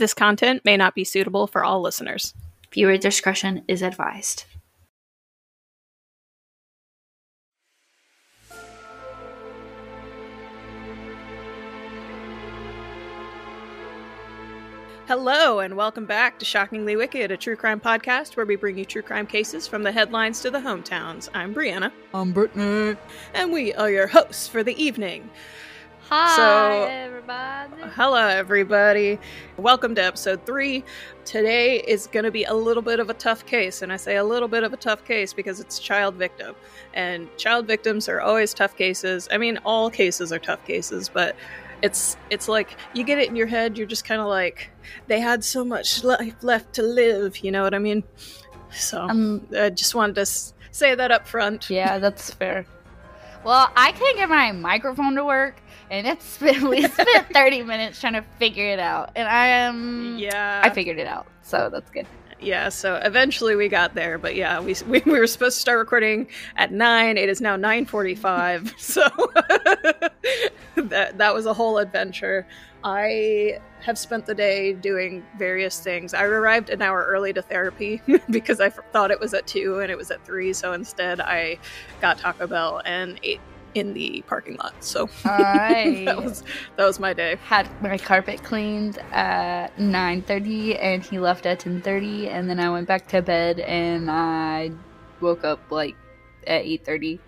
This 0.00 0.14
content 0.14 0.64
may 0.64 0.78
not 0.78 0.94
be 0.94 1.04
suitable 1.04 1.46
for 1.46 1.62
all 1.62 1.82
listeners. 1.82 2.32
Viewer 2.72 2.96
discretion 2.96 3.64
is 3.68 3.82
advised. 3.82 4.46
Hello, 15.06 15.58
and 15.58 15.76
welcome 15.76 16.06
back 16.06 16.38
to 16.38 16.46
Shockingly 16.46 16.96
Wicked, 16.96 17.30
a 17.30 17.36
true 17.36 17.56
crime 17.56 17.78
podcast 17.78 18.38
where 18.38 18.46
we 18.46 18.56
bring 18.56 18.78
you 18.78 18.86
true 18.86 19.02
crime 19.02 19.26
cases 19.26 19.66
from 19.66 19.82
the 19.82 19.92
headlines 19.92 20.40
to 20.40 20.50
the 20.50 20.60
hometowns. 20.60 21.28
I'm 21.34 21.54
Brianna. 21.54 21.92
I'm 22.14 22.32
Brittany. 22.32 22.96
And 23.34 23.52
we 23.52 23.74
are 23.74 23.90
your 23.90 24.06
hosts 24.06 24.48
for 24.48 24.62
the 24.62 24.82
evening. 24.82 25.28
Hi, 26.10 26.36
So- 26.36 26.86
everybody. 26.90 27.82
Hello, 27.94 28.26
everybody. 28.26 29.18
Welcome 29.56 29.94
to 29.94 30.02
episode 30.04 30.44
three. 30.44 30.84
Today 31.24 31.76
is 31.86 32.06
going 32.08 32.24
to 32.24 32.30
be 32.32 32.44
a 32.44 32.54
little 32.54 32.82
bit 32.82 32.98
of 32.98 33.10
a 33.10 33.14
tough 33.14 33.46
case, 33.46 33.82
and 33.82 33.92
I 33.92 33.96
say 33.96 34.16
a 34.16 34.24
little 34.24 34.48
bit 34.48 34.64
of 34.64 34.72
a 34.72 34.76
tough 34.76 35.04
case 35.04 35.32
because 35.32 35.60
it's 35.60 35.78
child 35.78 36.16
victim. 36.16 36.54
And 36.94 37.28
child 37.36 37.66
victims 37.66 38.08
are 38.08 38.20
always 38.20 38.52
tough 38.52 38.76
cases. 38.76 39.28
I 39.30 39.38
mean, 39.38 39.58
all 39.64 39.88
cases 39.90 40.32
are 40.32 40.38
tough 40.40 40.64
cases, 40.66 41.08
but 41.08 41.36
it's 41.82 42.16
it's 42.28 42.48
like 42.48 42.76
you 42.92 43.04
get 43.04 43.18
it 43.18 43.28
in 43.28 43.36
your 43.36 43.46
head. 43.46 43.78
You're 43.78 43.86
just 43.86 44.04
kind 44.04 44.20
of 44.20 44.26
like 44.26 44.70
they 45.06 45.20
had 45.20 45.44
so 45.44 45.64
much 45.64 46.02
life 46.04 46.34
left 46.42 46.72
to 46.74 46.82
live. 46.82 47.38
You 47.38 47.52
know 47.52 47.62
what 47.62 47.74
I 47.74 47.78
mean? 47.78 48.02
So 48.72 49.00
Um, 49.02 49.46
I 49.56 49.70
just 49.70 49.94
wanted 49.94 50.16
to 50.16 50.22
s- 50.22 50.54
say 50.72 50.94
that 50.94 51.10
up 51.12 51.26
front. 51.28 51.70
yeah, 51.70 51.98
that's 51.98 52.32
fair. 52.34 52.66
Well, 53.44 53.70
I 53.76 53.92
can't 53.92 54.16
get 54.18 54.28
my 54.28 54.52
microphone 54.52 55.14
to 55.14 55.24
work, 55.24 55.56
and 55.90 56.06
it's 56.06 56.38
been 56.38 56.68
we 56.68 56.82
spent 56.82 57.26
thirty 57.34 57.62
minutes 57.62 58.00
trying 58.00 58.14
to 58.14 58.22
figure 58.38 58.66
it 58.66 58.78
out, 58.78 59.10
and 59.16 59.28
I 59.28 59.46
am 59.48 60.16
Yeah, 60.18 60.60
I 60.64 60.70
figured 60.70 60.98
it 60.98 61.06
out, 61.06 61.26
so 61.42 61.68
that's 61.70 61.90
good. 61.90 62.06
yeah 62.40 62.70
so 62.70 62.94
eventually 63.04 63.54
we 63.54 63.68
got 63.68 63.94
there 63.94 64.16
but 64.16 64.34
yeah 64.34 64.58
we, 64.60 64.74
we, 64.88 65.00
we 65.04 65.18
were 65.18 65.26
supposed 65.26 65.56
to 65.56 65.60
start 65.60 65.78
recording 65.78 66.26
at 66.56 66.72
9 66.72 67.18
it 67.18 67.28
is 67.28 67.42
now 67.42 67.54
9.45 67.54 68.78
so 68.80 69.02
that, 70.76 71.18
that 71.18 71.34
was 71.34 71.46
a 71.46 71.52
whole 71.54 71.78
adventure. 71.78 72.46
I 72.82 73.58
have 73.82 73.98
spent 73.98 74.24
the 74.24 74.34
day 74.34 74.72
doing 74.72 75.22
various 75.38 75.80
things. 75.80 76.14
I 76.14 76.22
arrived 76.24 76.70
an 76.70 76.80
hour 76.80 77.04
early 77.06 77.32
to 77.34 77.42
therapy 77.42 78.00
because 78.30 78.58
i 78.60 78.66
f- 78.66 78.78
thought 78.92 79.10
it 79.10 79.20
was 79.20 79.34
at 79.34 79.46
2 79.46 79.80
and 79.80 79.90
it 79.92 79.98
was 79.98 80.10
at 80.10 80.24
3 80.24 80.52
so 80.54 80.72
instead 80.72 81.20
i 81.20 81.58
got 82.00 82.16
taco 82.18 82.46
bell 82.46 82.80
and 82.86 83.20
ate 83.22 83.40
in 83.74 83.94
the 83.94 84.22
parking 84.26 84.56
lot 84.56 84.74
so 84.80 85.08
I 85.24 86.02
that 86.06 86.22
was 86.22 86.42
that 86.76 86.84
was 86.84 86.98
my 86.98 87.12
day 87.12 87.36
had 87.44 87.68
my 87.82 87.98
carpet 87.98 88.42
cleaned 88.42 88.98
at 89.12 89.78
nine 89.78 90.22
thirty, 90.22 90.76
and 90.76 91.02
he 91.02 91.18
left 91.18 91.46
at 91.46 91.60
ten 91.60 91.80
thirty, 91.82 92.28
and 92.28 92.48
then 92.48 92.60
I 92.60 92.70
went 92.70 92.86
back 92.86 93.08
to 93.08 93.22
bed, 93.22 93.60
and 93.60 94.10
I 94.10 94.72
woke 95.20 95.44
up 95.44 95.60
like 95.70 95.96
at 96.46 96.62
eight 96.62 96.84
thirty. 96.84 97.20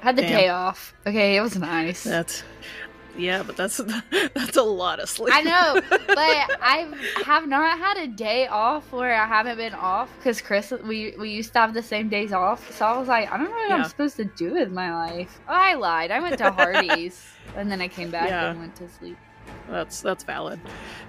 Had 0.00 0.16
the 0.16 0.22
Damn. 0.22 0.30
day 0.30 0.48
off. 0.48 0.94
Okay, 1.06 1.36
it 1.36 1.40
was 1.40 1.56
nice. 1.56 2.04
that's 2.04 2.42
yeah 3.18 3.42
but 3.42 3.56
that's 3.56 3.76
that's 4.34 4.56
a 4.56 4.62
lot 4.62 5.00
of 5.00 5.08
sleep 5.08 5.32
I 5.34 5.42
know, 5.42 5.80
but 5.90 6.18
I 6.18 6.86
have 7.24 7.46
not 7.48 7.78
had 7.78 7.96
a 7.98 8.06
day 8.06 8.46
off 8.46 8.92
where 8.92 9.14
I 9.14 9.26
haven't 9.26 9.56
been 9.56 9.74
off 9.74 10.10
because 10.18 10.40
Chris, 10.40 10.72
we 10.84 11.14
we 11.18 11.30
used 11.30 11.52
to 11.54 11.58
have 11.60 11.74
the 11.74 11.82
same 11.82 12.08
days 12.08 12.32
off. 12.32 12.70
So 12.76 12.84
I 12.86 12.98
was 12.98 13.08
like, 13.08 13.30
I 13.32 13.36
don't 13.36 13.46
know 13.46 13.50
what 13.56 13.68
Yeah. 13.70 13.76
I'm 13.76 13.88
supposed 13.88 14.16
to 14.16 14.24
do 14.24 14.52
with 14.54 14.70
my 14.72 14.92
life. 14.94 15.40
Oh, 15.48 15.52
I 15.54 15.74
lied. 15.74 16.10
I 16.10 16.20
went 16.20 16.38
to 16.38 16.50
Hardee's 16.50 17.24
and 17.56 17.70
then 17.70 17.80
I 17.80 17.88
came 17.88 18.10
back 18.10 18.28
Yeah. 18.28 18.50
and 18.50 18.60
went 18.60 18.76
to 18.76 18.88
sleep. 18.88 19.16
That's 19.70 20.00
that's 20.00 20.24
valid. 20.24 20.60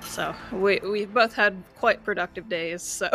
So 0.02 0.34
we 0.52 0.80
we 0.80 1.06
both 1.06 1.34
had 1.34 1.62
quite 1.80 2.04
productive 2.04 2.48
days. 2.48 2.84
So 2.84 3.10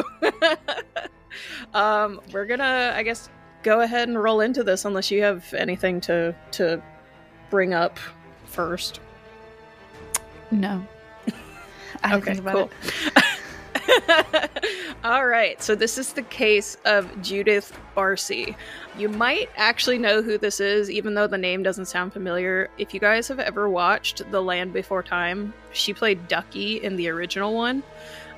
um, 1.75 2.21
we're 2.33 2.47
gonna, 2.47 2.93
I 2.95 3.03
guess, 3.03 3.29
go 3.62 3.81
ahead 3.81 4.09
and 4.09 4.21
roll 4.23 4.41
into 4.41 4.62
this 4.65 4.84
unless 4.84 5.11
you 5.11 5.22
have 5.22 5.53
anything 5.55 6.00
to 6.03 6.34
to 6.53 6.83
bring 7.50 7.72
up 7.75 7.99
first. 8.53 9.01
No. 10.51 10.87
I 12.05 12.17
Okay, 12.17 12.39
cool. 12.39 12.71
All 15.05 15.27
right, 15.27 15.61
so 15.63 15.75
this 15.75 15.99
is 15.99 16.13
the 16.13 16.23
case 16.23 16.77
of 16.85 17.23
Judith 17.23 17.77
Barsi. 17.97 18.55
You 18.97 19.09
might 19.09 19.49
actually 19.57 19.99
know 19.99 20.23
who 20.23 20.39
this 20.39 20.61
is, 20.61 20.91
even 20.91 21.15
though 21.15 21.27
the 21.27 21.39
name 21.39 21.63
doesn't 21.63 21.87
sound 21.87 22.13
familiar. 22.13 22.71
If 22.79 22.95
you 22.95 23.01
guys 23.01 23.27
have 23.29 23.41
ever 23.41 23.69
watched 23.69 24.31
The 24.31 24.41
Land 24.41 24.73
Before 24.73 25.03
Time, 25.03 25.53
she 25.73 25.93
played 25.93 26.29
Ducky 26.29 26.83
in 26.83 26.97
the 26.97 27.09
original 27.09 27.55
one. 27.55 27.83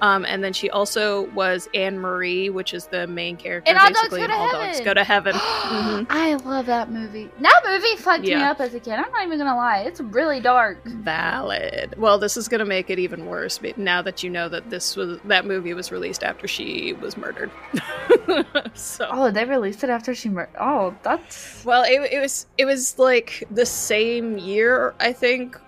Um, 0.04 0.26
and 0.26 0.44
then 0.44 0.53
she 0.53 0.69
also 0.69 1.22
was 1.31 1.66
Anne 1.72 1.98
Marie, 1.98 2.50
which 2.50 2.75
is 2.75 2.88
the 2.88 3.06
main 3.06 3.38
character 3.38 3.70
And 3.70 3.78
All 3.78 3.87
Dogs 3.87 3.97
basically 4.10 4.19
Go 4.19 4.25
in 4.25 4.31
to 4.31 4.37
All 4.37 4.53
Dogs 4.53 4.78
Heaven. 4.78 4.84
Go 4.84 4.94
to 4.94 5.04
Heaven. 5.04 5.34
Mhm. 5.65 6.06
I 6.10 6.34
love 6.34 6.66
that 6.66 6.91
movie. 6.91 7.31
That 7.41 7.62
movie 7.66 7.97
fucked 7.97 8.22
me 8.25 8.34
up 8.34 8.60
as 8.60 8.75
a 8.75 8.81
kid. 8.81 8.92
I'm 8.92 9.10
not 9.10 9.25
even 9.26 9.38
gonna 9.38 9.56
lie. 9.56 9.78
It's 9.78 10.00
really 10.00 10.41
dark. 10.41 10.84
Valid. 10.84 11.94
Well, 11.97 12.19
this 12.19 12.37
is 12.37 12.48
going 12.48 12.59
to 12.59 12.65
make 12.66 12.91
it 12.91 12.98
even 12.98 13.26
worse 13.26 13.59
now 13.76 14.03
that 14.03 14.22
you 14.22 14.28
know 14.28 14.48
that 14.50 14.69
this 14.69 14.94
was 14.94 15.19
that 15.25 15.47
movie 15.47 15.72
was 15.72 15.91
released 15.91 16.22
after 16.22 16.47
she 16.47 16.92
was 16.92 17.16
murdered. 17.16 17.50
so 18.75 19.09
Oh, 19.10 19.31
they 19.31 19.44
released 19.44 19.84
it 19.84 19.91
after 19.91 20.15
she 20.15 20.28
mur- 20.28 20.50
Oh, 20.60 20.94
that's 21.03 21.65
Well, 21.65 21.82
it, 21.84 22.12
it 22.12 22.21
was 22.21 22.47
it 22.59 22.65
was 22.66 22.98
like 22.98 23.44
the 23.50 23.66
same 23.66 24.36
year, 24.38 24.94
I 25.00 25.12
think, 25.12 25.59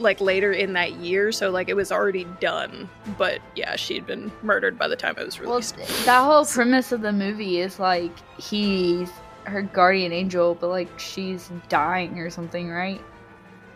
like 0.00 0.20
later 0.20 0.52
in 0.52 0.72
that 0.72 0.92
year. 0.94 1.30
So 1.32 1.50
like 1.50 1.68
it 1.68 1.74
was 1.74 1.92
already 1.92 2.24
done, 2.40 2.88
but 3.18 3.40
yeah, 3.54 3.76
she'd 3.76 4.06
been 4.06 4.32
murdered 4.42 4.78
by 4.78 4.88
the 4.88 4.96
time 4.96 5.14
it 5.18 5.24
was 5.24 5.38
released. 5.40 5.76
th- 5.76 5.88
That 6.06 6.24
whole 6.24 6.44
premise 6.44 6.90
of 6.92 7.02
the 7.02 7.12
movie 7.12 7.60
is 7.60 7.78
like 7.78 8.12
he's 8.40 9.10
her 9.44 9.62
guardian 9.62 10.12
angel, 10.12 10.54
but 10.54 10.68
like 10.68 10.98
she's 10.98 11.50
dying 11.68 12.18
or 12.18 12.30
something, 12.30 12.70
right? 12.70 13.00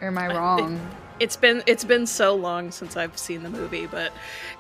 Or 0.01 0.09
am 0.09 0.19
I 0.19 0.29
I- 0.29 0.37
wrong? 0.37 0.81
it's 1.21 1.37
been 1.37 1.63
it's 1.67 1.85
been 1.85 2.07
so 2.09 2.35
long 2.35 2.73
since 2.73 2.97
I've 2.97 3.17
seen 3.17 3.45
the 3.45 3.49
movie, 3.51 3.87
but 3.87 4.13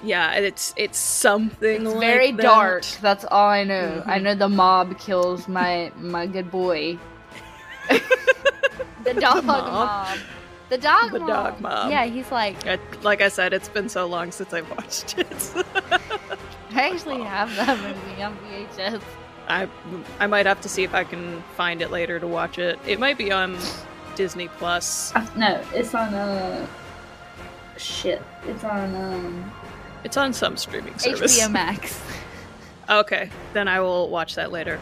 yeah, 0.04 0.34
it's 0.34 0.72
it's 0.76 0.98
something 0.98 1.82
It's 1.86 1.94
like 1.94 2.00
very 2.00 2.30
that. 2.32 2.42
dark. 2.42 2.84
That's 3.00 3.24
all 3.24 3.48
I 3.48 3.64
know. 3.64 4.02
I 4.06 4.18
Mhm. 4.18 4.22
know 4.22 4.34
the 4.36 4.48
mob 4.48 4.96
kills 5.00 5.48
my 5.48 5.90
my 5.98 6.26
good 6.26 6.50
boy. 6.52 6.96
the 9.04 9.14
dog 9.14 9.44
mob? 9.44 9.66
mob. 9.66 10.18
The 10.70 10.78
dog 10.78 11.12
The 11.12 11.18
mob. 11.20 11.28
dog 11.28 11.60
mom. 11.60 11.90
Yeah, 11.90 12.04
he's 12.06 12.30
like 12.32 12.66
I- 12.66 12.78
like 13.02 13.20
I 13.20 13.28
said, 13.28 13.52
it's 13.52 13.68
been 13.68 13.88
so 13.88 14.06
long 14.06 14.32
since 14.32 14.52
I've 14.52 14.68
watched 14.70 15.18
it. 15.18 15.52
I 16.74 16.90
actually 16.90 17.22
have 17.22 17.54
that 17.56 17.78
movie 17.78 18.22
on 18.22 18.36
VHS. 18.38 19.02
I 19.46 19.68
I 20.18 20.26
might 20.26 20.46
have 20.46 20.60
to 20.62 20.68
see 20.68 20.82
if 20.84 20.94
I 20.94 21.04
can 21.04 21.42
find 21.56 21.82
it 21.82 21.90
later 21.90 22.18
to 22.18 22.26
watch 22.26 22.58
it. 22.58 22.78
It 22.86 22.98
might 22.98 23.18
be 23.18 23.30
on 23.30 23.56
Disney 24.16 24.48
Plus. 24.48 25.14
Uh, 25.14 25.26
no, 25.36 25.62
it's 25.74 25.94
on 25.94 26.14
uh 26.14 26.66
shit. 27.76 28.22
It's 28.46 28.64
on 28.64 28.94
um 28.96 29.52
It's 30.02 30.16
on 30.16 30.32
some 30.32 30.56
streaming 30.56 30.98
service. 30.98 31.38
HBO 31.38 31.50
Max. 31.50 32.00
Okay, 32.86 33.30
then 33.54 33.66
I 33.66 33.80
will 33.80 34.10
watch 34.10 34.34
that 34.34 34.52
later. 34.52 34.78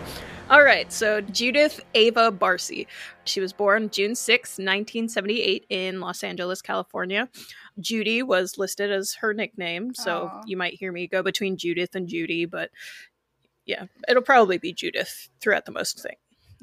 All 0.52 0.62
right, 0.62 0.92
so 0.92 1.22
Judith 1.22 1.80
Ava 1.94 2.30
Barsi. 2.30 2.86
She 3.24 3.40
was 3.40 3.54
born 3.54 3.88
June 3.88 4.14
6, 4.14 4.58
1978, 4.58 5.64
in 5.70 5.98
Los 5.98 6.22
Angeles, 6.22 6.60
California. 6.60 7.30
Judy 7.80 8.22
was 8.22 8.58
listed 8.58 8.92
as 8.92 9.14
her 9.14 9.32
nickname, 9.32 9.94
so 9.94 10.30
Aw. 10.30 10.42
you 10.44 10.58
might 10.58 10.74
hear 10.74 10.92
me 10.92 11.06
go 11.06 11.22
between 11.22 11.56
Judith 11.56 11.94
and 11.94 12.06
Judy, 12.06 12.44
but 12.44 12.70
yeah, 13.64 13.86
it'll 14.06 14.22
probably 14.22 14.58
be 14.58 14.74
Judith 14.74 15.30
throughout 15.40 15.64
the 15.64 15.72
most 15.72 16.02
thing. 16.02 16.16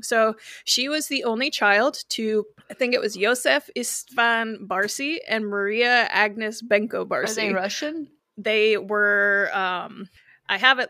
So 0.04 0.36
she 0.66 0.88
was 0.88 1.08
the 1.08 1.24
only 1.24 1.50
child 1.50 2.04
to, 2.10 2.46
I 2.70 2.76
think 2.76 2.94
it 2.94 3.02
was 3.02 3.18
Yosef 3.18 3.72
Istvan 3.76 4.68
Barsi 4.68 5.18
and 5.28 5.48
Maria 5.48 6.08
Agnes 6.12 6.62
Benko 6.62 7.02
Are 7.02 7.06
Barsi 7.06 7.36
they 7.38 7.54
Russian? 7.54 8.08
they 8.38 8.78
were 8.78 9.50
um 9.52 10.08
i 10.50 10.58
have 10.58 10.80
it 10.80 10.90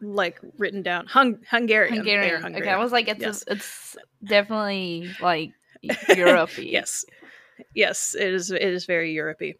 like 0.00 0.40
written 0.56 0.82
down 0.82 1.06
Hung- 1.06 1.40
hungarian 1.50 1.92
are 1.92 1.96
Hungarian. 2.02 2.56
Okay, 2.56 2.68
I 2.70 2.78
was 2.78 2.92
like, 2.92 3.08
it's 3.08 3.20
Yes. 3.20 3.44
it's 3.46 3.96
definitely 4.24 5.10
like 5.20 5.50
Europe. 6.16 6.50
yes 6.58 7.04
yes 7.74 8.16
it 8.18 8.32
is 8.32 8.50
it 8.50 8.62
is 8.62 8.86
very 8.86 9.14
europey 9.14 9.54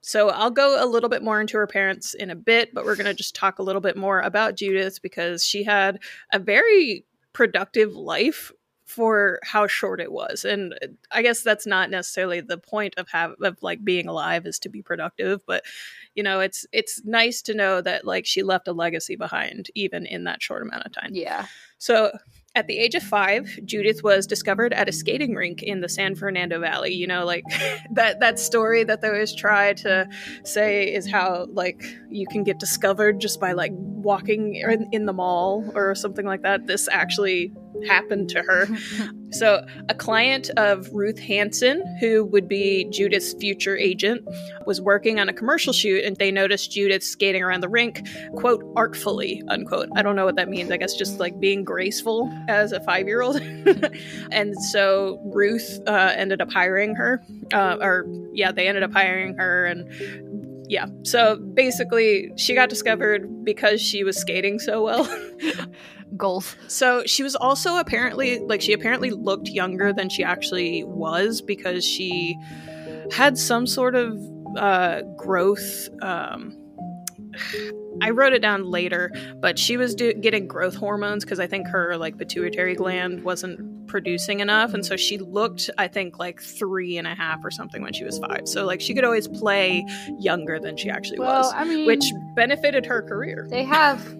so 0.00 0.28
i'll 0.30 0.50
go 0.50 0.82
a 0.82 0.86
little 0.86 1.08
bit 1.08 1.22
more 1.22 1.40
into 1.40 1.56
her 1.56 1.66
parents 1.66 2.14
in 2.14 2.30
a 2.30 2.36
bit 2.36 2.74
but 2.74 2.84
we're 2.84 2.96
going 2.96 3.06
to 3.06 3.14
just 3.14 3.34
talk 3.34 3.58
a 3.58 3.62
little 3.62 3.80
bit 3.80 3.96
more 3.96 4.20
about 4.20 4.54
judith 4.56 5.00
because 5.02 5.44
she 5.44 5.62
had 5.64 5.98
a 6.32 6.38
very 6.38 7.04
productive 7.32 7.94
life 7.94 8.50
for 8.88 9.38
how 9.44 9.66
short 9.66 10.00
it 10.00 10.10
was 10.10 10.44
and 10.44 10.72
uh, 10.82 10.86
i 11.12 11.20
guess 11.22 11.42
that's 11.42 11.66
not 11.66 11.90
necessarily 11.90 12.40
the 12.40 12.58
point 12.58 12.94
of 12.96 13.08
have 13.10 13.34
of 13.42 13.56
like 13.62 13.84
being 13.84 14.08
alive 14.08 14.46
is 14.46 14.58
to 14.58 14.68
be 14.68 14.82
productive 14.82 15.42
but 15.46 15.62
you 16.14 16.22
know 16.22 16.40
it's 16.40 16.66
it's 16.72 17.04
nice 17.04 17.42
to 17.42 17.54
know 17.54 17.80
that 17.82 18.04
like 18.04 18.24
she 18.26 18.42
left 18.42 18.66
a 18.66 18.72
legacy 18.72 19.14
behind 19.14 19.70
even 19.74 20.06
in 20.06 20.24
that 20.24 20.42
short 20.42 20.62
amount 20.62 20.84
of 20.86 20.92
time 20.92 21.10
Yeah. 21.12 21.46
so 21.78 22.10
At 22.54 22.66
the 22.66 22.78
age 22.78 22.96
of 22.96 23.02
five, 23.04 23.44
Judith 23.64 24.02
was 24.02 24.26
discovered 24.26 24.72
at 24.72 24.88
a 24.88 24.92
skating 24.92 25.34
rink 25.36 25.62
in 25.62 25.80
the 25.80 25.88
San 25.88 26.16
Fernando 26.16 26.58
Valley. 26.58 26.92
You 26.92 27.06
know, 27.06 27.24
like 27.24 27.44
that 27.92 28.18
that 28.20 28.38
story 28.40 28.82
that 28.84 29.00
they 29.00 29.08
always 29.08 29.34
try 29.34 29.74
to 29.84 30.08
say 30.44 30.92
is 30.92 31.08
how 31.08 31.46
like 31.52 31.84
you 32.10 32.26
can 32.26 32.42
get 32.44 32.58
discovered 32.58 33.20
just 33.20 33.38
by 33.38 33.52
like 33.52 33.70
walking 33.76 34.56
in, 34.56 34.88
in 34.92 35.06
the 35.06 35.12
mall 35.12 35.70
or 35.74 35.94
something 35.94 36.26
like 36.26 36.42
that. 36.42 36.66
This 36.66 36.88
actually 36.90 37.52
happened 37.86 38.28
to 38.30 38.42
her. 38.42 38.68
so, 39.30 39.64
a 39.88 39.94
client 39.94 40.50
of 40.56 40.88
Ruth 40.92 41.18
Hanson, 41.18 41.82
who 42.00 42.24
would 42.26 42.48
be 42.48 42.88
Judith's 42.90 43.34
future 43.34 43.76
agent, 43.76 44.26
was 44.66 44.80
working 44.80 45.20
on 45.20 45.28
a 45.28 45.32
commercial 45.32 45.72
shoot 45.72 46.04
and 46.04 46.16
they 46.16 46.30
noticed 46.30 46.70
Judith 46.72 47.02
skating 47.02 47.42
around 47.42 47.60
the 47.60 47.68
rink, 47.68 48.06
quote, 48.36 48.64
artfully, 48.76 49.42
unquote. 49.48 49.88
I 49.96 50.02
don't 50.02 50.16
know 50.16 50.24
what 50.24 50.36
that 50.36 50.48
means. 50.48 50.70
I 50.70 50.76
guess 50.76 50.94
just 50.94 51.18
like 51.18 51.38
being 51.40 51.64
graceful 51.64 52.30
as 52.48 52.72
a 52.72 52.80
five 52.80 53.06
year 53.06 53.22
old. 53.22 53.40
and 54.30 54.54
so 54.70 55.20
Ruth 55.34 55.80
uh, 55.86 56.12
ended 56.14 56.40
up 56.40 56.52
hiring 56.52 56.94
her, 56.96 57.22
uh, 57.52 57.76
or 57.80 58.06
yeah, 58.32 58.52
they 58.52 58.68
ended 58.68 58.82
up 58.82 58.92
hiring 58.92 59.34
her 59.36 59.66
and 59.66 59.88
yeah. 60.68 60.86
So 61.02 61.36
basically, 61.36 62.30
she 62.36 62.54
got 62.54 62.68
discovered 62.68 63.44
because 63.44 63.80
she 63.80 64.04
was 64.04 64.18
skating 64.18 64.58
so 64.58 64.82
well. 64.82 65.08
Goals. 66.16 66.56
So 66.68 67.02
she 67.06 67.22
was 67.22 67.34
also 67.36 67.76
apparently 67.76 68.38
like 68.38 68.60
she 68.60 68.72
apparently 68.72 69.10
looked 69.10 69.48
younger 69.48 69.92
than 69.92 70.08
she 70.08 70.22
actually 70.22 70.84
was 70.84 71.42
because 71.42 71.84
she 71.84 72.36
had 73.10 73.38
some 73.38 73.66
sort 73.66 73.94
of 73.94 74.18
uh, 74.56 75.02
growth. 75.16 75.88
Um, 76.02 76.56
I 78.00 78.10
wrote 78.10 78.32
it 78.32 78.40
down 78.40 78.70
later, 78.70 79.10
but 79.40 79.58
she 79.58 79.76
was 79.76 79.94
do- 79.94 80.14
getting 80.14 80.46
growth 80.46 80.76
hormones 80.76 81.24
because 81.24 81.40
I 81.40 81.48
think 81.48 81.66
her 81.68 81.96
like 81.96 82.16
pituitary 82.16 82.76
gland 82.76 83.24
wasn't 83.24 83.58
producing 83.88 84.40
enough, 84.40 84.74
and 84.74 84.84
so 84.86 84.96
she 84.96 85.18
looked, 85.18 85.70
I 85.78 85.88
think, 85.88 86.18
like 86.18 86.40
three 86.40 86.96
and 86.98 87.06
a 87.06 87.14
half 87.14 87.44
or 87.44 87.50
something 87.50 87.82
when 87.82 87.92
she 87.92 88.04
was 88.04 88.18
five. 88.18 88.46
So 88.46 88.64
like 88.64 88.80
she 88.80 88.94
could 88.94 89.04
always 89.04 89.26
play 89.26 89.84
younger 90.18 90.60
than 90.60 90.76
she 90.76 90.90
actually 90.90 91.18
Well, 91.18 91.42
was, 91.42 91.52
I 91.54 91.64
mean, 91.64 91.86
which 91.86 92.04
benefited 92.36 92.86
her 92.86 93.02
career. 93.02 93.46
they 93.50 93.64
have 93.64 94.16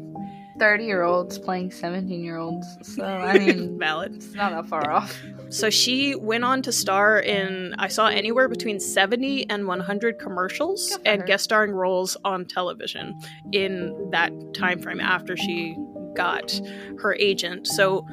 30 0.59 0.85
year 0.87 1.03
olds 1.05 1.39
playing 1.39 1.71
17 1.71 2.25
year 2.25 2.37
olds. 2.37 2.67
So, 2.83 3.05
I 3.05 3.39
mean, 3.39 3.79
Valid. 3.81 4.17
it's 4.17 4.35
not 4.35 4.51
that 4.51 4.67
far 4.67 4.91
off. 4.91 5.17
So 5.51 5.71
she 5.71 6.17
went 6.17 6.43
on 6.45 6.63
to 6.63 6.73
star 6.73 7.21
in 7.21 7.75
I 7.79 7.87
saw 7.89 8.09
anywhere 8.09 8.49
between 8.49 8.81
70 8.81 9.49
and 9.49 9.69
100 9.69 10.19
commercials 10.19 10.99
and 11.07 11.21
her. 11.21 11.27
guest 11.29 11.45
starring 11.45 11.71
roles 11.71 12.17
on 12.25 12.45
television 12.45 13.17
in 13.53 14.11
that 14.11 14.33
time 14.53 14.81
frame 14.81 14.99
after 15.01 15.37
she 15.37 15.77
got 16.17 16.61
her 17.03 17.15
agent. 17.15 17.69
So 17.69 18.05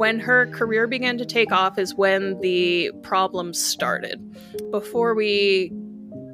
when 0.00 0.18
her 0.18 0.46
career 0.46 0.86
began 0.86 1.18
to 1.18 1.26
take 1.26 1.52
off 1.52 1.78
is 1.78 1.94
when 1.94 2.40
the 2.40 2.90
problems 3.02 3.62
started. 3.62 4.18
Before 4.70 5.14
we 5.14 5.70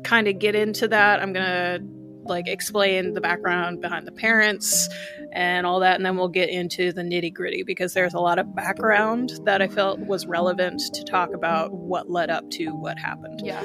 kind 0.04 0.28
of 0.28 0.38
get 0.38 0.54
into 0.54 0.86
that, 0.86 1.20
I'm 1.20 1.32
going 1.32 1.44
to 1.44 1.84
like 2.26 2.46
explain 2.46 3.14
the 3.14 3.20
background 3.20 3.80
behind 3.80 4.06
the 4.06 4.12
parents 4.12 4.88
and 5.32 5.66
all 5.66 5.80
that 5.80 5.96
and 5.96 6.06
then 6.06 6.16
we'll 6.16 6.28
get 6.28 6.48
into 6.48 6.92
the 6.92 7.02
nitty 7.02 7.34
gritty 7.34 7.64
because 7.64 7.92
there's 7.92 8.14
a 8.14 8.20
lot 8.20 8.38
of 8.40 8.52
background 8.56 9.32
that 9.44 9.62
i 9.62 9.68
felt 9.68 10.00
was 10.00 10.26
relevant 10.26 10.80
to 10.92 11.04
talk 11.04 11.32
about 11.34 11.72
what 11.72 12.10
led 12.10 12.28
up 12.28 12.48
to 12.50 12.66
what 12.70 12.98
happened 12.98 13.40
Yeah. 13.44 13.62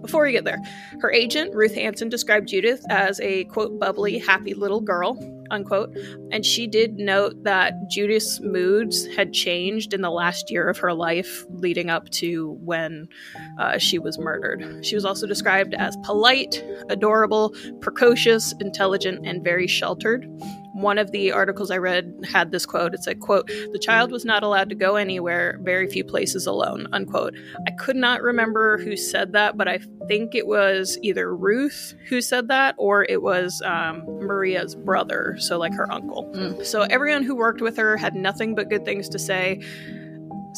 before 0.00 0.24
we 0.24 0.32
get 0.32 0.44
there 0.46 0.58
her 1.02 1.12
agent 1.12 1.54
ruth 1.54 1.74
hanson 1.74 2.08
described 2.08 2.48
judith 2.48 2.82
as 2.88 3.20
a 3.20 3.44
quote 3.44 3.78
bubbly 3.78 4.18
happy 4.18 4.54
little 4.54 4.80
girl 4.80 5.18
unquote. 5.50 5.96
And 6.30 6.44
she 6.44 6.66
did 6.66 6.98
note 6.98 7.44
that 7.44 7.74
judith's 7.88 8.40
moods 8.40 9.06
had 9.16 9.32
changed 9.32 9.92
in 9.92 10.00
the 10.00 10.10
last 10.10 10.50
year 10.50 10.68
of 10.68 10.78
her 10.78 10.92
life 10.92 11.44
leading 11.50 11.90
up 11.90 12.08
to 12.10 12.58
when 12.62 13.08
uh, 13.58 13.78
she 13.78 13.98
was 13.98 14.18
murdered. 14.18 14.84
She 14.84 14.94
was 14.94 15.04
also 15.04 15.26
described 15.26 15.74
as 15.74 15.96
polite 16.04 16.62
adorable 16.88 17.54
precocious 17.80 18.54
intelligent 18.60 19.26
and 19.26 19.42
very 19.42 19.66
sheltered 19.66 20.26
one 20.76 20.98
of 20.98 21.10
the 21.10 21.32
articles 21.32 21.70
I 21.70 21.78
read 21.78 22.26
had 22.30 22.50
this 22.50 22.66
quote. 22.66 22.92
It 22.92 23.02
said, 23.02 23.20
quote, 23.20 23.46
the 23.46 23.78
child 23.78 24.12
was 24.12 24.26
not 24.26 24.42
allowed 24.42 24.68
to 24.68 24.74
go 24.74 24.96
anywhere, 24.96 25.58
very 25.62 25.88
few 25.88 26.04
places 26.04 26.46
alone, 26.46 26.86
unquote. 26.92 27.34
I 27.66 27.70
could 27.70 27.96
not 27.96 28.20
remember 28.20 28.76
who 28.76 28.94
said 28.94 29.32
that, 29.32 29.56
but 29.56 29.68
I 29.68 29.78
think 30.06 30.34
it 30.34 30.46
was 30.46 30.98
either 31.02 31.34
Ruth 31.34 31.94
who 32.08 32.20
said 32.20 32.48
that 32.48 32.74
or 32.76 33.04
it 33.04 33.22
was 33.22 33.62
um, 33.64 34.04
Maria's 34.20 34.74
brother, 34.74 35.36
so 35.38 35.58
like 35.58 35.72
her 35.72 35.90
uncle. 35.90 36.30
Mm. 36.34 36.64
So 36.66 36.82
everyone 36.82 37.22
who 37.22 37.34
worked 37.34 37.62
with 37.62 37.78
her 37.78 37.96
had 37.96 38.14
nothing 38.14 38.54
but 38.54 38.68
good 38.68 38.84
things 38.84 39.08
to 39.08 39.18
say. 39.18 39.62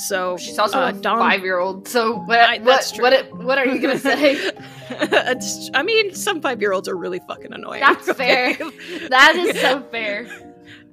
So 0.07 0.37
She's 0.37 0.59
also 0.59 0.79
uh, 0.81 0.91
a 0.91 0.93
Dawn- 0.93 1.19
five 1.19 1.43
year 1.43 1.59
old. 1.59 1.89
So, 1.89 2.21
what, 2.21 2.39
I- 2.39 2.59
what, 2.59 2.93
what, 2.99 3.13
it- 3.13 3.35
what 3.35 3.59
are 3.59 3.67
you 3.67 3.81
going 3.81 3.99
to 3.99 4.01
say? 4.01 4.53
I 5.75 5.83
mean, 5.83 6.15
some 6.15 6.41
five 6.41 6.61
year 6.61 6.73
olds 6.73 6.89
are 6.89 6.97
really 6.97 7.21
fucking 7.27 7.53
annoying. 7.53 7.81
That's 7.81 8.13
fair. 8.15 8.55
that 9.09 9.35
is 9.37 9.61
so 9.61 9.83
fair. 9.91 10.27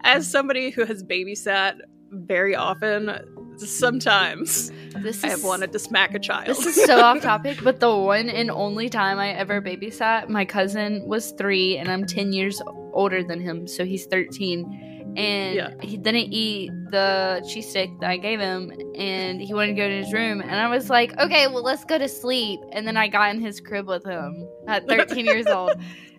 As 0.01 0.29
somebody 0.29 0.69
who 0.71 0.85
has 0.85 1.03
babysat 1.03 1.75
very 2.11 2.55
often, 2.55 3.11
sometimes 3.57 4.71
This 4.97 5.23
I 5.23 5.27
is, 5.27 5.33
have 5.35 5.43
wanted 5.43 5.71
to 5.73 5.79
smack 5.79 6.13
a 6.13 6.19
child. 6.19 6.47
This 6.47 6.65
is 6.65 6.83
so 6.85 6.99
off 7.01 7.21
topic, 7.21 7.59
but 7.63 7.79
the 7.79 7.95
one 7.95 8.29
and 8.29 8.49
only 8.51 8.89
time 8.89 9.19
I 9.19 9.29
ever 9.31 9.61
babysat, 9.61 10.29
my 10.29 10.45
cousin 10.45 11.05
was 11.07 11.31
three, 11.31 11.77
and 11.77 11.89
I'm 11.91 12.05
10 12.05 12.33
years 12.33 12.61
older 12.93 13.23
than 13.23 13.39
him, 13.41 13.67
so 13.67 13.83
he's 13.85 14.05
13. 14.05 14.94
And 15.17 15.55
Yeah. 15.55 15.69
he 15.81 15.97
didn't 15.97 16.33
eat 16.33 16.71
the 16.91 17.45
cheese 17.49 17.69
stick 17.69 17.89
that 18.01 18.09
I 18.09 18.17
gave 18.17 18.39
him, 18.39 18.71
and 18.95 19.39
he 19.41 19.53
wanted 19.53 19.67
to 19.75 19.81
go 19.81 19.87
to 19.87 19.95
his 20.03 20.11
room. 20.13 20.41
And 20.41 20.51
I 20.55 20.67
was 20.67 20.89
like, 20.89 21.17
okay, 21.17 21.47
well, 21.47 21.63
let's 21.63 21.85
go 21.85 21.97
to 21.97 22.07
sleep. 22.09 22.59
And 22.73 22.85
then 22.87 22.97
I 22.97 23.07
got 23.07 23.33
in 23.33 23.39
his 23.41 23.59
crib 23.61 23.87
with 23.87 24.03
him 24.05 24.47
at 24.67 24.87
13 24.89 25.25
years 25.25 25.47
old. 25.47 25.71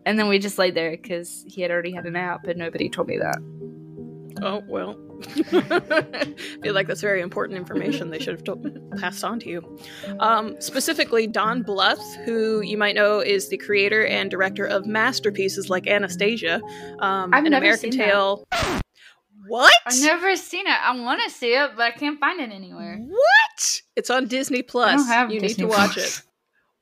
And 0.06 0.18
then 0.18 0.28
we 0.28 0.38
just 0.38 0.56
laid 0.58 0.74
there 0.74 0.92
because 0.92 1.44
he 1.48 1.60
had 1.62 1.70
already 1.70 1.92
had 1.92 2.06
a 2.06 2.10
nap, 2.10 2.46
and 2.46 2.58
nobody 2.58 2.88
told 2.88 3.08
me 3.08 3.18
that. 3.18 3.38
oh 4.42 4.62
well. 4.68 4.96
I 5.52 6.34
feel 6.62 6.74
like 6.74 6.86
that's 6.86 7.00
very 7.00 7.20
important 7.20 7.58
information 7.58 8.10
they 8.10 8.18
should 8.18 8.34
have 8.34 8.44
told, 8.44 8.66
passed 8.98 9.24
on 9.24 9.38
to 9.40 9.48
you. 9.48 9.78
Um, 10.20 10.60
specifically, 10.60 11.26
Don 11.26 11.62
Bluth, 11.64 12.24
who 12.24 12.60
you 12.60 12.76
might 12.78 12.94
know 12.94 13.20
is 13.20 13.48
the 13.48 13.56
creator 13.56 14.06
and 14.06 14.30
director 14.30 14.64
of 14.64 14.86
masterpieces 14.86 15.70
like 15.70 15.86
Anastasia, 15.86 16.60
um, 17.00 17.32
I've 17.34 17.44
An 17.44 17.50
never 17.50 17.64
American 17.66 17.92
seen 17.92 18.00
that. 18.00 18.06
Tale. 18.06 18.46
What? 19.48 19.72
I've 19.86 20.00
never 20.00 20.34
seen 20.34 20.66
it. 20.66 20.70
I 20.82 20.98
want 21.00 21.20
to 21.24 21.30
see 21.30 21.54
it, 21.54 21.70
but 21.76 21.82
I 21.82 21.90
can't 21.92 22.18
find 22.18 22.40
it 22.40 22.50
anywhere. 22.50 22.98
What? 22.98 23.82
It's 23.94 24.10
on 24.10 24.26
Disney 24.26 24.62
Plus. 24.62 25.08
you 25.30 25.40
Disney 25.40 25.48
need 25.48 25.58
to 25.58 25.66
watch 25.66 25.92
Plus. 25.94 26.18
it. 26.20 26.25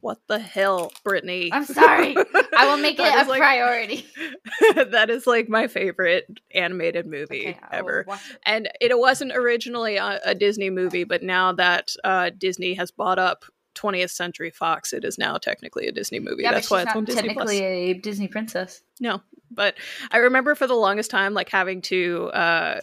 What 0.05 0.19
the 0.29 0.39
hell, 0.39 0.93
Brittany? 1.03 1.49
I'm 1.51 1.65
sorry. 1.65 2.15
I 2.55 2.67
will 2.69 2.77
make 2.77 2.99
it 3.01 3.11
a 3.11 3.27
like- 3.27 3.41
priority. 3.41 4.07
that 4.75 5.09
is 5.09 5.27
like 5.27 5.49
my 5.49 5.67
favorite 5.67 6.27
animated 6.55 7.07
movie 7.07 7.49
Okay, 7.49 7.59
ever. 7.73 8.05
it. 8.07 8.19
And 8.45 8.69
it 8.83 8.99
wasn't 8.99 9.33
originally 9.35 9.97
a, 9.97 10.21
a 10.23 10.35
Disney 10.35 10.69
movie, 10.69 11.05
but 11.05 11.23
now 11.23 11.53
that 11.53 11.97
uh, 12.05 12.31
Disney 12.37 12.75
has 12.75 12.91
bought 12.91 13.19
up 13.19 13.47
20th 13.77 14.11
Century 14.11 14.51
Fox, 14.51 14.93
it 14.93 15.05
is 15.07 15.17
now 15.17 15.39
technically 15.39 15.87
a 15.89 15.93
Disney 15.93 16.21
movie. 16.21 16.43
Yeah, 16.43 16.53
That's 16.53 16.71
why 16.71 16.83
it's 16.83 16.95
on 16.95 17.07
Disney 17.07 17.23
technically 17.23 17.59
Plus. 17.61 17.71
a 17.71 17.95
Disney 17.95 18.29
princess. 18.29 18.83
No, 19.01 19.23
but 19.51 19.75
I 20.11 20.19
remember 20.19 20.55
for 20.55 20.67
the 20.67 20.75
longest 20.75 21.11
time, 21.11 21.33
like 21.33 21.49
having 21.49 21.81
to 21.81 22.27
uh, 22.35 22.81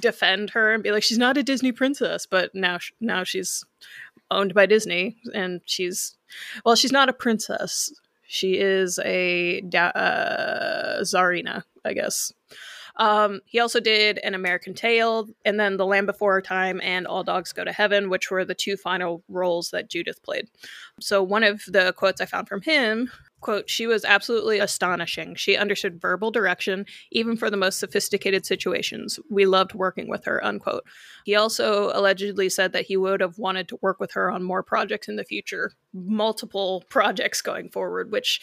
defend 0.00 0.48
her 0.50 0.72
and 0.72 0.82
be 0.82 0.90
like, 0.90 1.02
she's 1.02 1.18
not 1.18 1.36
a 1.36 1.42
Disney 1.42 1.72
princess, 1.72 2.24
but 2.24 2.54
now 2.54 2.78
sh- 2.78 2.92
now 2.98 3.24
she's 3.24 3.62
owned 4.32 4.54
by 4.54 4.66
Disney, 4.66 5.16
and 5.34 5.60
she's 5.66 6.16
well, 6.64 6.76
she's 6.76 6.92
not 6.92 7.08
a 7.08 7.12
princess. 7.12 7.92
She 8.26 8.54
is 8.54 8.98
a 9.04 9.60
da- 9.62 9.88
uh, 9.88 11.02
czarina, 11.02 11.64
I 11.84 11.92
guess. 11.92 12.32
Um, 12.96 13.40
he 13.46 13.58
also 13.58 13.80
did 13.80 14.18
An 14.18 14.34
American 14.34 14.74
Tale, 14.74 15.28
and 15.44 15.58
then 15.58 15.76
The 15.76 15.86
Land 15.86 16.06
Before 16.06 16.32
Our 16.32 16.42
Time 16.42 16.80
and 16.82 17.06
All 17.06 17.24
Dogs 17.24 17.52
Go 17.52 17.64
to 17.64 17.72
Heaven, 17.72 18.10
which 18.10 18.30
were 18.30 18.44
the 18.44 18.54
two 18.54 18.76
final 18.76 19.22
roles 19.28 19.70
that 19.70 19.88
Judith 19.88 20.22
played. 20.22 20.48
So 21.00 21.22
one 21.22 21.42
of 21.42 21.62
the 21.66 21.94
quotes 21.96 22.20
I 22.20 22.26
found 22.26 22.48
from 22.48 22.62
him 22.62 23.10
quote 23.42 23.68
she 23.68 23.86
was 23.86 24.04
absolutely 24.04 24.58
astonishing. 24.58 25.34
She 25.34 25.56
understood 25.56 26.00
verbal 26.00 26.30
direction 26.30 26.86
even 27.10 27.36
for 27.36 27.50
the 27.50 27.56
most 27.56 27.78
sophisticated 27.78 28.46
situations. 28.46 29.18
We 29.30 29.44
loved 29.44 29.74
working 29.74 30.08
with 30.08 30.24
her 30.24 30.42
unquote. 30.44 30.84
He 31.24 31.34
also 31.34 31.90
allegedly 31.92 32.48
said 32.48 32.72
that 32.72 32.86
he 32.86 32.96
would 32.96 33.20
have 33.20 33.38
wanted 33.38 33.68
to 33.68 33.78
work 33.82 34.00
with 34.00 34.12
her 34.12 34.30
on 34.30 34.42
more 34.42 34.62
projects 34.62 35.08
in 35.08 35.16
the 35.16 35.24
future 35.24 35.72
multiple 35.92 36.84
projects 36.88 37.42
going 37.42 37.68
forward 37.68 38.10
which 38.10 38.40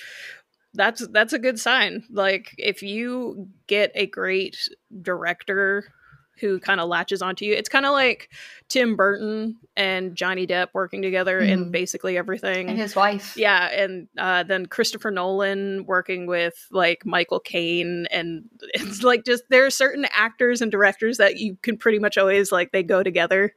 that's 0.73 1.07
that's 1.07 1.33
a 1.33 1.39
good 1.39 1.59
sign. 1.59 2.03
Like 2.11 2.53
if 2.57 2.83
you 2.83 3.49
get 3.67 3.91
a 3.95 4.05
great 4.05 4.57
director 5.01 5.91
who 6.39 6.59
kind 6.59 6.79
of 6.79 6.87
latches 6.87 7.21
onto 7.21 7.45
you. 7.45 7.53
It's 7.53 7.69
kind 7.69 7.85
of 7.85 7.91
like 7.91 8.29
Tim 8.67 8.95
Burton 8.95 9.57
and 9.75 10.15
Johnny 10.15 10.45
Depp 10.45 10.67
working 10.73 11.01
together 11.01 11.41
mm-hmm. 11.41 11.51
in 11.51 11.71
basically 11.71 12.17
everything. 12.17 12.69
And 12.69 12.77
his 12.77 12.95
wife. 12.95 13.35
Yeah. 13.37 13.67
And 13.67 14.07
uh, 14.17 14.43
then 14.43 14.65
Christopher 14.65 15.11
Nolan 15.11 15.85
working 15.85 16.27
with 16.27 16.67
like 16.71 17.05
Michael 17.05 17.39
Caine. 17.39 18.07
And 18.11 18.45
it's 18.73 19.03
like 19.03 19.25
just 19.25 19.43
there 19.49 19.65
are 19.65 19.71
certain 19.71 20.05
actors 20.11 20.61
and 20.61 20.71
directors 20.71 21.17
that 21.17 21.37
you 21.37 21.57
can 21.61 21.77
pretty 21.77 21.99
much 21.99 22.17
always 22.17 22.51
like 22.51 22.71
they 22.71 22.83
go 22.83 23.03
together. 23.03 23.53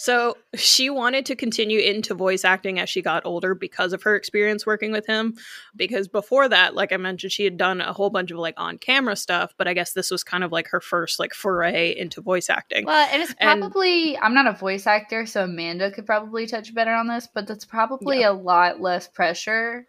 So 0.00 0.36
she 0.54 0.90
wanted 0.90 1.26
to 1.26 1.34
continue 1.34 1.80
into 1.80 2.14
voice 2.14 2.44
acting 2.44 2.78
as 2.78 2.88
she 2.88 3.02
got 3.02 3.26
older 3.26 3.56
because 3.56 3.92
of 3.92 4.04
her 4.04 4.14
experience 4.14 4.64
working 4.64 4.92
with 4.92 5.06
him. 5.06 5.34
Because 5.74 6.06
before 6.06 6.48
that, 6.48 6.76
like 6.76 6.92
I 6.92 6.96
mentioned, 6.98 7.32
she 7.32 7.42
had 7.42 7.56
done 7.56 7.80
a 7.80 7.92
whole 7.92 8.08
bunch 8.08 8.30
of 8.30 8.38
like 8.38 8.54
on 8.56 8.78
camera 8.78 9.16
stuff, 9.16 9.54
but 9.58 9.66
I 9.66 9.74
guess 9.74 9.94
this 9.94 10.12
was 10.12 10.22
kind 10.22 10.44
of 10.44 10.52
like 10.52 10.68
her 10.68 10.80
first 10.80 11.18
like 11.18 11.34
foray 11.34 11.96
into 11.96 12.20
voice 12.20 12.48
acting. 12.48 12.86
Well, 12.86 13.08
and 13.12 13.20
it's 13.20 13.34
probably, 13.34 14.14
and, 14.14 14.24
I'm 14.24 14.34
not 14.34 14.46
a 14.46 14.56
voice 14.56 14.86
actor, 14.86 15.26
so 15.26 15.42
Amanda 15.42 15.90
could 15.90 16.06
probably 16.06 16.46
touch 16.46 16.72
better 16.72 16.92
on 16.92 17.08
this, 17.08 17.26
but 17.26 17.48
that's 17.48 17.64
probably 17.64 18.20
yeah. 18.20 18.30
a 18.30 18.32
lot 18.32 18.80
less 18.80 19.08
pressure 19.08 19.88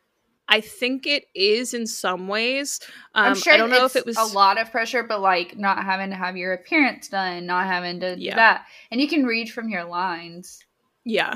I 0.49 0.61
think 0.61 1.05
it 1.05 1.25
is 1.35 1.73
in 1.73 1.85
some 1.85 2.27
ways. 2.27 2.79
Um, 3.13 3.27
I'm 3.27 3.35
sure 3.35 3.53
I 3.53 3.57
don't 3.57 3.69
know 3.69 3.85
if 3.85 3.95
it 3.95 4.05
was 4.05 4.17
a 4.17 4.23
lot 4.23 4.59
of 4.59 4.71
pressure, 4.71 5.03
but 5.03 5.21
like 5.21 5.57
not 5.57 5.83
having 5.83 6.09
to 6.09 6.15
have 6.15 6.35
your 6.35 6.53
appearance 6.53 7.07
done, 7.07 7.45
not 7.45 7.67
having 7.67 7.99
to 7.99 8.15
yeah. 8.17 8.31
do 8.31 8.35
that, 8.35 8.65
and 8.91 8.99
you 8.99 9.07
can 9.07 9.25
read 9.25 9.51
from 9.51 9.69
your 9.69 9.85
lines. 9.85 10.59
Yeah, 11.05 11.35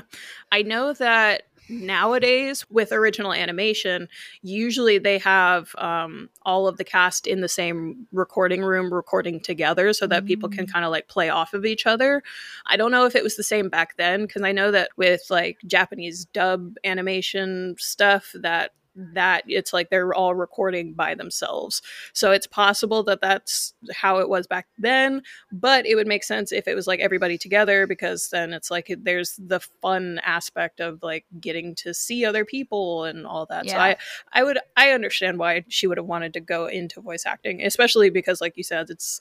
I 0.52 0.64
know 0.64 0.94
that 0.94 1.44
nowadays 1.70 2.66
with 2.70 2.92
original 2.92 3.34
animation 3.34 4.10
usually 4.42 4.98
they 4.98 5.18
have 5.18 5.74
um, 5.78 6.30
all 6.44 6.68
of 6.68 6.76
the 6.78 6.84
cast 6.84 7.26
in 7.26 7.40
the 7.40 7.48
same 7.48 8.06
recording 8.12 8.62
room 8.62 8.94
recording 8.94 9.40
together 9.40 9.94
so 9.94 10.06
that 10.06 10.20
mm-hmm. 10.20 10.28
people 10.28 10.50
can 10.50 10.66
mm. 10.66 10.72
kind 10.72 10.84
of 10.84 10.92
like 10.92 11.08
play 11.08 11.30
off 11.30 11.54
of 11.54 11.66
each 11.66 11.86
other 11.86 12.22
i 12.66 12.76
don't 12.76 12.92
know 12.92 13.06
if 13.06 13.16
it 13.16 13.24
was 13.24 13.38
the 13.38 13.44
same 13.44 13.70
back 13.70 13.96
then 13.96 14.24
because 14.24 14.42
i 14.42 14.52
know 14.52 14.72
that 14.72 14.90
with 14.98 15.22
like 15.30 15.58
japanese 15.66 16.26
dub 16.26 16.76
animation 16.84 17.76
stuff 17.80 18.34
that 18.36 18.72
that 18.96 19.44
it's 19.48 19.74
like 19.74 19.90
they're 19.90 20.14
all 20.14 20.36
recording 20.36 20.94
by 20.94 21.16
themselves. 21.16 21.82
So 22.14 22.32
it's 22.32 22.48
possible 22.48 23.04
that 23.04 23.22
that's 23.22 23.74
how 23.92 24.20
it 24.20 24.30
was 24.30 24.48
back 24.48 24.68
then, 24.78 25.24
but 25.52 25.86
it 25.86 25.96
would 25.96 26.08
make 26.08 26.24
sense 26.24 26.52
if 26.52 26.68
it 26.68 26.76
was 26.76 26.88
like 26.88 27.00
everybody 27.00 27.38
together 27.38 27.88
because 27.88 28.30
then 28.30 28.54
it's 28.54 28.70
like 28.70 28.94
there's 29.00 29.36
the 29.38 29.60
fun 29.60 30.20
aspect 30.24 30.80
of 30.80 31.02
like 31.02 31.26
getting 31.40 31.76
to 31.76 31.94
see 31.94 32.26
other 32.26 32.46
people 32.46 33.06
and 33.06 33.26
all 33.26 33.46
that. 33.48 33.66
Yeah. 33.66 33.74
So 33.74 33.80
I 33.80 33.96
I 34.34 34.44
would 34.44 34.60
I 34.78 34.92
understand 34.92 35.40
why 35.40 35.66
she 35.68 35.88
would 35.88 35.98
have 35.98 36.06
wanted 36.06 36.34
to 36.34 36.40
go 36.40 36.68
into 36.68 37.02
voice 37.02 37.26
acting, 37.26 37.64
especially 37.64 38.10
because 38.10 38.42
like 38.42 38.58
you 38.58 38.64
said 38.64 38.90
it's 38.90 39.20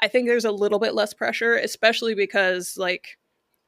I 0.00 0.08
think 0.08 0.26
there's 0.28 0.44
a 0.44 0.52
little 0.52 0.78
bit 0.78 0.94
less 0.94 1.12
pressure, 1.12 1.56
especially 1.56 2.14
because 2.14 2.76
like 2.76 3.18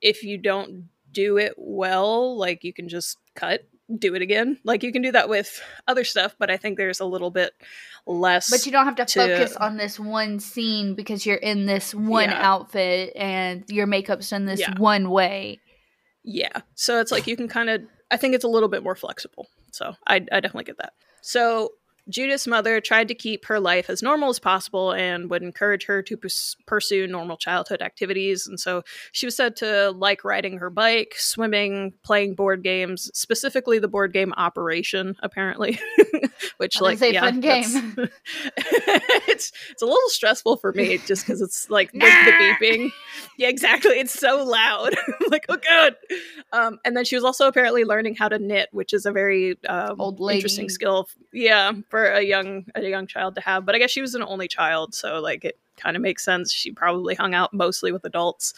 if 0.00 0.23
you 0.23 0.38
don't 0.38 0.88
do 1.12 1.38
it 1.38 1.54
well, 1.56 2.37
like 2.37 2.62
you 2.62 2.73
can 2.73 2.88
just 2.88 3.18
cut 3.35 3.66
do 3.99 4.14
it 4.14 4.23
again. 4.23 4.59
Like 4.64 4.82
you 4.82 4.92
can 4.92 5.02
do 5.02 5.12
that 5.12 5.28
with 5.28 5.61
other 5.88 6.04
stuff, 6.04 6.37
but 6.38 6.50
I 6.50 6.56
think 6.56 6.76
there's 6.76 7.00
a 7.00 7.04
little 7.04 7.30
bit 7.30 7.52
less. 8.06 8.50
But 8.50 8.66
you 8.66 8.73
don't 8.73 8.85
have 8.85 8.97
to, 8.97 9.04
to 9.04 9.20
focus 9.20 9.56
on 9.56 9.76
this 9.76 9.99
one 9.99 10.40
scene 10.40 10.94
because 10.94 11.26
you're 11.26 11.37
in 11.37 11.66
this 11.66 11.94
one 11.94 12.30
yeah. 12.30 12.40
outfit 12.40 13.12
and 13.16 13.64
your 13.68 13.87
makeup's 13.87 14.30
done 14.30 14.47
this 14.47 14.61
yeah. 14.61 14.78
one 14.78 15.11
way. 15.11 15.61
Yeah. 16.23 16.61
So 16.75 17.00
it's 17.00 17.11
like 17.11 17.26
you 17.26 17.37
can 17.37 17.49
kind 17.49 17.70
of, 17.70 17.82
I 18.11 18.16
think 18.16 18.35
it's 18.35 18.44
a 18.44 18.49
little 18.49 18.68
bit 18.68 18.82
more 18.82 18.97
flexible. 18.97 19.49
So 19.73 19.94
I, 20.06 20.16
I 20.16 20.40
definitely 20.40 20.64
get 20.64 20.78
that. 20.78 20.92
So 21.23 21.70
Judith's 22.11 22.47
mother 22.47 22.81
tried 22.81 23.09
to 23.09 23.14
keep 23.14 23.47
her 23.47 23.61
life 23.61 23.88
as 23.88 24.02
normal 24.02 24.29
as 24.29 24.38
possible 24.38 24.93
and 24.93 25.31
would 25.31 25.43
encourage 25.43 25.87
her 25.87 26.02
to 26.02 26.17
pers- 26.17 26.57
pursue 26.67 27.07
normal 27.07 27.37
childhood 27.37 27.83
activities. 27.83 28.47
And 28.47 28.59
so 28.59 28.83
she 29.12 29.26
was 29.26 29.37
said 29.37 29.57
to 29.57 29.90
like 29.93 30.25
riding 30.25 30.59
her 30.59 30.71
bike, 30.71 31.14
swimming, 31.17 31.93
playing 32.02 32.35
board 32.35 32.62
games, 32.62 33.11
specifically 33.14 33.79
the 33.79 33.88
board 33.88 34.12
game 34.12 34.33
Operation, 34.37 35.17
apparently. 35.23 35.79
Which, 36.57 36.81
like, 36.81 37.00
a 37.02 37.12
yeah, 37.12 37.21
fun 37.21 37.40
game. 37.40 37.64
it's 38.57 39.52
it's 39.71 39.83
a 39.83 39.87
little 39.87 40.09
stressful 40.09 40.57
for 40.57 40.73
me 40.73 40.99
just 40.99 41.26
because 41.26 41.40
it's 41.40 41.69
like 41.71 41.93
the, 41.93 41.99
the, 41.99 42.57
beeping. 42.61 42.90
Yeah, 43.37 43.49
exactly. 43.49 43.93
It's 43.93 44.12
so 44.12 44.45
loud. 44.45 44.95
like, 45.31 45.47
oh 45.49 45.57
god. 45.57 45.97
Um, 46.52 46.79
and 46.85 46.97
then 46.97 47.05
she 47.05 47.17
was 47.17 47.25
also 47.25 47.47
apparently 47.47 47.85
learning 47.85 48.17
how 48.17 48.29
to 48.29 48.38
knit, 48.38 48.69
which 48.73 48.93
is 48.93 49.07
a 49.07 49.12
very 49.12 49.59
um, 49.69 50.00
old 50.00 50.21
lady. 50.21 50.38
interesting 50.38 50.69
skill. 50.69 51.09
Yeah, 51.33 51.73
for 51.88 52.00
a 52.04 52.23
young 52.23 52.66
a 52.75 52.83
young 52.83 53.07
child 53.07 53.35
to 53.37 53.40
have. 53.40 53.64
But 53.66 53.75
I 53.75 53.78
guess 53.78 53.90
she 53.90 54.00
was 54.00 54.14
an 54.14 54.23
only 54.23 54.49
child, 54.49 54.95
so 54.95 55.21
like 55.21 55.45
it 55.45 55.59
kind 55.76 55.97
of 55.97 56.02
makes 56.02 56.25
sense. 56.25 56.52
She 56.52 56.71
probably 56.71 57.14
hung 57.14 57.35
out 57.35 57.52
mostly 57.52 57.92
with 57.92 58.04
adults. 58.04 58.54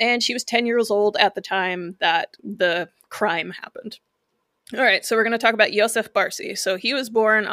And 0.00 0.22
she 0.22 0.32
was 0.32 0.44
10 0.44 0.64
years 0.64 0.90
old 0.90 1.16
at 1.18 1.34
the 1.34 1.40
time 1.40 1.96
that 1.98 2.36
the 2.42 2.88
crime 3.08 3.50
happened. 3.50 3.98
All 4.74 4.82
right, 4.82 5.04
so 5.04 5.16
we're 5.16 5.24
going 5.24 5.32
to 5.32 5.38
talk 5.38 5.54
about 5.54 5.72
Yosef 5.72 6.12
Barsi. 6.12 6.56
So 6.56 6.76
he 6.76 6.94
was 6.94 7.10
born 7.10 7.48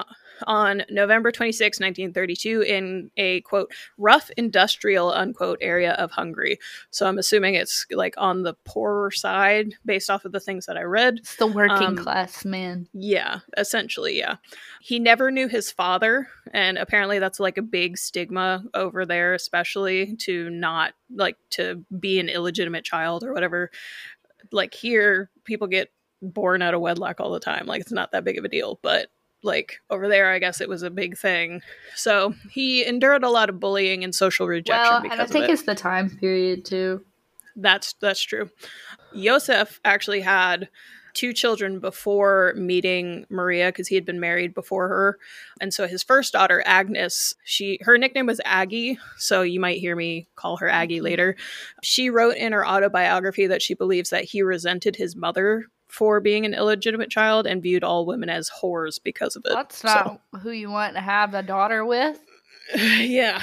on 0.47 0.83
November 0.89 1.31
26, 1.31 1.79
1932, 1.79 2.61
in 2.61 3.11
a 3.17 3.41
quote, 3.41 3.71
rough 3.97 4.29
industrial 4.37 5.11
unquote 5.11 5.59
area 5.61 5.93
of 5.93 6.11
Hungary. 6.11 6.59
So 6.91 7.07
I'm 7.07 7.17
assuming 7.17 7.55
it's 7.55 7.85
like 7.91 8.15
on 8.17 8.43
the 8.43 8.53
poorer 8.65 9.11
side 9.11 9.75
based 9.85 10.09
off 10.09 10.25
of 10.25 10.31
the 10.31 10.39
things 10.39 10.65
that 10.65 10.77
I 10.77 10.83
read. 10.83 11.19
It's 11.19 11.35
the 11.35 11.47
working 11.47 11.87
um, 11.87 11.97
class 11.97 12.45
man. 12.45 12.87
Yeah, 12.93 13.39
essentially, 13.57 14.17
yeah. 14.17 14.35
He 14.81 14.99
never 14.99 15.31
knew 15.31 15.47
his 15.47 15.71
father, 15.71 16.27
and 16.53 16.77
apparently 16.77 17.19
that's 17.19 17.39
like 17.39 17.57
a 17.57 17.63
big 17.63 17.97
stigma 17.97 18.63
over 18.73 19.05
there, 19.05 19.33
especially 19.33 20.15
to 20.17 20.49
not 20.49 20.93
like 21.13 21.37
to 21.51 21.83
be 21.99 22.19
an 22.19 22.29
illegitimate 22.29 22.83
child 22.83 23.23
or 23.23 23.33
whatever. 23.33 23.71
Like 24.51 24.73
here, 24.73 25.29
people 25.43 25.67
get 25.67 25.91
born 26.21 26.61
out 26.61 26.73
of 26.73 26.81
wedlock 26.81 27.19
all 27.19 27.31
the 27.31 27.39
time. 27.39 27.65
Like 27.65 27.81
it's 27.81 27.91
not 27.91 28.11
that 28.11 28.23
big 28.23 28.37
of 28.37 28.45
a 28.45 28.49
deal, 28.49 28.79
but 28.81 29.07
like 29.45 29.79
over 29.89 30.07
there 30.07 30.31
i 30.31 30.39
guess 30.39 30.59
it 30.61 30.69
was 30.69 30.83
a 30.83 30.89
big 30.89 31.17
thing 31.17 31.61
so 31.95 32.33
he 32.51 32.85
endured 32.85 33.23
a 33.23 33.29
lot 33.29 33.49
of 33.49 33.59
bullying 33.59 34.03
and 34.03 34.13
social 34.13 34.47
rejection 34.47 35.03
well, 35.03 35.11
and 35.11 35.21
i 35.21 35.25
think 35.25 35.45
it. 35.45 35.51
it's 35.51 35.63
the 35.63 35.75
time 35.75 36.09
period 36.09 36.65
too 36.65 37.03
that's 37.55 37.93
that's 38.01 38.21
true 38.21 38.49
Yosef 39.13 39.79
actually 39.85 40.19
had 40.19 40.67
two 41.15 41.33
children 41.33 41.79
before 41.79 42.53
meeting 42.57 43.25
Maria 43.29 43.69
because 43.69 43.87
he 43.87 43.95
had 43.95 44.05
been 44.05 44.19
married 44.19 44.53
before 44.53 44.87
her. 44.89 45.17
And 45.59 45.73
so 45.73 45.87
his 45.87 46.03
first 46.03 46.33
daughter, 46.33 46.61
Agnes, 46.65 47.33
she 47.43 47.79
her 47.81 47.97
nickname 47.97 48.27
was 48.27 48.41
Aggie, 48.45 48.99
so 49.17 49.41
you 49.41 49.59
might 49.59 49.79
hear 49.79 49.95
me 49.95 50.27
call 50.35 50.57
her 50.57 50.69
Aggie 50.69 51.01
later. 51.01 51.35
She 51.81 52.09
wrote 52.09 52.35
in 52.35 52.51
her 52.51 52.67
autobiography 52.67 53.47
that 53.47 53.61
she 53.61 53.73
believes 53.73 54.09
that 54.11 54.25
he 54.25 54.43
resented 54.43 54.97
his 54.97 55.15
mother 55.15 55.65
for 55.95 56.19
being 56.19 56.45
an 56.45 56.53
illegitimate 56.53 57.09
child 57.09 57.47
and 57.47 57.63
viewed 57.63 57.81
all 57.81 58.05
women 58.05 58.29
as 58.29 58.51
whores 58.61 58.99
because 59.01 59.37
of 59.37 59.45
it. 59.45 59.53
That's 59.53 59.81
not 59.81 60.19
so. 60.33 60.39
who 60.39 60.51
you 60.51 60.69
want 60.69 60.95
to 60.95 61.01
have 61.01 61.33
a 61.33 61.41
daughter 61.41 61.85
with. 61.85 62.19
yeah. 62.75 63.41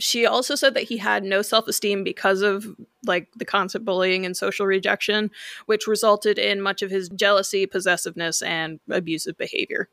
She 0.00 0.26
also 0.26 0.56
said 0.56 0.74
that 0.74 0.84
he 0.84 0.96
had 0.96 1.22
no 1.22 1.42
self 1.42 1.68
esteem 1.68 2.02
because 2.02 2.42
of 2.42 2.66
like 3.06 3.28
the 3.36 3.44
constant 3.44 3.84
bullying 3.84 4.26
and 4.26 4.36
social 4.36 4.66
rejection, 4.66 5.30
which 5.66 5.86
resulted 5.86 6.40
in 6.40 6.60
much 6.60 6.82
of 6.82 6.90
his 6.90 7.08
jealousy, 7.10 7.66
possessiveness, 7.66 8.42
and 8.42 8.80
abusive 8.90 9.36
behavior. 9.36 9.88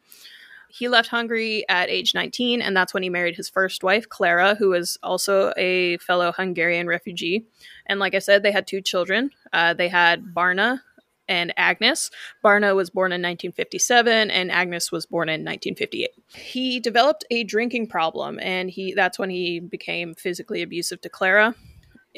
He 0.71 0.87
left 0.87 1.09
Hungary 1.09 1.65
at 1.67 1.89
age 1.89 2.13
19, 2.13 2.61
and 2.61 2.77
that's 2.77 2.93
when 2.93 3.03
he 3.03 3.09
married 3.09 3.35
his 3.35 3.49
first 3.49 3.83
wife, 3.83 4.07
Clara, 4.07 4.55
who 4.55 4.69
was 4.69 4.97
also 5.01 5.51
a 5.57 5.97
fellow 5.97 6.31
Hungarian 6.31 6.87
refugee. 6.87 7.45
And 7.87 7.99
like 7.99 8.13
I 8.13 8.19
said, 8.19 8.43
they 8.43 8.51
had 8.51 8.67
two 8.67 8.79
children. 8.79 9.31
Uh, 9.51 9.73
they 9.73 9.87
had 9.87 10.23
Barna, 10.25 10.81
and 11.29 11.53
Agnes. 11.55 12.11
Barna 12.43 12.75
was 12.75 12.89
born 12.89 13.11
in 13.11 13.21
1957 13.21 14.29
and 14.29 14.51
Agnes 14.51 14.91
was 14.91 15.05
born 15.05 15.29
in 15.29 15.41
1958. 15.45 16.09
He 16.35 16.79
developed 16.81 17.23
a 17.31 17.45
drinking 17.45 17.87
problem 17.87 18.39
and 18.41 18.69
he 18.69 18.93
that's 18.93 19.17
when 19.17 19.29
he 19.29 19.61
became 19.61 20.15
physically 20.15 20.61
abusive 20.61 20.99
to 21.01 21.09
Clara. 21.09 21.55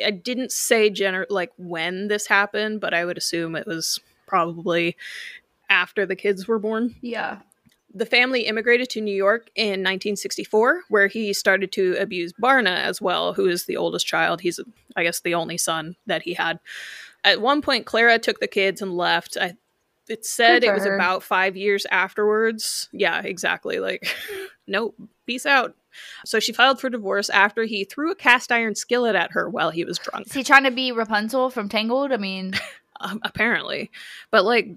I 0.03 0.12
didn't 0.12 0.51
say 0.51 0.89
gener- 0.89 1.25
like 1.30 1.51
when 1.58 2.08
this 2.08 2.25
happened, 2.25 2.80
but 2.80 2.94
I 2.94 3.06
would 3.06 3.18
assume 3.18 3.56
it 3.56 3.68
was 3.68 4.00
probably 4.25 4.96
after 5.70 6.06
the 6.06 6.15
kids 6.15 6.48
were 6.48 6.60
born. 6.60 6.96
Yeah. 7.01 7.39
The 7.94 8.06
family 8.06 8.44
immigrated 8.44 8.89
to 8.91 9.01
New 9.01 9.13
York 9.13 9.50
in 9.53 9.82
1964, 9.82 10.84
where 10.88 11.08
he 11.08 11.34
started 11.34 11.74
to 11.74 11.98
abuse 12.00 12.32
Barna 12.41 12.77
as 12.77 13.01
well, 13.01 13.34
who 13.34 13.48
is 13.48 13.65
the 13.65 13.75
oldest 13.75 14.08
child. 14.08 14.39
He's, 14.39 14.62
I 14.96 15.03
guess, 15.03 15.20
the 15.20 15.36
only 15.36 15.58
son 15.58 15.98
that 16.06 16.22
he 16.22 16.34
had. 16.34 16.62
At 17.24 17.42
one 17.42 17.62
point, 17.62 17.86
Clara 17.86 18.20
took 18.20 18.40
the 18.40 18.48
kids 18.48 18.82
and 18.82 18.96
left. 18.96 19.38
I 19.40 19.56
it 20.10 20.25
said 20.25 20.63
it 20.63 20.74
was 20.74 20.84
her. 20.84 20.96
about 20.96 21.24
five 21.24 21.56
years 21.56 21.86
afterwards. 21.90 22.90
Yeah, 22.92 23.22
exactly. 23.22 23.80
Like, 23.80 24.13
nope, 24.68 24.96
peace 25.25 25.46
out. 25.46 25.75
So 26.25 26.40
she 26.40 26.54
filed 26.54 26.82
for 26.82 26.90
divorce 26.90 27.30
after 27.30 27.63
he 27.63 27.86
threw 27.86 28.12
a 28.12 28.16
cast 28.16 28.51
iron 28.51 28.75
skillet 28.75 29.16
at 29.16 29.32
her 29.32 29.50
while 29.50 29.70
he 29.70 29.86
was 29.86 30.00
drunk. 30.00 30.28
Is 30.28 30.34
he 30.34 30.44
trying 30.44 30.63
to 30.63 30.72
be 30.72 30.92
Rapunzel 30.92 31.50
from 31.50 31.70
Tangled? 31.70 32.12
I 32.12 32.18
mean, 32.18 32.54
um, 33.00 33.20
apparently, 33.24 33.92
but 34.32 34.44
like, 34.44 34.72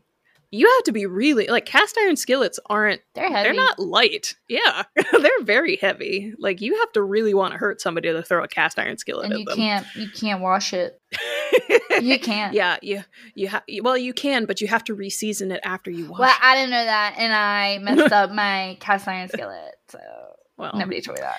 you 0.55 0.71
have 0.77 0.85
to 0.85 0.93
be 0.93 1.07
really 1.07 1.47
like 1.49 1.67
cast 1.67 1.97
iron 1.99 2.17
skillets 2.17 2.61
aren't 2.67 3.01
They're 3.15 3.29
heavy. 3.29 3.43
they're 3.43 3.53
not 3.55 3.79
light. 3.79 4.35
Yeah, 4.49 4.85
they're 5.13 5.43
very 5.43 5.77
heavy. 5.77 6.33
Like 6.39 6.61
you 6.61 6.79
have 6.79 6.93
to 6.93 7.03
really 7.03 7.35
want 7.35 7.53
to 7.53 7.59
hurt 7.59 7.81
somebody 7.81 8.13
to 8.13 8.23
throw 8.23 8.45
a 8.45 8.49
cast 8.49 8.79
iron 8.79 8.97
skillet 8.99 9.25
and 9.25 9.33
at 9.35 9.39
you 9.41 9.45
them. 9.47 9.57
can't 9.57 9.87
you 9.97 10.09
can't 10.11 10.41
wash 10.41 10.73
it. 10.73 11.01
You 12.03 12.19
can't. 12.19 12.55
yeah, 12.55 12.77
you 12.83 13.05
you 13.37 13.47
have 13.49 13.63
well 13.83 13.97
you 13.97 14.13
can, 14.13 14.47
but 14.47 14.61
you 14.61 14.67
have 14.67 14.83
to 14.85 14.97
reseason 14.97 15.53
it 15.53 15.61
after 15.63 15.91
you 15.91 16.07
wash. 16.11 16.19
Well, 16.19 16.29
it. 16.29 16.37
I 16.43 16.57
didn't 16.57 16.71
know 16.71 16.85
that, 16.85 17.15
and 17.19 17.33
I 17.33 17.79
messed 17.79 18.13
up 18.21 18.33
my 18.33 18.77
cast 18.81 19.07
iron 19.07 19.29
skillet, 19.29 19.77
so 19.89 19.99
Well, 20.57 20.73
nobody 20.75 21.01
told 21.01 21.19
me 21.19 21.23
that. 21.23 21.39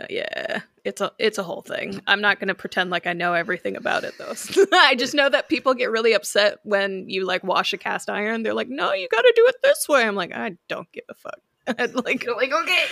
Uh, 0.00 0.06
yeah, 0.10 0.62
it's 0.84 1.00
a 1.00 1.12
it's 1.18 1.38
a 1.38 1.42
whole 1.44 1.62
thing. 1.62 2.00
I'm 2.06 2.20
not 2.20 2.40
going 2.40 2.48
to 2.48 2.54
pretend 2.54 2.90
like 2.90 3.06
I 3.06 3.12
know 3.12 3.32
everything 3.34 3.76
about 3.76 4.02
it 4.02 4.14
though. 4.18 4.34
I 4.72 4.96
just 4.96 5.14
know 5.14 5.28
that 5.28 5.48
people 5.48 5.72
get 5.74 5.90
really 5.90 6.14
upset 6.14 6.58
when 6.64 7.08
you 7.08 7.24
like 7.24 7.44
wash 7.44 7.72
a 7.72 7.78
cast 7.78 8.10
iron. 8.10 8.42
They're 8.42 8.54
like, 8.54 8.68
"No, 8.68 8.92
you 8.92 9.08
got 9.08 9.22
to 9.22 9.32
do 9.36 9.46
it 9.46 9.56
this 9.62 9.88
way." 9.88 10.02
I'm 10.02 10.16
like, 10.16 10.34
"I 10.34 10.56
don't 10.68 10.90
give 10.90 11.04
a 11.08 11.14
fuck." 11.14 11.38
like, 11.78 12.26
like, 12.26 12.52
okay, 12.52 12.52
I 12.52 12.86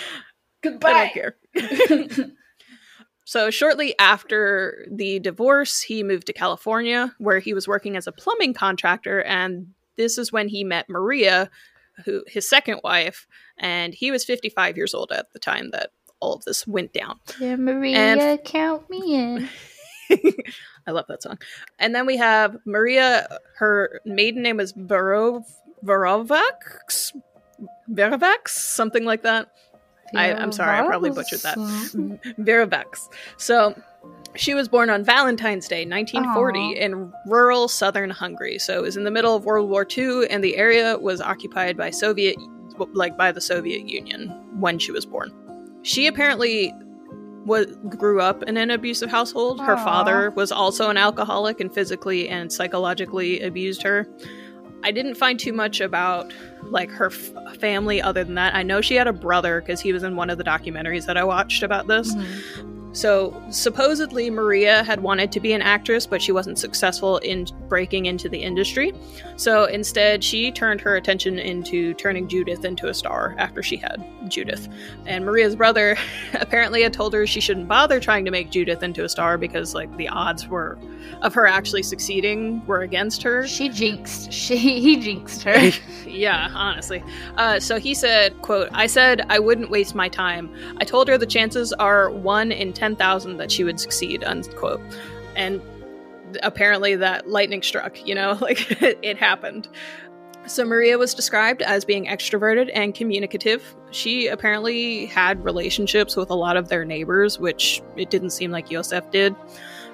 goodbye. 0.63 1.11
don't 1.15 2.11
care. 2.11 2.31
so 3.25 3.51
shortly 3.51 3.99
after 3.99 4.87
the 4.91 5.19
divorce, 5.19 5.81
he 5.81 6.05
moved 6.05 6.29
to 6.29 6.33
California, 6.33 7.13
where 7.19 7.41
he 7.41 7.53
was 7.53 7.67
working 7.67 7.97
as 7.97 8.07
a 8.07 8.13
plumbing 8.13 8.55
contractor, 8.55 9.23
and 9.23 9.75
this 9.97 10.19
is 10.19 10.31
when 10.31 10.49
he 10.49 10.63
met 10.63 10.89
Maria, 10.89 11.51
who 12.05 12.23
his 12.29 12.49
second 12.49 12.81
wife, 12.85 13.27
and 13.59 13.93
he 13.93 14.13
was 14.13 14.25
55 14.25 14.77
years 14.77 14.95
old 14.95 15.11
at 15.11 15.33
the 15.33 15.41
time 15.41 15.71
that 15.73 15.91
all 16.23 16.35
of 16.35 16.45
this 16.45 16.67
went 16.67 16.93
down. 16.93 17.19
Dear 17.39 17.57
Maria, 17.57 17.97
And- 17.97 18.45
count 18.45 18.89
me 18.89 19.15
in. 19.15 19.49
I 20.87 20.91
love 20.93 21.07
that 21.09 21.23
song. 21.23 21.39
And 21.79 21.95
then 21.95 22.07
we 22.07 22.17
have 22.17 22.57
Maria. 22.65 23.39
Her 23.57 24.01
maiden 24.05 24.43
name 24.43 24.61
is 24.61 24.73
Verov 24.73 25.45
Verovax, 25.85 27.13
Verovax, 27.91 28.49
something 28.49 29.05
like 29.05 29.23
that. 29.23 29.49
I- 30.15 30.33
I'm 30.35 30.53
sorry, 30.53 30.79
I 30.79 30.87
probably 30.87 31.11
butchered 31.11 31.41
that. 31.41 31.57
Verovax. 32.39 33.09
So 33.39 33.75
she 34.37 34.55
was 34.55 34.69
born 34.69 34.91
on 34.91 35.03
Valentine's 35.05 35.67
Day, 35.67 35.85
1940, 35.87 36.61
Aw. 36.61 36.71
in 36.73 37.13
rural 37.27 37.67
southern 37.69 38.11
Hungary. 38.11 38.59
So 38.59 38.79
it 38.79 38.83
was 38.83 38.97
in 38.97 39.05
the 39.05 39.11
middle 39.11 39.35
of 39.35 39.45
World 39.45 39.71
War 39.71 39.87
II, 39.97 40.29
and 40.29 40.45
the 40.45 40.57
area 40.57 40.99
was 40.99 41.21
occupied 41.21 41.77
by 41.77 41.91
Soviet, 41.91 42.37
like 42.93 43.17
by 43.17 43.33
the 43.33 43.41
Soviet 43.41 43.89
Union 43.89 44.29
when 44.61 44.79
she 44.79 44.93
was 44.93 45.07
born. 45.07 45.33
She 45.83 46.07
apparently 46.07 46.73
was 47.45 47.67
grew 47.89 48.21
up 48.21 48.43
in 48.45 48.57
an 48.57 48.71
abusive 48.71 49.11
household. 49.11 49.61
Her 49.61 49.75
Aw. 49.77 49.85
father 49.85 50.31
was 50.31 50.53
also 50.53 50.91
an 50.91 50.97
alcoholic 50.97 51.61
and 51.61 51.73
physically 51.75 52.29
and 52.29 52.53
psychologically 52.53 53.41
abused 53.41 53.83
her. 53.83 54.07
I 54.85 54.91
didn't 54.93 55.17
find 55.17 55.39
too 55.39 55.53
much 55.53 55.81
about 55.81 56.33
like 56.65 56.91
her 56.91 57.07
f- 57.07 57.57
family 57.59 58.01
other 58.01 58.23
than 58.25 58.35
that. 58.35 58.55
I 58.55 58.63
know 58.63 58.81
she 58.81 58.95
had 58.95 59.07
a 59.09 59.13
brother 59.13 59.61
because 59.61 59.81
he 59.81 59.93
was 59.93 60.03
in 60.03 60.17
one 60.17 60.31
of 60.31 60.39
the 60.39 60.45
documentaries 60.45 61.07
that 61.07 61.17
I 61.17 61.25
watched 61.25 61.63
about 61.63 61.89
this. 61.89 62.15
Mhm. 62.15 62.82
So, 62.93 63.43
supposedly, 63.51 64.29
Maria 64.29 64.83
had 64.85 65.03
wanted 65.03 65.33
to 65.33 65.41
be 65.41 65.53
an 65.55 65.63
actress, 65.63 66.07
but 66.07 66.21
she 66.21 66.31
wasn't 66.31 66.59
successful 66.59 67.19
in 67.19 67.47
breaking 67.69 68.07
into 68.07 68.29
the 68.29 68.43
industry. 68.43 68.93
So, 69.37 69.65
instead, 69.65 70.23
she 70.23 70.53
turned 70.53 70.81
her 70.83 70.97
attention 70.97 71.39
into 71.39 71.95
turning 71.95 72.29
Judith 72.29 72.65
into 72.65 72.89
a 72.89 72.95
star 72.95 73.35
after 73.39 73.63
she 73.63 73.77
had 73.77 74.05
Judith. 74.29 74.69
And 75.07 75.25
Maria's 75.25 75.57
brother 75.57 75.97
apparently 76.35 76.83
had 76.83 76.93
told 76.93 77.15
her 77.15 77.27
she 77.27 77.41
shouldn't 77.41 77.69
bother 77.69 77.99
trying 77.99 78.27
to 78.27 78.31
make 78.31 78.51
Judith 78.51 78.83
into 78.83 79.05
a 79.05 79.09
star 79.09 79.39
because, 79.39 79.75
like, 79.75 79.95
the 79.97 80.09
odds 80.09 80.47
were 80.47 80.79
of 81.23 81.33
her 81.35 81.47
actually 81.47 81.83
succeeding 81.83 82.65
were 82.67 82.83
against 82.83 83.23
her. 83.23 83.47
She 83.47 83.69
jinxed. 83.69 84.33
She 84.43 84.57
he 84.57 84.97
jinxed 84.97 85.43
her. 85.45 85.71
yeah, 86.07 86.51
honestly. 86.53 87.03
Uh, 87.37 87.61
so 87.61 87.79
he 87.79 87.95
said, 87.95 88.41
"quote 88.43 88.69
I 88.73 88.87
said 88.87 89.25
I 89.29 89.39
wouldn't 89.39 89.71
waste 89.71 89.95
my 89.95 90.09
time. 90.09 90.53
I 90.79 90.85
told 90.85 91.07
her 91.09 91.17
the 91.17 91.27
chances 91.27 91.73
are 91.75 92.11
one 92.11 92.51
in 92.51 92.73
ten 92.73 92.82
thousand 92.99 93.37
that 93.39 93.51
she 93.51 93.65
would 93.65 93.81
succeed." 93.81 94.25
Unquote. 94.25 94.81
And 95.35 95.61
apparently 96.43 96.97
that 96.97 97.29
lightning 97.29 97.63
struck. 97.63 98.07
You 98.07 98.15
know, 98.15 98.39
like 98.41 98.81
it 98.81 99.19
happened. 99.19 99.69
So 100.47 100.65
Maria 100.65 100.99
was 100.99 101.15
described 101.15 101.63
as 101.63 101.85
being 101.85 102.07
extroverted 102.07 102.69
and 102.75 102.95
communicative. 102.95 103.77
She 103.93 104.27
apparently 104.27 105.07
had 105.07 105.43
relationships 105.45 106.17
with 106.17 106.31
a 106.31 106.35
lot 106.35 106.57
of 106.57 106.69
their 106.69 106.85
neighbors, 106.85 107.39
which 107.39 107.81
it 107.97 108.11
didn't 108.11 108.31
seem 108.31 108.51
like 108.51 108.69
Yosef 108.69 109.09
did. 109.13 109.37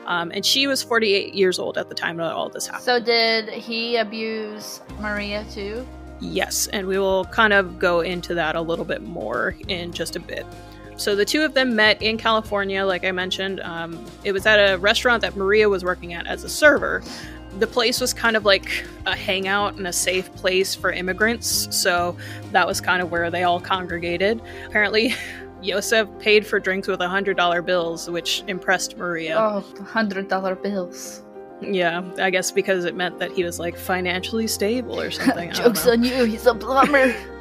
Um, 0.07 0.33
and 0.35 0.47
she 0.47 0.67
was 0.67 0.83
48 0.83 1.35
years 1.35 1.59
old 1.59 1.77
at 1.77 1.91
the 1.91 1.95
time 1.95 2.17
that 2.17 2.33
all 2.33 2.49
this 2.49 2.67
happened. 2.67 2.85
so 2.85 2.99
did 2.99 3.51
he 3.51 3.97
abuse 3.97 4.81
Maria 5.01 5.45
too? 5.53 5.87
Yes, 6.21 6.67
and 6.69 6.87
we 6.87 6.99
will 6.99 7.27
kind 7.27 7.53
of 7.53 7.79
go 7.79 8.01
into 8.01 8.35
that 8.35 8.57
a 8.57 8.61
little 8.61 8.87
bit 8.87 9.03
more 9.03 9.55
in 9.69 9.93
just 9.93 10.17
a 10.17 10.21
bit. 10.21 10.47
So 10.99 11.15
the 11.15 11.25
two 11.25 11.43
of 11.43 11.55
them 11.55 11.77
met 11.77 12.03
in 12.03 12.19
California, 12.19 12.85
like 12.85 13.05
I 13.05 13.13
mentioned. 13.13 13.61
Um, 13.61 14.05
it 14.25 14.33
was 14.33 14.45
at 14.47 14.57
a 14.57 14.77
restaurant 14.79 15.23
that 15.23 15.37
Maria 15.37 15.69
was 15.69 15.85
working 15.85 16.13
at 16.13 16.27
as 16.27 16.43
a 16.43 16.49
server. 16.49 17.03
The 17.61 17.69
place 17.69 18.01
was 18.01 18.13
kind 18.13 18.37
of 18.37 18.45
like 18.45 18.85
a 19.07 19.17
hangout 19.17 19.77
and 19.77 19.87
a 19.87 19.93
safe 19.93 20.33
place 20.35 20.75
for 20.75 20.93
immigrants, 20.93 21.69
so 21.75 22.17
that 22.53 22.67
was 22.67 22.81
kind 22.81 23.01
of 23.01 23.11
where 23.11 23.31
they 23.31 23.45
all 23.45 23.61
congregated. 23.61 24.43
Apparently, 24.67 25.15
Yosef 25.63 26.09
paid 26.19 26.47
for 26.47 26.61
drinks 26.61 26.89
with 26.89 27.01
$100 27.01 27.65
bills, 27.65 28.11
which 28.11 28.43
impressed 28.49 28.97
Maria. 28.97 29.39
Oh, 29.39 29.65
$100 29.75 30.63
bills. 30.63 31.23
Yeah, 31.61 32.03
I 32.19 32.31
guess 32.31 32.51
because 32.51 32.85
it 32.85 32.95
meant 32.95 33.19
that 33.19 33.33
he 33.33 33.45
was 33.45 33.59
like 33.59 33.77
financially 33.77 34.47
stable 34.47 35.01
or 35.01 35.11
something. 35.13 35.53
Jokes 35.53 35.87
on 35.87 36.03
you. 36.03 36.25
He's 36.25 36.47
a 36.47 36.55
plumber. 36.55 37.15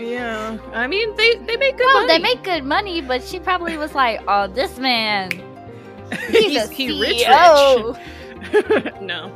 Yeah, 0.00 0.58
I 0.72 0.86
mean 0.86 1.14
they 1.16 1.36
they 1.36 1.56
make 1.56 1.76
good 1.76 1.86
well, 1.86 2.06
money. 2.06 2.12
they 2.12 2.18
make 2.18 2.42
good 2.42 2.64
money, 2.64 3.00
but 3.00 3.22
she 3.22 3.38
probably 3.38 3.76
was 3.76 3.94
like, 3.94 4.20
"Oh, 4.26 4.46
this 4.46 4.78
man, 4.78 5.30
he's, 6.30 6.56
a 6.56 6.72
he 6.72 7.00
rich 7.00 7.18
CEO." 7.18 7.94
rich. 7.94 8.94
no. 9.00 9.32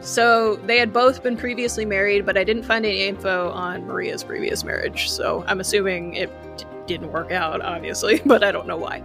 So 0.00 0.56
they 0.56 0.78
had 0.78 0.92
both 0.92 1.22
been 1.22 1.36
previously 1.36 1.86
married, 1.86 2.26
but 2.26 2.36
I 2.36 2.44
didn't 2.44 2.64
find 2.64 2.84
any 2.84 3.06
info 3.06 3.50
on 3.50 3.86
Maria's 3.86 4.22
previous 4.22 4.62
marriage. 4.62 5.08
So 5.10 5.42
I'm 5.46 5.60
assuming 5.60 6.14
it 6.14 6.30
d- 6.58 6.66
didn't 6.86 7.10
work 7.10 7.32
out, 7.32 7.62
obviously, 7.62 8.20
but 8.26 8.44
I 8.44 8.52
don't 8.52 8.66
know 8.66 8.76
why. 8.76 9.02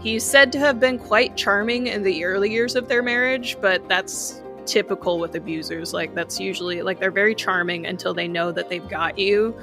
He's 0.00 0.24
said 0.24 0.50
to 0.52 0.58
have 0.58 0.80
been 0.80 0.98
quite 0.98 1.36
charming 1.36 1.88
in 1.88 2.02
the 2.02 2.24
early 2.24 2.50
years 2.50 2.76
of 2.76 2.88
their 2.88 3.02
marriage, 3.02 3.58
but 3.60 3.86
that's 3.88 4.40
typical 4.64 5.18
with 5.18 5.34
abusers. 5.34 5.92
Like 5.92 6.14
that's 6.14 6.40
usually 6.40 6.80
like 6.82 6.98
they're 6.98 7.10
very 7.10 7.34
charming 7.34 7.86
until 7.86 8.14
they 8.14 8.28
know 8.28 8.50
that 8.52 8.68
they've 8.70 8.88
got 8.88 9.18
you, 9.18 9.54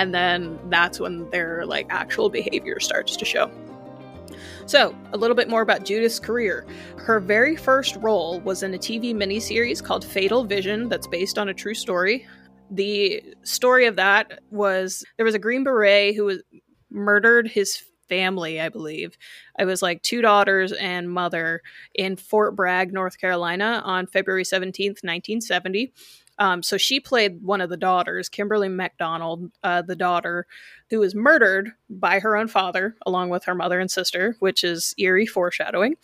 and 0.00 0.14
then 0.14 0.58
that's 0.70 0.98
when 0.98 1.28
their 1.28 1.66
like 1.66 1.86
actual 1.90 2.30
behavior 2.30 2.80
starts 2.80 3.16
to 3.16 3.24
show. 3.26 3.50
So, 4.64 4.96
a 5.12 5.18
little 5.18 5.36
bit 5.36 5.50
more 5.50 5.60
about 5.60 5.84
Judith's 5.84 6.18
career. 6.18 6.64
Her 6.96 7.20
very 7.20 7.54
first 7.54 7.96
role 7.96 8.40
was 8.40 8.62
in 8.62 8.72
a 8.72 8.78
TV 8.78 9.14
miniseries 9.14 9.84
called 9.84 10.02
Fatal 10.02 10.44
Vision, 10.44 10.88
that's 10.88 11.06
based 11.06 11.36
on 11.36 11.50
a 11.50 11.54
true 11.54 11.74
story. 11.74 12.26
The 12.70 13.22
story 13.42 13.84
of 13.84 13.96
that 13.96 14.40
was 14.50 15.04
there 15.18 15.26
was 15.26 15.34
a 15.34 15.38
Green 15.38 15.64
Beret 15.64 16.16
who 16.16 16.24
was 16.24 16.42
murdered 16.90 17.46
his 17.46 17.82
family, 18.10 18.60
I 18.60 18.68
believe. 18.68 19.16
I 19.58 19.64
was 19.64 19.80
like 19.80 20.02
two 20.02 20.20
daughters 20.20 20.72
and 20.72 21.10
mother 21.10 21.62
in 21.94 22.16
Fort 22.16 22.54
Bragg, 22.54 22.92
North 22.92 23.18
Carolina 23.18 23.80
on 23.84 24.06
February 24.06 24.44
17th, 24.44 25.02
1970. 25.02 25.92
Um, 26.38 26.62
so 26.62 26.76
she 26.76 27.00
played 27.00 27.42
one 27.42 27.60
of 27.60 27.68
the 27.70 27.76
daughters, 27.76 28.28
Kimberly 28.28 28.68
McDonald, 28.68 29.52
uh, 29.62 29.82
the 29.82 29.94
daughter 29.94 30.46
who 30.88 30.98
was 30.98 31.14
murdered 31.14 31.72
by 31.88 32.18
her 32.18 32.36
own 32.36 32.48
father, 32.48 32.96
along 33.06 33.28
with 33.28 33.44
her 33.44 33.54
mother 33.54 33.78
and 33.78 33.90
sister, 33.90 34.36
which 34.40 34.64
is 34.64 34.94
eerie 34.98 35.26
foreshadowing. 35.26 35.96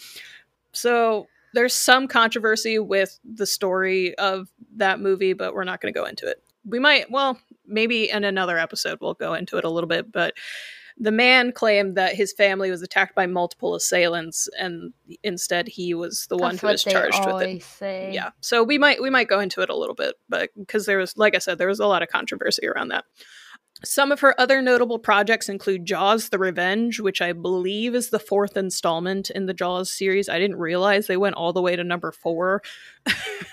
So 0.72 1.26
there's 1.54 1.74
some 1.74 2.06
controversy 2.06 2.78
with 2.78 3.18
the 3.24 3.46
story 3.46 4.14
of 4.18 4.48
that 4.76 5.00
movie, 5.00 5.32
but 5.32 5.54
we're 5.54 5.64
not 5.64 5.80
going 5.80 5.92
to 5.92 5.98
go 5.98 6.04
into 6.04 6.28
it. 6.28 6.42
We 6.66 6.78
might, 6.78 7.10
well, 7.10 7.38
maybe 7.66 8.10
in 8.10 8.24
another 8.24 8.58
episode 8.58 8.98
we'll 9.00 9.14
go 9.14 9.32
into 9.32 9.56
it 9.56 9.64
a 9.64 9.70
little 9.70 9.88
bit, 9.88 10.12
but 10.12 10.34
the 10.98 11.12
man 11.12 11.52
claimed 11.52 11.94
that 11.96 12.14
his 12.14 12.32
family 12.32 12.70
was 12.70 12.82
attacked 12.82 13.14
by 13.14 13.26
multiple 13.26 13.74
assailants 13.74 14.48
and 14.58 14.92
instead 15.22 15.68
he 15.68 15.94
was 15.94 16.26
the 16.28 16.36
one 16.36 16.56
who 16.56 16.66
was 16.66 16.82
charged 16.82 17.24
with 17.26 17.42
it. 17.42 17.62
say. 17.62 18.10
yeah 18.12 18.30
so 18.40 18.62
we 18.62 18.78
might 18.78 19.00
we 19.02 19.10
might 19.10 19.28
go 19.28 19.40
into 19.40 19.60
it 19.60 19.68
a 19.68 19.76
little 19.76 19.94
bit 19.94 20.14
but 20.28 20.50
because 20.58 20.86
there 20.86 20.98
was 20.98 21.16
like 21.16 21.34
i 21.34 21.38
said 21.38 21.58
there 21.58 21.68
was 21.68 21.80
a 21.80 21.86
lot 21.86 22.02
of 22.02 22.08
controversy 22.08 22.66
around 22.66 22.88
that. 22.88 23.04
Some 23.84 24.10
of 24.10 24.20
her 24.20 24.34
other 24.40 24.62
notable 24.62 24.98
projects 24.98 25.50
include 25.50 25.84
jaws 25.84 26.30
the 26.30 26.38
revenge 26.38 26.98
which 26.98 27.20
i 27.20 27.32
believe 27.34 27.94
is 27.94 28.08
the 28.08 28.18
fourth 28.18 28.56
installment 28.56 29.28
in 29.28 29.44
the 29.44 29.52
jaws 29.54 29.92
series. 29.92 30.30
I 30.30 30.38
didn't 30.38 30.56
realize 30.56 31.06
they 31.06 31.18
went 31.18 31.36
all 31.36 31.52
the 31.52 31.60
way 31.60 31.76
to 31.76 31.84
number 31.84 32.10
four. 32.10 32.62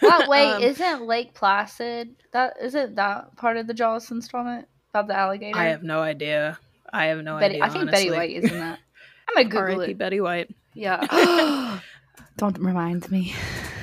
Wait, 0.01 0.53
Um, 0.53 0.62
isn't 0.63 1.06
Lake 1.06 1.34
Placid 1.34 2.15
that 2.32 2.56
isn't 2.62 2.95
that 2.95 3.36
part 3.36 3.58
of 3.58 3.67
the 3.67 3.73
Jaws 3.73 4.10
installment? 4.12 4.69
About 4.91 5.08
the 5.08 5.17
alligator? 5.17 5.58
i 5.58 5.65
have 5.65 5.84
no 5.84 5.99
idea 6.01 6.58
i 6.93 7.06
have 7.08 7.17
no 7.23 7.38
Betty, 7.39 7.56
idea 7.56 7.65
I 7.65 7.69
think 7.69 7.91
Betty. 7.91 8.12
White 8.12 8.32
is 8.32 8.51
in 8.51 8.60
that. 8.60 8.79
I'm 9.29 9.49
gonna 9.49 9.67
Google 9.67 9.82
it. 9.82 9.97
betty 9.97 10.21
white 10.21 10.49
Yeah. 10.73 11.79
Don't 12.38 12.58
remind 12.60 13.12
me. 13.12 13.34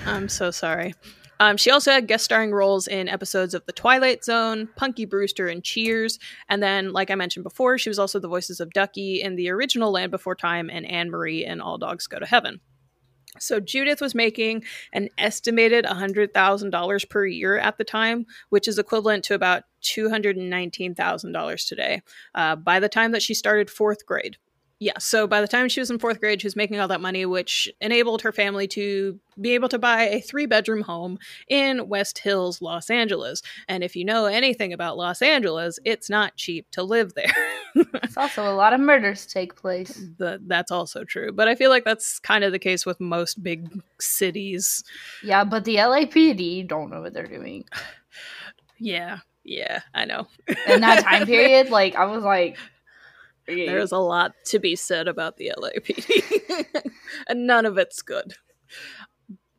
I'm 0.07 0.29
so 0.29 0.51
sorry. 0.51 0.95
Um, 1.41 1.57
she 1.57 1.71
also 1.71 1.91
had 1.91 2.07
guest 2.07 2.25
starring 2.25 2.53
roles 2.53 2.87
in 2.87 3.09
episodes 3.09 3.55
of 3.55 3.65
The 3.65 3.73
Twilight 3.73 4.25
Zone, 4.25 4.69
Punky 4.77 5.07
Brewster, 5.07 5.49
and 5.49 5.65
Cheers. 5.65 6.19
And 6.51 6.63
then, 6.63 6.93
like 6.93 7.11
I 7.11 7.15
mentioned 7.15 7.45
before, 7.45 7.79
she 7.79 7.89
was 7.89 7.99
also 7.99 8.19
the 8.19 8.29
voices 8.29 8.61
of 8.61 8.73
Ducky 8.73 9.23
in 9.23 9.37
the 9.37 9.49
original 9.49 9.91
Land 9.91 10.11
Before 10.11 10.35
Time 10.35 10.69
and 10.69 10.85
Anne 10.85 11.11
Marie 11.11 11.47
in 11.47 11.63
All 11.63 11.79
Dogs 11.79 12.07
Go 12.07 12.19
to 12.19 12.27
Heaven. 12.27 12.61
So 13.39 13.59
Judith 13.59 14.03
was 14.03 14.15
making 14.15 14.65
an 14.93 15.09
estimated 15.17 15.87
$100,000 15.87 17.09
per 17.09 17.27
year 17.27 17.57
at 17.57 17.79
the 17.79 17.85
time, 17.85 18.27
which 18.51 18.69
is 18.69 18.79
equivalent 18.79 19.25
to 19.25 19.35
about 19.35 19.63
$219,000 19.83 21.69
today, 21.69 22.03
uh, 22.35 22.57
by 22.57 22.81
the 22.81 22.89
time 22.89 23.13
that 23.13 23.23
she 23.23 23.35
started 23.35 23.71
fourth 23.71 24.07
grade. 24.07 24.37
Yeah, 24.83 24.97
so 24.99 25.27
by 25.27 25.43
the 25.43 25.47
time 25.47 25.69
she 25.69 25.81
was 25.81 25.91
in 25.91 25.99
fourth 25.99 26.21
grade, 26.21 26.41
she 26.41 26.47
was 26.47 26.57
making 26.57 26.81
all 26.81 26.89
that 26.89 27.03
money, 27.03 27.27
which 27.27 27.69
enabled 27.83 28.23
her 28.23 28.33
family 28.33 28.67
to 28.69 29.21
be 29.39 29.51
able 29.53 29.69
to 29.69 29.79
buy 29.79 30.05
a 30.05 30.23
three 30.23 30.47
bedroom 30.47 30.81
home 30.81 31.19
in 31.49 31.87
West 31.87 32.17
Hills, 32.17 32.63
Los 32.63 32.89
Angeles. 32.89 33.43
And 33.69 33.85
if 33.85 33.95
you 33.95 34.07
know 34.07 34.25
anything 34.25 34.73
about 34.73 34.97
Los 34.97 35.21
Angeles, 35.21 35.79
it's 35.85 36.09
not 36.09 36.37
cheap 36.37 36.67
to 36.71 36.83
live 36.83 37.13
there. 37.13 37.31
it's 37.75 38.17
also 38.17 38.51
a 38.51 38.57
lot 38.57 38.73
of 38.73 38.81
murders 38.81 39.27
take 39.27 39.55
place. 39.55 40.03
The, 40.17 40.41
that's 40.47 40.71
also 40.71 41.05
true. 41.05 41.31
But 41.31 41.47
I 41.47 41.57
feel 41.57 41.69
like 41.69 41.85
that's 41.85 42.19
kind 42.19 42.43
of 42.43 42.51
the 42.51 42.59
case 42.59 42.87
with 42.87 42.99
most 43.01 43.43
big 43.43 43.83
cities. 44.01 44.83
Yeah, 45.23 45.45
but 45.45 45.67
the 45.67 45.77
LAPD 45.77 46.67
don't 46.67 46.89
know 46.89 47.03
what 47.03 47.13
they're 47.13 47.27
doing. 47.27 47.67
yeah, 48.79 49.19
yeah, 49.51 49.81
I 49.93 50.05
know. 50.05 50.29
In 50.69 50.81
that 50.83 51.03
time 51.03 51.27
period, 51.27 51.71
like, 51.71 51.97
I 51.97 52.05
was 52.05 52.23
like, 52.23 52.57
there's 53.49 53.91
a 53.91 53.99
lot 53.99 54.33
to 54.47 54.61
be 54.61 54.77
said 54.77 55.09
about 55.09 55.39
the 55.39 55.53
LAPD, 55.59 56.67
and 57.29 57.49
none 57.49 57.67
of 57.67 57.77
it's 57.77 58.01
good. 58.01 58.35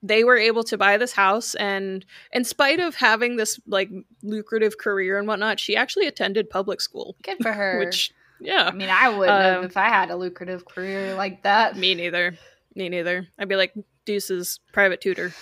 They 0.02 0.24
were 0.24 0.38
able 0.38 0.64
to 0.64 0.78
buy 0.78 0.96
this 0.96 1.12
house, 1.12 1.56
and 1.56 2.06
in 2.32 2.46
spite 2.46 2.80
of 2.80 2.96
having 2.96 3.36
this 3.36 3.60
like 3.68 3.90
lucrative 4.24 4.78
career 4.78 5.20
and 5.20 5.28
whatnot, 5.28 5.60
she 5.60 5.76
actually 5.76 6.08
attended 6.08 6.50
public 6.50 6.80
school. 6.80 7.18
Good 7.22 7.40
for 7.42 7.52
her. 7.52 7.80
Which, 7.80 8.14
yeah, 8.40 8.64
I 8.64 8.72
mean, 8.72 8.90
I 8.90 9.10
would 9.10 9.28
um, 9.28 9.66
if 9.66 9.76
I 9.76 9.90
had 9.90 10.10
a 10.10 10.16
lucrative 10.16 10.64
career 10.64 11.16
like 11.16 11.44
that. 11.44 11.76
Me 11.76 11.96
neither. 11.96 12.38
Me 12.76 12.88
neither. 12.88 13.28
I'd 13.38 13.50
be 13.50 13.58
like, 13.58 13.74
Deuce's 14.06 14.62
private 14.72 15.02
tutor. 15.02 15.34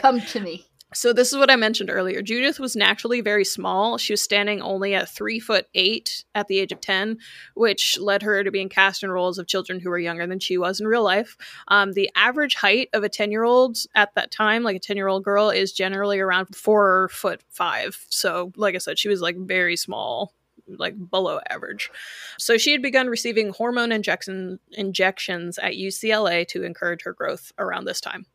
Come 0.00 0.20
to 0.32 0.40
me. 0.40 0.66
So 0.94 1.12
this 1.12 1.32
is 1.32 1.38
what 1.38 1.50
I 1.50 1.56
mentioned 1.56 1.90
earlier. 1.90 2.22
Judith 2.22 2.60
was 2.60 2.76
naturally 2.76 3.20
very 3.20 3.44
small. 3.44 3.98
She 3.98 4.12
was 4.12 4.22
standing 4.22 4.62
only 4.62 4.94
at 4.94 5.08
three 5.08 5.40
foot 5.40 5.66
eight 5.74 6.24
at 6.34 6.48
the 6.48 6.58
age 6.58 6.72
of 6.72 6.80
ten, 6.80 7.18
which 7.54 7.98
led 7.98 8.22
her 8.22 8.42
to 8.44 8.50
being 8.50 8.68
cast 8.68 9.02
in 9.02 9.10
roles 9.10 9.38
of 9.38 9.46
children 9.46 9.80
who 9.80 9.90
were 9.90 9.98
younger 9.98 10.26
than 10.26 10.38
she 10.38 10.56
was 10.56 10.80
in 10.80 10.86
real 10.86 11.02
life. 11.02 11.36
Um, 11.68 11.92
the 11.92 12.10
average 12.14 12.54
height 12.54 12.88
of 12.92 13.02
a 13.02 13.08
ten 13.08 13.30
year 13.30 13.44
old 13.44 13.78
at 13.94 14.14
that 14.14 14.30
time, 14.30 14.62
like 14.62 14.76
a 14.76 14.80
ten 14.80 14.96
year 14.96 15.08
old 15.08 15.24
girl, 15.24 15.50
is 15.50 15.72
generally 15.72 16.20
around 16.20 16.54
four 16.54 17.08
foot 17.10 17.42
five. 17.50 18.06
So, 18.08 18.52
like 18.56 18.74
I 18.74 18.78
said, 18.78 18.98
she 18.98 19.08
was 19.08 19.20
like 19.20 19.36
very 19.36 19.76
small 19.76 20.32
like 20.78 20.94
below 21.10 21.40
average. 21.50 21.90
So 22.38 22.56
she 22.56 22.72
had 22.72 22.82
begun 22.82 23.08
receiving 23.08 23.50
hormone 23.50 23.92
injection 23.92 24.58
injections 24.72 25.58
at 25.58 25.74
UCLA 25.74 26.46
to 26.48 26.62
encourage 26.62 27.02
her 27.02 27.12
growth 27.12 27.52
around 27.58 27.84
this 27.84 28.00
time. 28.00 28.26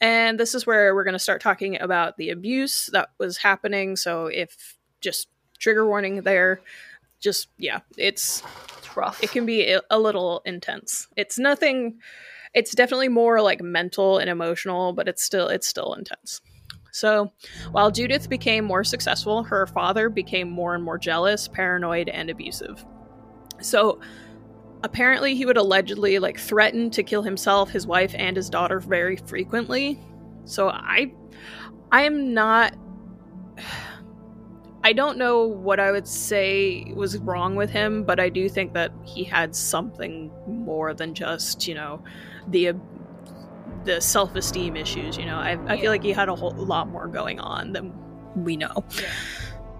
And 0.00 0.38
this 0.38 0.54
is 0.54 0.66
where 0.66 0.94
we're 0.94 1.04
going 1.04 1.14
to 1.14 1.18
start 1.18 1.40
talking 1.40 1.80
about 1.80 2.16
the 2.16 2.30
abuse 2.30 2.90
that 2.92 3.10
was 3.18 3.38
happening. 3.38 3.96
So, 3.96 4.26
if 4.26 4.76
just 5.00 5.28
trigger 5.58 5.86
warning 5.86 6.22
there, 6.22 6.60
just 7.20 7.48
yeah, 7.58 7.80
it's, 7.96 8.42
it's 8.78 8.96
rough. 8.96 9.22
It 9.22 9.30
can 9.30 9.46
be 9.46 9.76
a 9.90 9.98
little 9.98 10.42
intense. 10.44 11.08
It's 11.16 11.38
nothing. 11.38 11.98
It's 12.54 12.74
definitely 12.74 13.08
more 13.08 13.40
like 13.40 13.62
mental 13.62 14.18
and 14.18 14.28
emotional, 14.28 14.92
but 14.92 15.08
it's 15.08 15.22
still 15.22 15.48
it's 15.48 15.66
still 15.66 15.94
intense. 15.94 16.40
So, 16.96 17.30
while 17.72 17.90
Judith 17.90 18.30
became 18.30 18.64
more 18.64 18.82
successful, 18.82 19.42
her 19.44 19.66
father 19.66 20.08
became 20.08 20.50
more 20.50 20.74
and 20.74 20.82
more 20.82 20.96
jealous, 20.96 21.46
paranoid, 21.46 22.08
and 22.08 22.30
abusive. 22.30 22.86
So, 23.60 24.00
apparently 24.82 25.34
he 25.34 25.46
would 25.46 25.56
allegedly 25.56 26.18
like 26.18 26.38
threaten 26.38 26.90
to 26.90 27.02
kill 27.02 27.22
himself 27.22 27.70
his 27.70 27.86
wife 27.86 28.14
and 28.18 28.36
his 28.36 28.50
daughter 28.50 28.80
very 28.80 29.16
frequently 29.16 29.98
so 30.44 30.68
i 30.68 31.10
i 31.92 32.02
am 32.02 32.34
not 32.34 32.76
i 34.84 34.92
don't 34.92 35.18
know 35.18 35.44
what 35.44 35.80
i 35.80 35.90
would 35.90 36.06
say 36.06 36.84
was 36.94 37.18
wrong 37.18 37.56
with 37.56 37.70
him 37.70 38.04
but 38.04 38.20
i 38.20 38.28
do 38.28 38.48
think 38.48 38.72
that 38.72 38.92
he 39.04 39.24
had 39.24 39.54
something 39.56 40.30
more 40.46 40.94
than 40.94 41.14
just 41.14 41.66
you 41.66 41.74
know 41.74 42.02
the 42.48 42.72
the 43.84 44.00
self-esteem 44.00 44.76
issues 44.76 45.16
you 45.16 45.24
know 45.24 45.36
i, 45.36 45.58
I 45.66 45.74
yeah. 45.74 45.80
feel 45.80 45.90
like 45.90 46.02
he 46.02 46.12
had 46.12 46.28
a 46.28 46.34
whole 46.34 46.52
lot 46.52 46.88
more 46.88 47.08
going 47.08 47.40
on 47.40 47.72
than 47.72 47.92
we 48.36 48.56
know 48.56 48.84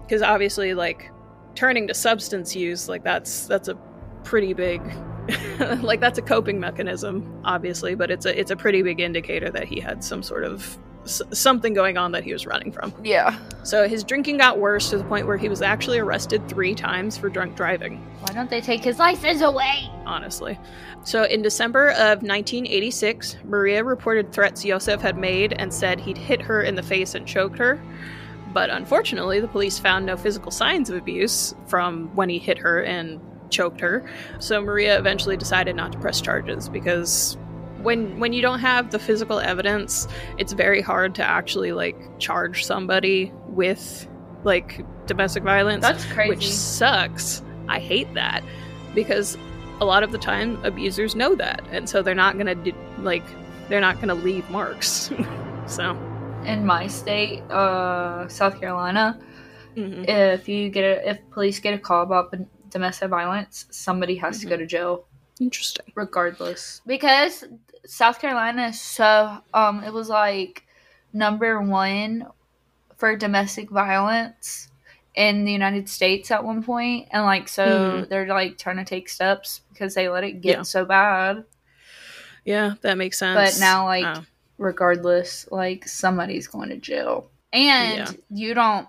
because 0.03 0.23
yeah. 0.23 0.33
obviously 0.33 0.75
like 0.75 1.11
turning 1.55 1.87
to 1.87 1.95
substance 1.95 2.57
use 2.57 2.89
like 2.89 3.05
that's 3.05 3.47
that's 3.47 3.69
a 3.69 3.79
pretty 4.27 4.53
big 4.53 4.83
like 5.83 6.01
that's 6.01 6.19
a 6.19 6.23
coping 6.23 6.59
mechanism 6.61 7.41
obviously 7.45 7.95
but 7.95 8.11
it's 8.11 8.27
a 8.27 8.39
it's 8.39 8.51
a 8.51 8.57
pretty 8.57 8.83
big 8.83 9.01
indicator 9.01 9.51
that 9.51 9.65
he 9.65 9.81
had 9.81 10.03
some 10.05 10.23
sort 10.23 10.45
of 10.45 10.79
s- 11.05 11.23
something 11.33 11.73
going 11.75 11.97
on 11.97 12.13
that 12.13 12.25
he 12.25 12.33
was 12.33 12.47
running 12.47 12.73
from. 12.73 12.93
Yeah. 13.03 13.39
So 13.63 13.89
his 13.89 14.03
drinking 14.05 14.39
got 14.39 14.59
worse 14.59 14.91
to 14.91 14.99
the 14.99 15.05
point 15.05 15.27
where 15.27 15.37
he 15.37 15.49
was 15.49 15.63
actually 15.63 15.99
arrested 15.99 16.49
three 16.49 16.75
times 16.75 17.17
for 17.17 17.29
drunk 17.29 17.57
driving. 17.57 17.99
Why 18.21 18.35
don't 18.35 18.51
they 18.51 18.61
take 18.61 18.83
his 18.83 18.99
license 18.99 19.41
away? 19.41 19.89
Honestly. 20.05 20.59
So 21.05 21.23
in 21.25 21.43
december 21.43 21.91
of 21.91 22.23
1986 22.23 23.37
maria 23.45 23.85
reported 23.85 24.33
threats 24.33 24.65
yosef 24.65 25.01
had 25.01 25.17
made 25.17 25.53
and 25.55 25.73
said 25.73 26.01
he'd 26.01 26.19
hit 26.19 26.43
her 26.43 26.63
in 26.63 26.75
the 26.75 26.83
face 26.83 27.15
and 27.15 27.27
choked 27.27 27.59
her. 27.59 27.81
But 28.53 28.71
unfortunately 28.71 29.41
the 29.41 29.49
police 29.49 29.79
found 29.79 30.07
no 30.07 30.17
physical 30.17 30.51
signs 30.51 30.91
of 30.91 30.97
abuse 30.97 31.55
from 31.69 32.15
when 32.17 32.29
he 32.29 32.39
hit 32.39 32.59
her 32.59 32.83
and 32.83 33.21
choked 33.51 33.81
her. 33.81 34.09
So 34.39 34.61
Maria 34.61 34.99
eventually 34.99 35.37
decided 35.37 35.77
not 35.77 35.93
to 35.93 35.99
press 35.99 36.21
charges 36.21 36.69
because 36.69 37.37
when 37.83 38.19
when 38.19 38.33
you 38.33 38.43
don't 38.43 38.59
have 38.59 38.91
the 38.91 38.99
physical 38.99 39.39
evidence, 39.39 40.09
it's 40.39 40.53
very 40.53 40.81
hard 40.81 41.15
to 41.17 41.23
actually 41.23 41.73
like 41.73 41.97
charge 42.19 42.65
somebody 42.65 43.33
with 43.47 44.09
like 44.45 44.85
domestic 45.07 45.43
violence. 45.43 45.83
That's 45.83 46.05
crazy. 46.07 46.31
Which 46.31 46.51
sucks. 46.51 47.43
I 47.69 47.79
hate 47.79 48.13
that 48.15 48.43
because 48.95 49.39
a 49.81 49.85
lot 49.85 50.03
of 50.03 50.11
the 50.11 50.19
time 50.19 50.63
abusers 50.65 51.15
know 51.15 51.35
that 51.35 51.63
and 51.71 51.89
so 51.89 52.03
they're 52.03 52.15
not 52.15 52.35
going 52.35 52.47
to 52.47 52.55
do, 52.55 52.73
like 52.99 53.25
they're 53.69 53.81
not 53.81 53.97
going 53.97 54.09
to 54.09 54.15
leave 54.15 54.49
marks. 54.51 55.11
so 55.67 55.91
in 56.45 56.65
my 56.65 56.87
state, 56.87 57.43
uh 57.51 58.27
South 58.29 58.59
Carolina, 58.59 59.19
mm-hmm. 59.77 60.05
if 60.09 60.49
you 60.49 60.71
get 60.71 60.85
a, 60.85 61.11
if 61.11 61.31
police 61.31 61.61
get 61.61 61.75
a 61.75 61.79
call 61.79 62.03
about 62.03 62.35
domestic 62.77 63.09
violence, 63.09 63.65
somebody 63.71 64.17
has 64.17 64.37
mm-hmm. 64.37 64.43
to 64.43 64.47
go 64.49 64.55
mm-hmm. 64.57 64.63
to 64.63 64.67
jail. 64.67 65.05
Interesting. 65.41 65.87
Regardless. 65.95 66.83
Because 66.87 67.45
South 67.87 68.21
Carolina 68.21 68.69
is 68.69 68.81
so 68.81 69.39
um 69.55 69.83
it 69.83 69.93
was 69.93 70.09
like 70.11 70.65
number 71.13 71.61
1 71.61 72.27
for 72.97 73.17
domestic 73.17 73.71
violence 73.71 74.69
in 75.15 75.47
the 75.47 75.53
United 75.53 75.89
States 75.89 76.31
at 76.31 76.45
one 76.45 76.63
point 76.63 77.09
and 77.13 77.25
like 77.25 77.49
so 77.49 77.67
mm-hmm. 77.67 78.11
they're 78.11 78.27
like 78.27 78.59
trying 78.59 78.77
to 78.77 78.85
take 78.85 79.09
steps 79.09 79.63
because 79.73 79.95
they 79.95 80.09
let 80.11 80.25
it 80.25 80.43
get 80.43 80.59
yeah. 80.59 80.63
so 80.63 80.85
bad. 80.85 81.45
Yeah, 82.45 82.75
that 82.83 82.99
makes 82.99 83.19
sense. 83.19 83.37
But 83.37 83.61
now 83.61 83.87
like 83.87 84.05
oh. 84.05 84.25
regardless 84.59 85.49
like 85.51 85.89
somebody's 85.89 86.47
going 86.47 86.69
to 86.69 86.77
jail. 86.77 87.31
And 87.53 87.99
yeah. 87.99 88.13
you 88.29 88.53
don't 88.53 88.87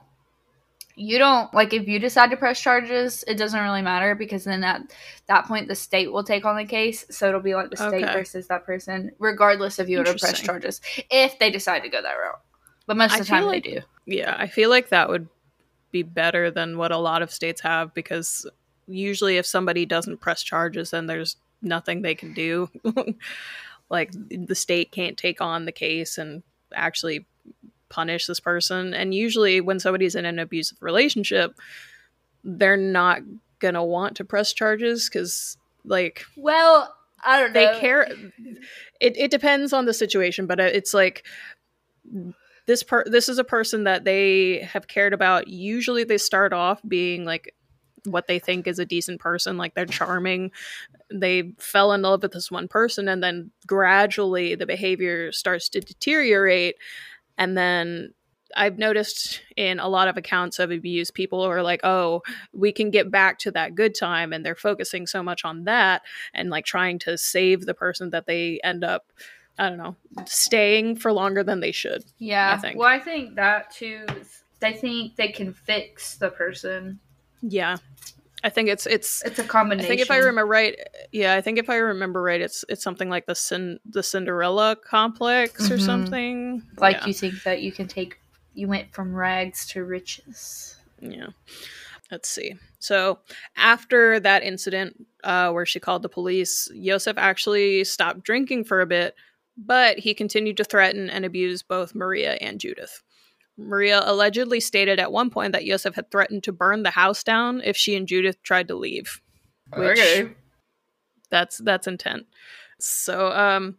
you 0.97 1.17
don't 1.17 1.53
like 1.53 1.73
if 1.73 1.88
you 1.88 1.99
decide 1.99 2.31
to 2.31 2.38
press 2.38 2.60
charges 2.60 3.23
it 3.27 3.36
doesn't 3.36 3.62
really 3.62 3.81
matter 3.81 4.15
because 4.15 4.43
then 4.43 4.63
at 4.63 4.81
that 5.27 5.45
point 5.45 5.67
the 5.67 5.75
state 5.75 6.12
will 6.12 6.23
take 6.23 6.43
on 6.43 6.57
the 6.57 6.65
case. 6.65 7.05
So 7.10 7.29
it'll 7.29 7.39
be 7.39 7.55
like 7.55 7.69
the 7.69 7.77
state 7.77 8.03
okay. 8.03 8.13
versus 8.13 8.47
that 8.47 8.65
person 8.65 9.12
regardless 9.19 9.79
if 9.79 9.88
you 9.88 9.99
would 9.99 10.07
press 10.07 10.41
charges 10.41 10.81
if 11.12 11.38
they 11.39 11.51
decide 11.51 11.81
to 11.83 11.89
go 11.89 12.01
that 12.01 12.13
route. 12.13 12.41
But 12.88 12.97
most 12.97 13.13
of 13.13 13.19
the 13.19 13.25
time 13.25 13.45
like, 13.45 13.63
they 13.63 13.71
do. 13.71 13.81
Yeah 14.05 14.36
i 14.38 14.47
feel 14.47 14.69
like 14.69 14.89
that 14.89 15.10
would 15.10 15.27
be 15.91 16.03
better 16.03 16.51
than 16.51 16.77
what 16.77 16.91
a 16.91 16.97
lot 16.97 17.21
of 17.21 17.31
states 17.31 17.62
have 17.62 17.93
because 17.93 18.45
usually 18.88 19.38
if 19.38 19.45
somebody 19.45 19.86
doesn't 19.86 20.19
press 20.19 20.43
charges 20.43 20.91
then 20.91 21.05
there's 21.05 21.38
nothing 21.62 22.01
they 22.01 22.15
can 22.15 22.33
do. 22.33 22.69
Like 23.89 24.12
the 24.29 24.55
state 24.55 24.91
can't 24.91 25.17
take 25.17 25.39
on 25.39 25.65
the 25.65 25.71
case 25.71 26.17
and 26.17 26.43
actually 26.73 27.25
punish 27.89 28.26
this 28.26 28.39
person. 28.39 28.93
And 28.93 29.13
usually, 29.13 29.62
when 29.62 29.80
somebody's 29.80 30.15
in 30.15 30.26
an 30.26 30.39
abusive 30.39 30.78
relationship, 30.82 31.56
they're 32.43 32.78
not 32.78 33.21
gonna 33.60 33.84
want 33.84 34.17
to 34.17 34.26
press 34.26 34.54
charges 34.54 35.10
because, 35.10 35.58
like, 35.84 36.26
well, 36.36 36.93
I 37.23 37.39
don't 37.39 37.54
know. 37.54 37.73
They 37.73 37.80
care. 37.80 38.08
It 39.00 39.17
it 39.17 39.32
depends 39.32 39.73
on 39.73 39.86
the 39.86 39.93
situation, 39.93 40.47
but 40.47 40.60
uh, 40.60 40.63
it's 40.63 40.93
like 40.93 41.26
this 42.65 42.84
part. 42.84 43.12
This 43.12 43.30
is 43.30 43.38
a 43.38 43.43
person 43.43 43.84
that 43.86 44.04
they 44.04 44.60
have 44.60 44.88
cared 44.88 45.13
about. 45.13 45.47
Usually, 45.47 46.04
they 46.04 46.17
start 46.17 46.54
off 46.54 46.82
being 46.88 47.26
like 47.26 47.54
what 48.06 48.28
they 48.28 48.39
think 48.39 48.67
is 48.67 48.80
a 48.80 48.86
decent 48.86 49.19
person 49.19 49.58
like 49.58 49.73
they're 49.73 49.86
charming 49.86 50.52
they 51.12 51.52
fell 51.58 51.93
in 51.93 52.02
love 52.02 52.21
with 52.21 52.32
this 52.32 52.52
one 52.52 52.67
person 52.67 53.08
and 53.08 53.21
then 53.23 53.52
gradually 53.65 54.56
the 54.56 54.65
behavior 54.65 55.32
starts 55.32 55.69
to 55.69 55.82
deteriorate 55.82 56.76
And 57.38 57.58
then 57.58 58.13
I've 58.56 58.78
noticed 58.78 59.41
in 59.56 59.80
a 59.80 59.88
lot 59.88 60.08
of 60.08 60.17
accounts 60.17 60.60
of 60.60 60.71
abuse, 60.71 61.12
people 61.12 61.41
are 61.41 61.62
like, 61.62 61.82
oh, 61.84 62.21
we 62.54 62.71
can 62.71 62.91
get 62.91 63.12
back 63.12 63.39
to 63.39 63.52
that 63.52 63.76
good 63.76 63.95
time. 63.95 64.34
And 64.34 64.45
they're 64.45 64.56
focusing 64.56 65.08
so 65.08 65.21
much 65.21 65.43
on 65.43 65.65
that 65.65 66.02
and 66.34 66.50
like 66.50 66.65
trying 66.65 67.00
to 67.00 67.17
save 67.17 67.65
the 67.65 67.73
person 67.73 68.10
that 68.12 68.26
they 68.26 68.60
end 68.63 68.84
up, 68.84 69.12
I 69.58 69.69
don't 69.69 69.78
know, 69.78 69.95
staying 70.26 70.97
for 70.97 71.12
longer 71.12 71.43
than 71.43 71.60
they 71.60 71.71
should. 71.71 72.04
Yeah. 72.17 72.54
I 72.54 72.58
think. 72.58 72.80
Well, 72.80 72.88
I 72.88 73.00
think 73.00 73.36
that 73.36 73.71
too. 73.71 74.06
they 74.60 74.73
think 74.73 75.15
they 75.15 75.30
can 75.30 75.54
fix 75.54 76.15
the 76.15 76.30
person. 76.30 77.00
Yeah. 77.41 77.78
I 78.47 78.49
think 78.49 78.69
it's 78.69 78.86
it's 78.86 79.21
It's 79.25 79.39
a 79.39 79.43
combination. 79.43 79.86
I 79.86 79.89
think 79.89 79.99
if 80.01 80.10
I 80.10 80.19
remember 80.19 80.45
right, 80.45 80.79
yeah, 81.12 81.33
I 81.36 81.41
think 81.41 81.60
if 81.60 81.69
I 81.69 81.75
remember 81.75 82.21
right, 82.23 82.39
it's 82.39 82.63
it's 82.69 82.81
something 82.81 83.10
like 83.10 83.25
the 83.25 83.36
Cin- 83.36 83.81
the 83.83 84.01
Cinderella 84.01 84.77
complex 84.77 85.69
or 85.69 85.75
Mhm. 85.75 85.86
something. 85.86 86.63
like 86.77 86.95
yeah. 86.95 87.07
you 87.07 87.13
think 87.13 87.43
that 87.43 87.62
you 87.62 87.73
can 87.73 87.89
take, 87.89 88.21
you 88.53 88.69
went 88.69 88.93
from 88.93 89.13
rags 89.13 89.67
to 89.71 89.83
riches. 89.83 90.77
Yeah. 91.01 91.27
Let's 92.10 92.29
see. 92.29 92.55
So 92.79 93.19
after 93.57 94.17
that 94.21 94.43
incident 94.43 95.05
uh, 95.25 95.51
where 95.51 95.65
she 95.65 95.81
called 95.81 96.03
the 96.03 96.07
police, 96.10 96.69
Yosef 96.73 97.17
actually 97.17 97.83
stopped 97.83 98.23
drinking 98.23 98.63
for 98.63 98.79
a 98.79 98.86
bit, 98.86 99.13
but 99.57 99.99
he 99.99 100.13
continued 100.13 100.55
to 100.55 100.63
threaten 100.63 101.10
and 101.10 101.25
abuse 101.25 101.63
both 101.63 101.93
Maria 101.93 102.36
and 102.39 102.62
Judith. 102.62 103.03
Maria 103.58 104.02
allegedly 104.06 104.60
stated 104.60 105.00
at 105.00 105.12
one 105.12 105.30
point 105.30 105.54
that 105.54 105.65
Yosef 105.65 105.96
had 105.96 106.12
threatened 106.12 106.43
to 106.43 106.52
burn 106.52 106.84
the 106.84 106.91
house 106.91 107.24
down 107.24 107.62
if 107.63 107.76
she 107.76 107.96
and 107.96 108.08
Judith 108.08 108.41
tried 108.43 108.67
to 108.67 108.76
leave. 108.76 109.22
Which- 109.76 109.98
That's 111.30 111.58
that's 111.58 111.88
intent. 111.88 112.26
So 112.80 113.32
um 113.32 113.78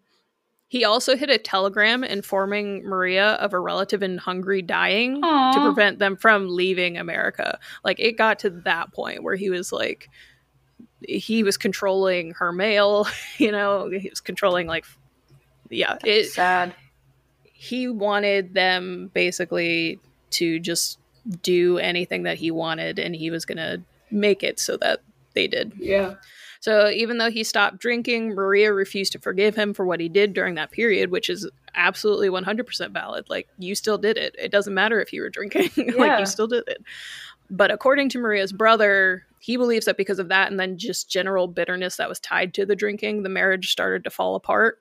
he 0.70 0.84
also 0.84 1.16
hit 1.16 1.30
a 1.30 1.38
telegram 1.38 2.04
informing 2.04 2.84
Maria 2.84 3.30
of 3.34 3.54
a 3.54 3.58
relative 3.58 4.02
in 4.02 4.18
Hungary 4.18 4.60
dying 4.60 5.22
to 5.22 5.60
prevent 5.62 5.98
them 5.98 6.14
from 6.14 6.54
leaving 6.54 6.98
America. 6.98 7.58
Like 7.84 7.98
it 8.00 8.18
got 8.18 8.40
to 8.40 8.50
that 8.50 8.92
point 8.92 9.22
where 9.22 9.36
he 9.36 9.48
was 9.48 9.72
like 9.72 10.10
he 11.06 11.42
was 11.42 11.56
controlling 11.56 12.32
her 12.32 12.52
mail, 12.52 13.06
you 13.38 13.50
know, 13.52 13.88
he 13.88 14.10
was 14.10 14.20
controlling 14.20 14.66
like 14.66 14.84
yeah, 15.70 15.96
it 16.04 16.26
Sad. 16.26 16.74
He 17.60 17.88
wanted 17.88 18.54
them 18.54 19.10
basically 19.14 19.98
to 20.30 20.60
just 20.60 20.96
do 21.42 21.76
anything 21.78 22.22
that 22.22 22.38
he 22.38 22.52
wanted 22.52 23.00
and 23.00 23.16
he 23.16 23.32
was 23.32 23.44
going 23.44 23.58
to 23.58 23.82
make 24.12 24.44
it 24.44 24.60
so 24.60 24.76
that 24.76 25.00
they 25.34 25.48
did. 25.48 25.72
Yeah. 25.76 26.14
So 26.60 26.88
even 26.88 27.18
though 27.18 27.32
he 27.32 27.42
stopped 27.42 27.78
drinking, 27.78 28.36
Maria 28.36 28.72
refused 28.72 29.10
to 29.12 29.18
forgive 29.18 29.56
him 29.56 29.74
for 29.74 29.84
what 29.84 29.98
he 29.98 30.08
did 30.08 30.34
during 30.34 30.54
that 30.54 30.70
period, 30.70 31.10
which 31.10 31.28
is 31.28 31.50
absolutely 31.74 32.28
100% 32.28 32.92
valid. 32.92 33.28
Like, 33.28 33.48
you 33.58 33.74
still 33.74 33.98
did 33.98 34.16
it. 34.16 34.36
It 34.38 34.52
doesn't 34.52 34.72
matter 34.72 35.00
if 35.00 35.12
you 35.12 35.22
were 35.22 35.28
drinking, 35.28 35.70
Yeah. 35.74 35.94
like, 35.96 36.20
you 36.20 36.26
still 36.26 36.46
did 36.46 36.62
it. 36.68 36.84
But 37.50 37.72
according 37.72 38.08
to 38.10 38.20
Maria's 38.20 38.52
brother, 38.52 39.26
he 39.40 39.56
believes 39.56 39.86
that 39.86 39.96
because 39.96 40.20
of 40.20 40.28
that 40.28 40.48
and 40.48 40.60
then 40.60 40.78
just 40.78 41.10
general 41.10 41.48
bitterness 41.48 41.96
that 41.96 42.08
was 42.08 42.20
tied 42.20 42.54
to 42.54 42.64
the 42.64 42.76
drinking, 42.76 43.24
the 43.24 43.28
marriage 43.28 43.72
started 43.72 44.04
to 44.04 44.10
fall 44.10 44.36
apart. 44.36 44.78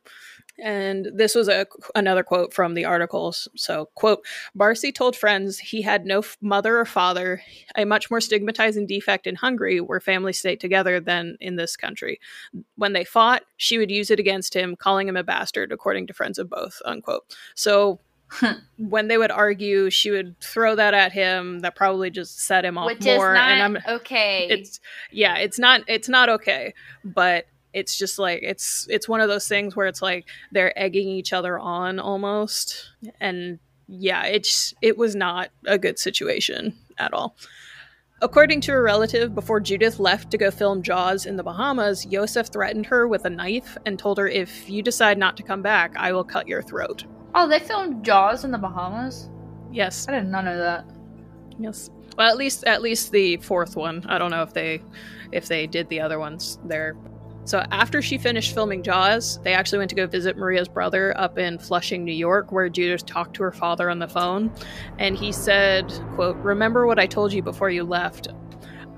And 0.60 1.10
this 1.14 1.36
was 1.36 1.48
a 1.48 1.68
another 1.94 2.24
quote 2.24 2.54
from 2.54 2.74
the 2.74 2.86
articles. 2.86 3.48
So, 3.56 3.90
quote, 3.96 4.26
Barsi 4.58 4.94
told 4.94 5.16
friends 5.16 5.60
he 5.60 5.82
had 5.84 6.06
no 6.06 6.20
f- 6.20 6.38
mother 6.42 6.80
or 6.80 6.86
father, 6.86 7.42
a 7.76 7.86
much 7.86 8.10
more 8.10 8.20
stigmatizing 8.22 8.88
defect 8.88 9.28
in 9.28 9.36
Hungary 9.36 9.80
where 9.82 10.00
families 10.00 10.40
stayed 10.40 10.60
together 10.60 11.00
than 11.00 11.38
in 11.40 11.58
this 11.58 11.76
country. 11.76 12.20
When 12.76 12.94
they 12.94 13.04
fought, 13.04 13.44
she 13.58 13.78
would 13.78 13.92
use 13.92 14.10
it 14.10 14.20
against 14.20 14.56
him, 14.56 14.76
calling 14.76 15.08
him 15.08 15.18
a 15.18 15.24
bastard, 15.24 15.72
according 15.72 16.08
to 16.08 16.14
friends 16.14 16.40
of 16.40 16.50
both, 16.50 16.82
unquote. 16.86 17.36
So 17.54 18.00
when 18.78 19.08
they 19.08 19.18
would 19.18 19.32
argue, 19.32 19.90
she 19.90 20.12
would 20.12 20.40
throw 20.42 20.76
that 20.76 20.94
at 20.94 21.14
him. 21.14 21.60
That 21.60 21.76
probably 21.76 22.10
just 22.10 22.40
set 22.42 22.66
him 22.66 22.78
off 22.78 22.88
Which 22.88 23.06
more. 23.06 23.34
and 23.36 23.78
I'm 23.78 23.96
okay. 23.98 24.48
it's 24.50 24.80
yeah 25.12 25.38
it's 25.38 25.58
not 25.58 25.82
it's 25.88 26.10
not 26.10 26.28
okay 26.30 26.74
but 27.06 27.46
it's 27.78 27.98
just 27.98 28.18
like 28.18 28.40
it's 28.42 28.88
it's 28.90 29.08
one 29.08 29.22
of 29.22 29.30
those 29.30 29.48
things 29.48 29.76
where 29.76 29.88
it's 29.88 30.02
like 30.02 30.26
they're 30.52 30.78
egging 30.78 31.08
each 31.08 31.34
other 31.34 31.60
on 31.60 32.00
almost 32.00 32.92
and 33.20 33.60
yeah 33.88 34.26
it's 34.26 34.74
it 34.82 34.98
was 34.98 35.16
not 35.16 35.50
a 35.66 35.78
good 35.78 36.00
situation 36.00 36.74
at 36.98 37.14
all 37.14 37.36
according 38.22 38.60
to 38.60 38.74
a 38.74 38.82
relative 38.82 39.36
before 39.36 39.60
judith 39.60 40.00
left 40.00 40.32
to 40.32 40.38
go 40.38 40.50
film 40.50 40.82
jaws 40.82 41.26
in 41.26 41.38
the 41.38 41.44
bahamas 41.44 42.06
yosef 42.08 42.48
threatened 42.48 42.86
her 42.86 43.08
with 43.08 43.26
a 43.26 43.30
knife 43.30 43.78
and 43.86 44.00
told 44.00 44.18
her 44.18 44.28
if 44.28 44.68
you 44.70 44.82
decide 44.82 45.18
not 45.18 45.38
to 45.38 45.44
come 45.44 45.62
back 45.62 45.96
i 45.98 46.12
will 46.12 46.24
cut 46.24 46.48
your 46.48 46.64
throat 46.64 47.06
oh, 47.36 47.48
they 47.48 47.60
filmed 47.60 48.04
Jaws 48.04 48.44
in 48.44 48.52
the 48.52 48.58
Bahamas. 48.58 49.30
yes 49.72 50.08
I 50.08 50.14
did 50.14 50.28
not 50.28 50.46
know 50.46 50.58
that. 50.58 50.86
Yes. 51.60 51.90
Well, 52.18 52.30
at 52.30 52.38
least 52.38 52.64
at 52.66 52.82
least 52.82 53.12
the 53.12 53.38
fourth 53.38 53.76
one. 53.76 54.06
I 54.08 54.18
don't 54.18 54.32
know 54.32 54.42
if 54.42 54.54
they 54.54 54.82
if 55.32 55.48
they 55.48 55.68
did 55.68 55.90
the 55.90 56.00
other 56.02 56.20
ones 56.20 56.60
there. 56.66 56.96
So 57.48 57.64
after 57.72 58.02
she 58.02 58.18
finished 58.18 58.54
filming 58.54 58.84
Jaws, 58.84 59.40
they 59.42 59.54
actually 59.54 59.78
went 59.78 59.90
to 59.92 59.96
go 59.96 60.06
visit 60.06 60.36
Maria's 60.36 60.68
brother 60.68 61.18
up 61.18 61.38
in 61.38 61.58
Flushing, 61.58 62.04
New 62.04 62.12
York, 62.12 62.52
where 62.52 62.68
Judith 62.68 63.06
talked 63.06 63.38
to 63.38 63.44
her 63.44 63.54
father 63.54 63.90
on 63.90 64.00
the 64.00 64.08
phone, 64.10 64.52
and 65.00 65.16
he 65.16 65.32
said, 65.32 65.90
"quote 66.16 66.36
Remember 66.38 66.86
what 66.86 67.00
I 67.00 67.06
told 67.06 67.32
you 67.32 67.42
before 67.42 67.70
you 67.70 67.86
left." 67.86 68.28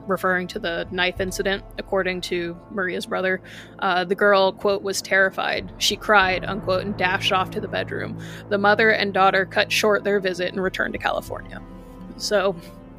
Referring 0.07 0.47
to 0.47 0.57
the 0.57 0.87
knife 0.89 1.19
incident, 1.19 1.63
according 1.77 2.21
to 2.21 2.57
Maria's 2.71 3.05
brother, 3.05 3.39
uh, 3.77 4.03
the 4.03 4.15
girl, 4.15 4.51
quote, 4.51 4.81
was 4.81 4.99
terrified. 5.03 5.71
She 5.77 5.95
cried, 5.95 6.43
unquote, 6.43 6.83
and 6.83 6.97
dashed 6.97 7.31
off 7.31 7.51
to 7.51 7.61
the 7.61 7.67
bedroom. 7.67 8.17
The 8.49 8.57
mother 8.57 8.89
and 8.89 9.13
daughter 9.13 9.45
cut 9.45 9.71
short 9.71 10.03
their 10.03 10.19
visit 10.19 10.51
and 10.51 10.63
returned 10.63 10.93
to 10.93 10.99
California. 10.99 11.61
So, 12.17 12.55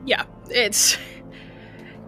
yeah, 0.06 0.26
it's 0.48 0.96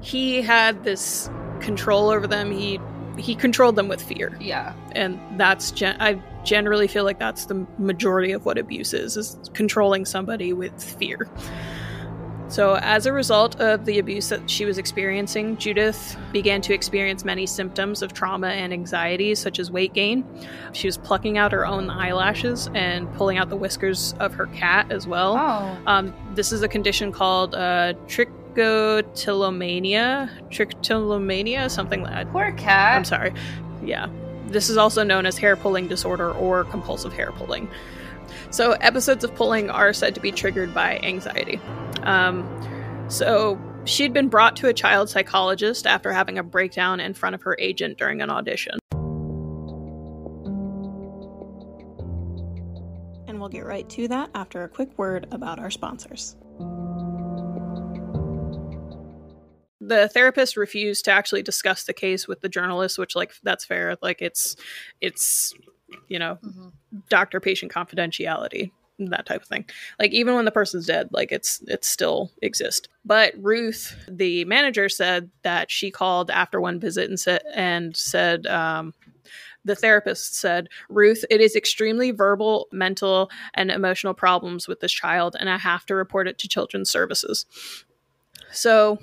he 0.00 0.42
had 0.42 0.84
this 0.84 1.28
control 1.58 2.08
over 2.08 2.28
them. 2.28 2.52
He 2.52 2.78
he 3.18 3.34
controlled 3.34 3.76
them 3.76 3.88
with 3.88 4.02
fear, 4.02 4.36
Yeah. 4.40 4.72
and 4.92 5.18
that's 5.36 5.70
gen- 5.70 5.96
I 6.00 6.20
generally 6.44 6.88
feel 6.88 7.04
like 7.04 7.18
that's 7.18 7.44
the 7.46 7.66
majority 7.78 8.32
of 8.32 8.44
what 8.44 8.58
abuse 8.58 8.92
is: 8.94 9.16
is 9.16 9.38
controlling 9.54 10.04
somebody 10.04 10.52
with 10.52 10.82
fear. 10.82 11.28
So, 12.48 12.74
as 12.82 13.06
a 13.06 13.14
result 13.14 13.58
of 13.62 13.86
the 13.86 13.98
abuse 13.98 14.28
that 14.28 14.50
she 14.50 14.66
was 14.66 14.76
experiencing, 14.76 15.56
Judith 15.56 16.18
began 16.32 16.60
to 16.62 16.74
experience 16.74 17.24
many 17.24 17.46
symptoms 17.46 18.02
of 18.02 18.12
trauma 18.12 18.48
and 18.48 18.74
anxiety, 18.74 19.34
such 19.34 19.58
as 19.58 19.70
weight 19.70 19.94
gain. 19.94 20.22
She 20.74 20.86
was 20.86 20.98
plucking 20.98 21.38
out 21.38 21.50
her 21.52 21.64
own 21.64 21.88
eyelashes 21.88 22.68
and 22.74 23.10
pulling 23.14 23.38
out 23.38 23.48
the 23.48 23.56
whiskers 23.56 24.14
of 24.20 24.34
her 24.34 24.48
cat 24.48 24.92
as 24.92 25.06
well. 25.06 25.34
Oh. 25.38 25.78
Um, 25.90 26.12
this 26.34 26.52
is 26.52 26.62
a 26.62 26.68
condition 26.68 27.10
called 27.10 27.54
uh, 27.54 27.94
trichotillomania. 28.54 30.30
Trichotillomania, 30.50 31.70
something 31.70 32.02
like 32.02 32.12
that. 32.12 32.32
Poor 32.32 32.52
cat. 32.52 32.96
I'm 32.96 33.04
sorry. 33.04 33.32
Yeah. 33.84 34.08
This 34.46 34.68
is 34.68 34.76
also 34.76 35.02
known 35.02 35.26
as 35.26 35.38
hair 35.38 35.56
pulling 35.56 35.88
disorder 35.88 36.32
or 36.32 36.64
compulsive 36.64 37.12
hair 37.12 37.32
pulling. 37.32 37.68
So, 38.50 38.72
episodes 38.72 39.24
of 39.24 39.34
pulling 39.34 39.70
are 39.70 39.92
said 39.92 40.14
to 40.14 40.20
be 40.20 40.32
triggered 40.32 40.74
by 40.74 40.98
anxiety. 40.98 41.60
Um, 42.02 42.46
so, 43.08 43.60
she'd 43.84 44.12
been 44.12 44.28
brought 44.28 44.56
to 44.56 44.68
a 44.68 44.72
child 44.72 45.08
psychologist 45.08 45.86
after 45.86 46.12
having 46.12 46.38
a 46.38 46.42
breakdown 46.42 47.00
in 47.00 47.14
front 47.14 47.34
of 47.34 47.42
her 47.42 47.56
agent 47.58 47.98
during 47.98 48.22
an 48.22 48.30
audition. 48.30 48.78
And 53.26 53.40
we'll 53.40 53.48
get 53.48 53.64
right 53.64 53.88
to 53.90 54.08
that 54.08 54.30
after 54.34 54.64
a 54.64 54.68
quick 54.68 54.96
word 54.98 55.26
about 55.32 55.58
our 55.58 55.70
sponsors. 55.70 56.36
The 60.00 60.08
therapist 60.08 60.56
refused 60.56 61.04
to 61.04 61.10
actually 61.10 61.42
discuss 61.42 61.84
the 61.84 61.92
case 61.92 62.26
with 62.28 62.40
the 62.40 62.48
journalist 62.48 62.98
which 62.98 63.14
like 63.16 63.32
that's 63.42 63.64
fair 63.64 63.96
like 64.02 64.22
it's 64.22 64.56
it's 65.00 65.52
you 66.08 66.18
know 66.18 66.38
Mhm. 66.42 66.72
doctor 67.08 67.40
patient 67.40 67.72
confidentiality 67.72 68.70
that 68.98 69.26
type 69.26 69.42
of 69.42 69.48
thing 69.48 69.64
like 69.98 70.12
even 70.12 70.34
when 70.34 70.44
the 70.44 70.50
person's 70.50 70.86
dead 70.86 71.08
like 71.12 71.32
it's 71.32 71.60
it 71.66 71.84
still 71.84 72.30
exists 72.42 72.88
but 73.04 73.34
ruth 73.38 73.96
the 74.08 74.44
manager 74.44 74.88
said 74.88 75.30
that 75.42 75.70
she 75.70 75.90
called 75.90 76.30
after 76.30 76.60
one 76.60 76.78
visit 76.78 77.08
and 77.08 77.18
said 77.18 77.42
and 77.54 77.96
said 77.96 78.46
um 78.46 78.94
the 79.64 79.76
therapist 79.76 80.34
said, 80.34 80.68
Ruth, 80.88 81.24
it 81.30 81.40
is 81.40 81.54
extremely 81.54 82.10
verbal, 82.10 82.66
mental, 82.72 83.30
and 83.54 83.70
emotional 83.70 84.12
problems 84.12 84.66
with 84.66 84.80
this 84.80 84.90
child, 84.90 85.36
and 85.38 85.48
I 85.48 85.56
have 85.56 85.86
to 85.86 85.94
report 85.94 86.26
it 86.26 86.36
to 86.38 86.48
Children's 86.48 86.90
Services. 86.90 87.46
So 88.50 88.98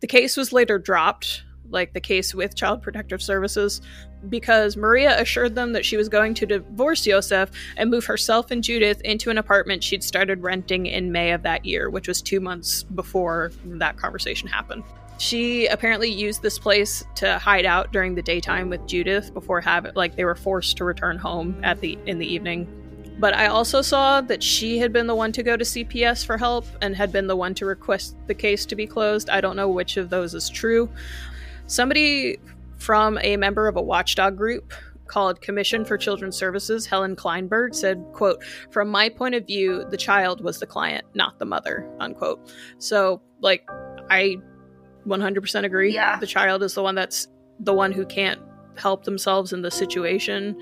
the 0.00 0.06
case 0.06 0.36
was 0.36 0.52
later 0.52 0.78
dropped, 0.78 1.42
like 1.70 1.92
the 1.92 2.00
case 2.00 2.34
with 2.34 2.54
Child 2.54 2.82
Protective 2.82 3.22
Services, 3.22 3.80
because 4.28 4.76
Maria 4.76 5.20
assured 5.20 5.54
them 5.54 5.72
that 5.72 5.84
she 5.84 5.96
was 5.96 6.08
going 6.08 6.34
to 6.34 6.46
divorce 6.46 7.06
Yosef 7.06 7.50
and 7.76 7.90
move 7.90 8.04
herself 8.04 8.50
and 8.50 8.62
Judith 8.62 9.00
into 9.02 9.30
an 9.30 9.38
apartment 9.38 9.82
she'd 9.82 10.04
started 10.04 10.42
renting 10.42 10.86
in 10.86 11.12
May 11.12 11.32
of 11.32 11.42
that 11.42 11.64
year, 11.64 11.90
which 11.90 12.08
was 12.08 12.22
two 12.22 12.40
months 12.40 12.82
before 12.82 13.52
that 13.64 13.96
conversation 13.96 14.48
happened. 14.48 14.84
She 15.18 15.66
apparently 15.66 16.10
used 16.10 16.42
this 16.42 16.58
place 16.58 17.04
to 17.16 17.38
hide 17.38 17.64
out 17.64 17.92
during 17.92 18.14
the 18.14 18.22
daytime 18.22 18.68
with 18.68 18.84
Judith 18.86 19.32
before 19.32 19.60
having 19.60 19.92
like 19.94 20.16
they 20.16 20.24
were 20.24 20.34
forced 20.34 20.76
to 20.78 20.84
return 20.84 21.18
home 21.18 21.60
at 21.62 21.80
the 21.80 21.96
in 22.06 22.18
the 22.18 22.26
evening 22.26 22.66
But 23.18 23.34
I 23.34 23.46
also 23.46 23.80
saw 23.80 24.20
that 24.22 24.42
she 24.42 24.78
had 24.78 24.92
been 24.92 25.06
the 25.06 25.14
one 25.14 25.32
to 25.32 25.42
go 25.42 25.56
to 25.56 25.64
CPS 25.64 26.26
for 26.26 26.36
help 26.36 26.66
and 26.82 26.96
had 26.96 27.12
been 27.12 27.26
the 27.26 27.36
one 27.36 27.54
to 27.54 27.66
request 27.66 28.16
the 28.26 28.34
case 28.34 28.66
to 28.66 28.76
be 28.76 28.86
closed. 28.86 29.30
I 29.30 29.40
don't 29.40 29.56
know 29.56 29.68
which 29.68 29.96
of 29.96 30.10
those 30.10 30.34
is 30.34 30.48
true. 30.48 30.90
Somebody 31.66 32.38
from 32.76 33.18
a 33.22 33.36
member 33.36 33.68
of 33.68 33.76
a 33.76 33.82
watchdog 33.82 34.36
group 34.36 34.72
called 35.06 35.40
Commission 35.40 35.84
for 35.84 35.96
Children's 35.96 36.36
Services, 36.36 36.86
Helen 36.86 37.14
Kleinberg, 37.14 37.74
said, 37.74 38.04
quote, 38.12 38.42
From 38.70 38.88
my 38.88 39.08
point 39.08 39.34
of 39.34 39.46
view, 39.46 39.84
the 39.90 39.96
child 39.96 40.42
was 40.42 40.58
the 40.58 40.66
client, 40.66 41.06
not 41.14 41.38
the 41.38 41.44
mother, 41.44 41.88
unquote. 42.00 42.52
So, 42.78 43.22
like, 43.40 43.68
I 44.10 44.36
100% 45.06 45.64
agree. 45.64 45.94
Yeah. 45.94 46.18
The 46.18 46.26
child 46.26 46.62
is 46.62 46.74
the 46.74 46.82
one 46.82 46.94
that's 46.94 47.28
the 47.60 47.74
one 47.74 47.92
who 47.92 48.04
can't 48.06 48.40
help 48.76 49.04
themselves 49.04 49.52
in 49.52 49.62
the 49.62 49.70
situation. 49.70 50.56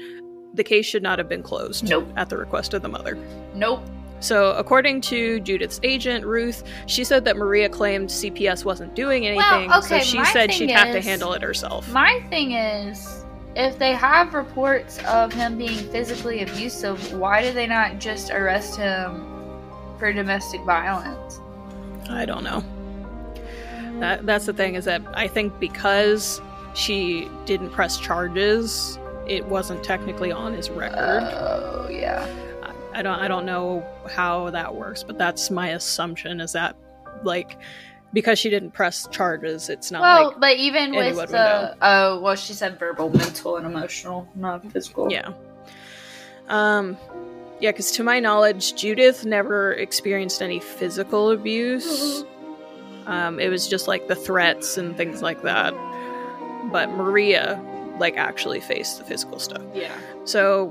The 0.55 0.65
case 0.65 0.85
should 0.85 1.03
not 1.03 1.19
have 1.19 1.29
been 1.29 1.43
closed 1.43 1.89
Nope. 1.89 2.09
at 2.17 2.29
the 2.29 2.37
request 2.37 2.75
of 2.75 2.83
the 2.83 2.89
mother. 2.89 3.17
Nope. 3.55 3.83
So, 4.21 4.53
according 4.53 5.01
to 5.03 5.41
Judith's 5.41 5.81
agent, 5.83 6.25
Ruth, 6.25 6.63
she 6.87 7.03
said 7.03 7.25
that 7.25 7.37
Maria 7.37 7.69
claimed 7.69 8.09
CPS 8.09 8.65
wasn't 8.65 8.95
doing 8.95 9.27
anything, 9.27 9.69
Well, 9.69 9.83
so 9.83 9.99
she 9.99 10.25
said 10.27 10.53
she'd 10.53 10.71
have 10.71 10.93
to 10.93 11.01
handle 11.01 11.33
it 11.33 11.43
herself. 11.43 11.91
My 11.91 12.25
thing 12.31 12.53
is, 12.53 13.25
if 13.57 13.79
they 13.79 13.95
have 13.95 14.33
reports 14.33 15.01
of 15.09 15.33
him 15.33 15.59
being 15.59 15.77
physically 15.91 16.43
abusive, 16.43 17.19
why 17.19 17.43
do 17.43 17.53
they 17.53 17.67
not 17.67 17.99
just 17.99 18.31
arrest 18.31 18.77
him 18.77 19.27
for 19.99 20.13
domestic 20.13 20.63
violence? 20.63 21.41
I 22.09 22.25
don't 22.25 22.45
know. 22.45 22.63
That 23.99 24.25
that's 24.25 24.47
the 24.47 24.53
thing 24.53 24.75
is 24.77 24.85
that 24.85 25.03
I 25.15 25.27
think 25.29 25.59
because 25.59 26.41
she 26.75 27.29
didn't 27.45 27.71
press 27.71 27.99
charges, 27.99 28.99
it 29.27 29.45
wasn't 29.47 29.83
technically 29.85 30.33
on 30.33 30.53
his 30.55 30.71
record. 30.71 31.23
Oh, 31.23 31.89
yeah. 31.91 32.27
I- 32.63 32.99
I 32.99 33.03
don't 33.03 33.19
I 33.21 33.27
don't 33.29 33.47
know 33.47 33.83
how 34.11 34.51
that 34.51 34.75
works, 34.75 35.03
but 35.03 35.17
that's 35.17 35.51
my 35.51 35.69
assumption 35.71 36.41
is 36.41 36.53
that 36.53 36.77
like 37.25 37.57
because 38.13 38.39
she 38.39 38.51
didn't 38.51 38.73
press 38.73 39.09
charges, 39.11 39.71
it's 39.71 39.91
not 39.91 40.03
Well, 40.03 40.29
like 40.29 40.41
but 40.41 40.57
even 40.59 40.93
with 40.95 41.31
the 41.31 41.75
oh, 41.81 42.21
well, 42.21 42.35
she 42.37 42.53
said 42.53 42.79
verbal, 42.79 43.09
mental, 43.09 43.57
and 43.57 43.67
emotional, 43.67 44.29
not 44.35 44.71
physical. 44.73 45.11
yeah. 45.11 45.33
Um 46.49 46.97
yeah, 47.61 47.71
because 47.71 47.93
to 47.93 48.03
my 48.05 48.19
knowledge, 48.21 48.75
Judith 48.75 49.25
never 49.25 49.73
experienced 49.75 50.43
any 50.43 50.61
physical 50.61 51.31
abuse. 51.31 52.25
Um, 53.05 53.41
it 53.41 53.49
was 53.49 53.67
just 53.67 53.89
like 53.89 54.07
the 54.07 54.15
threats 54.15 54.79
and 54.79 54.97
things 54.97 55.23
like 55.23 55.43
that. 55.43 55.75
But 56.71 56.91
Maria, 56.91 57.61
like, 58.03 58.19
actually 58.19 58.61
face 58.61 58.95
the 58.95 59.05
physical 59.05 59.39
stuff. 59.39 59.63
Yeah. 59.75 59.97
So 60.27 60.71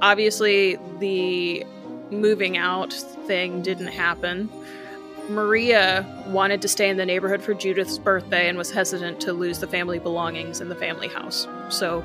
obviously, 0.00 0.78
the 0.98 1.66
moving 2.10 2.56
out 2.56 2.94
thing 3.26 3.60
didn't 3.60 3.88
happen. 3.88 4.48
Maria 5.28 6.06
wanted 6.28 6.62
to 6.62 6.68
stay 6.68 6.88
in 6.88 6.96
the 6.96 7.04
neighborhood 7.04 7.42
for 7.42 7.52
Judith's 7.52 7.98
birthday 7.98 8.48
and 8.48 8.56
was 8.56 8.70
hesitant 8.70 9.20
to 9.20 9.34
lose 9.34 9.58
the 9.58 9.66
family 9.66 9.98
belongings 9.98 10.62
in 10.62 10.70
the 10.70 10.74
family 10.74 11.08
house. 11.08 11.46
So 11.68 12.02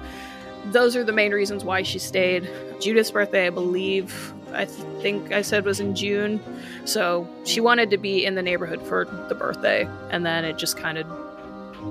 those 0.65 0.95
are 0.97 1.03
the 1.03 1.13
main 1.13 1.31
reasons 1.31 1.63
why 1.63 1.83
she 1.83 1.99
stayed. 1.99 2.49
Judith's 2.81 3.11
birthday, 3.11 3.47
I 3.47 3.49
believe, 3.49 4.33
I 4.53 4.65
th- 4.65 4.77
think 5.01 5.31
I 5.31 5.41
said 5.41 5.63
was 5.63 5.79
in 5.79 5.95
June. 5.95 6.41
So 6.85 7.27
she 7.45 7.61
wanted 7.61 7.89
to 7.91 7.97
be 7.97 8.25
in 8.25 8.35
the 8.35 8.41
neighborhood 8.41 8.81
for 8.85 9.05
the 9.29 9.35
birthday, 9.35 9.87
and 10.09 10.25
then 10.25 10.43
it 10.43 10.57
just 10.57 10.77
kind 10.77 10.97
of 10.97 11.07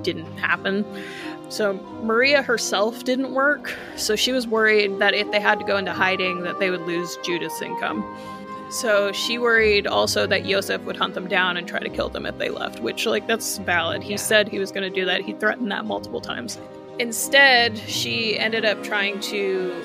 didn't 0.03 0.37
happen. 0.37 0.85
So 1.53 1.73
Maria 2.01 2.41
herself 2.41 3.03
didn't 3.03 3.31
work, 3.31 3.77
so 3.95 4.15
she 4.15 4.31
was 4.31 4.47
worried 4.47 4.97
that 4.97 5.13
if 5.13 5.29
they 5.29 5.39
had 5.39 5.59
to 5.59 5.65
go 5.65 5.77
into 5.77 5.93
hiding 5.93 6.41
that 6.41 6.57
they 6.59 6.71
would 6.71 6.81
lose 6.81 7.15
Judith's 7.17 7.61
income. 7.61 8.03
So 8.71 9.11
she 9.11 9.37
worried 9.37 9.85
also 9.85 10.25
that 10.25 10.45
Yosef 10.45 10.81
would 10.81 10.97
hunt 10.97 11.13
them 11.13 11.27
down 11.27 11.57
and 11.57 11.67
try 11.67 11.79
to 11.79 11.89
kill 11.89 12.09
them 12.09 12.25
if 12.25 12.39
they 12.39 12.49
left, 12.49 12.79
which 12.79 13.05
like 13.05 13.27
that's 13.27 13.59
valid. 13.59 14.01
He 14.01 14.11
Yeah. 14.13 14.17
said 14.17 14.47
he 14.49 14.57
was 14.57 14.71
going 14.71 14.81
to 14.81 14.89
do 14.89 15.05
that. 15.05 15.21
He 15.21 15.33
threatened 15.33 15.71
that 15.71 15.85
multiple 15.85 16.21
times. 16.21 16.57
Instead, 16.97 17.77
she 17.77 18.35
ended 18.39 18.65
up 18.65 18.83
trying 18.83 19.19
to 19.19 19.75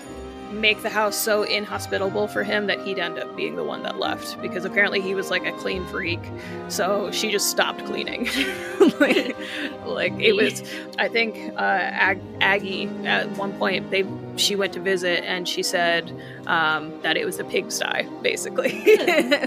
make 0.50 0.82
the 0.82 0.88
house 0.88 1.16
so 1.16 1.42
inhospitable 1.42 2.28
for 2.28 2.42
him 2.42 2.66
that 2.66 2.80
he'd 2.80 2.98
end 2.98 3.18
up 3.18 3.34
being 3.36 3.56
the 3.56 3.64
one 3.64 3.82
that 3.82 3.98
left 3.98 4.40
because 4.40 4.64
apparently 4.64 5.00
he 5.00 5.14
was 5.14 5.30
like 5.30 5.46
a 5.46 5.52
clean 5.52 5.86
freak. 5.86 6.20
So 6.68 7.10
she 7.10 7.30
just 7.30 7.50
stopped 7.50 7.84
cleaning. 7.84 8.24
like, 9.00 9.36
like 9.84 10.12
it 10.20 10.34
was 10.34 10.62
I 10.98 11.08
think 11.08 11.54
uh, 11.56 11.62
Ag- 11.62 12.22
Aggie 12.40 12.88
at 13.04 13.28
one 13.36 13.52
point 13.58 13.90
they 13.90 14.04
she 14.36 14.56
went 14.56 14.72
to 14.74 14.80
visit 14.80 15.24
and 15.24 15.48
she 15.48 15.62
said 15.62 16.12
um, 16.46 17.00
that 17.02 17.16
it 17.16 17.24
was 17.24 17.38
a 17.38 17.44
pigsty 17.44 18.06
basically, 18.22 18.98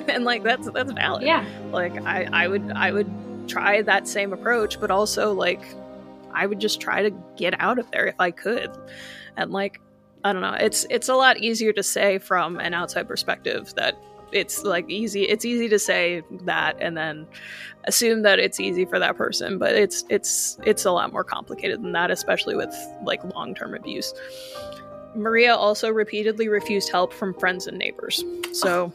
and 0.07 0.25
like 0.25 0.43
that's 0.43 0.69
that's 0.71 0.91
valid. 0.91 1.23
Yeah. 1.23 1.45
Like 1.71 1.95
I 2.05 2.27
I 2.31 2.47
would 2.47 2.71
I 2.71 2.91
would 2.91 3.09
try 3.47 3.81
that 3.81 4.07
same 4.07 4.33
approach, 4.33 4.79
but 4.79 4.91
also 4.91 5.33
like 5.33 5.63
I 6.33 6.45
would 6.45 6.59
just 6.59 6.79
try 6.79 7.03
to 7.03 7.11
get 7.35 7.59
out 7.59 7.79
of 7.79 7.89
there 7.91 8.07
if 8.07 8.19
I 8.19 8.31
could, 8.31 8.71
and 9.37 9.51
like 9.51 9.79
I 10.23 10.33
don't 10.33 10.41
know. 10.41 10.53
It's 10.53 10.85
it's 10.89 11.09
a 11.09 11.15
lot 11.15 11.37
easier 11.37 11.73
to 11.73 11.83
say 11.83 12.19
from 12.19 12.59
an 12.59 12.73
outside 12.73 13.07
perspective 13.07 13.73
that 13.75 13.97
it's 14.31 14.63
like 14.63 14.89
easy 14.89 15.23
it's 15.23 15.43
easy 15.43 15.67
to 15.67 15.77
say 15.77 16.23
that 16.43 16.77
and 16.79 16.95
then 16.95 17.27
assume 17.83 18.21
that 18.21 18.39
it's 18.39 18.61
easy 18.61 18.85
for 18.85 18.97
that 18.97 19.17
person 19.17 19.57
but 19.57 19.75
it's 19.75 20.05
it's 20.09 20.57
it's 20.65 20.85
a 20.85 20.91
lot 20.91 21.11
more 21.11 21.23
complicated 21.23 21.81
than 21.83 21.91
that 21.91 22.11
especially 22.11 22.55
with 22.55 22.73
like 23.03 23.23
long-term 23.35 23.73
abuse. 23.73 24.13
Maria 25.15 25.53
also 25.53 25.89
repeatedly 25.89 26.47
refused 26.47 26.89
help 26.89 27.11
from 27.11 27.33
friends 27.33 27.67
and 27.67 27.77
neighbors. 27.77 28.23
So 28.53 28.93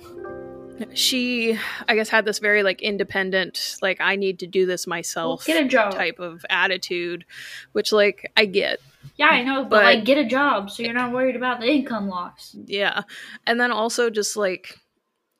she 0.93 1.59
i 1.89 1.95
guess 1.95 2.09
had 2.11 2.27
this 2.27 2.39
very 2.39 2.62
like 2.62 2.83
independent 2.83 3.79
like 3.81 3.99
i 4.01 4.15
need 4.15 4.39
to 4.39 4.47
do 4.47 4.67
this 4.67 4.87
myself 4.87 5.47
Get 5.47 5.65
a 5.65 5.69
job. 5.69 5.93
type 5.93 6.19
of 6.19 6.45
attitude 6.51 7.25
which 7.73 7.93
like 7.93 8.31
i 8.37 8.45
get 8.45 8.79
Yeah, 9.16 9.29
I 9.29 9.42
know, 9.42 9.62
but, 9.64 9.71
But- 9.71 9.85
like, 9.85 10.05
get 10.05 10.19
a 10.19 10.25
job 10.25 10.71
so 10.71 10.83
you're 10.83 10.92
not 10.92 11.12
worried 11.12 11.37
about 11.37 11.61
the 11.61 11.66
income 11.71 12.09
loss. 12.09 12.55
yeah 12.66 13.03
and 13.47 13.61
then 13.61 13.71
also 13.73 14.11
just 14.11 14.37
like 14.37 14.79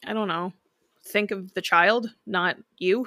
i 0.07 0.13
don't 0.13 0.29
know 0.29 0.53
think 1.05 1.31
of 1.31 1.53
the 1.55 1.63
child 1.63 2.11
not 2.27 2.57
you. 2.79 3.07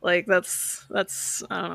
Like 0.00 0.26
that's 0.26 0.84
that's 0.90 1.42
i 1.50 1.60
don't 1.60 1.70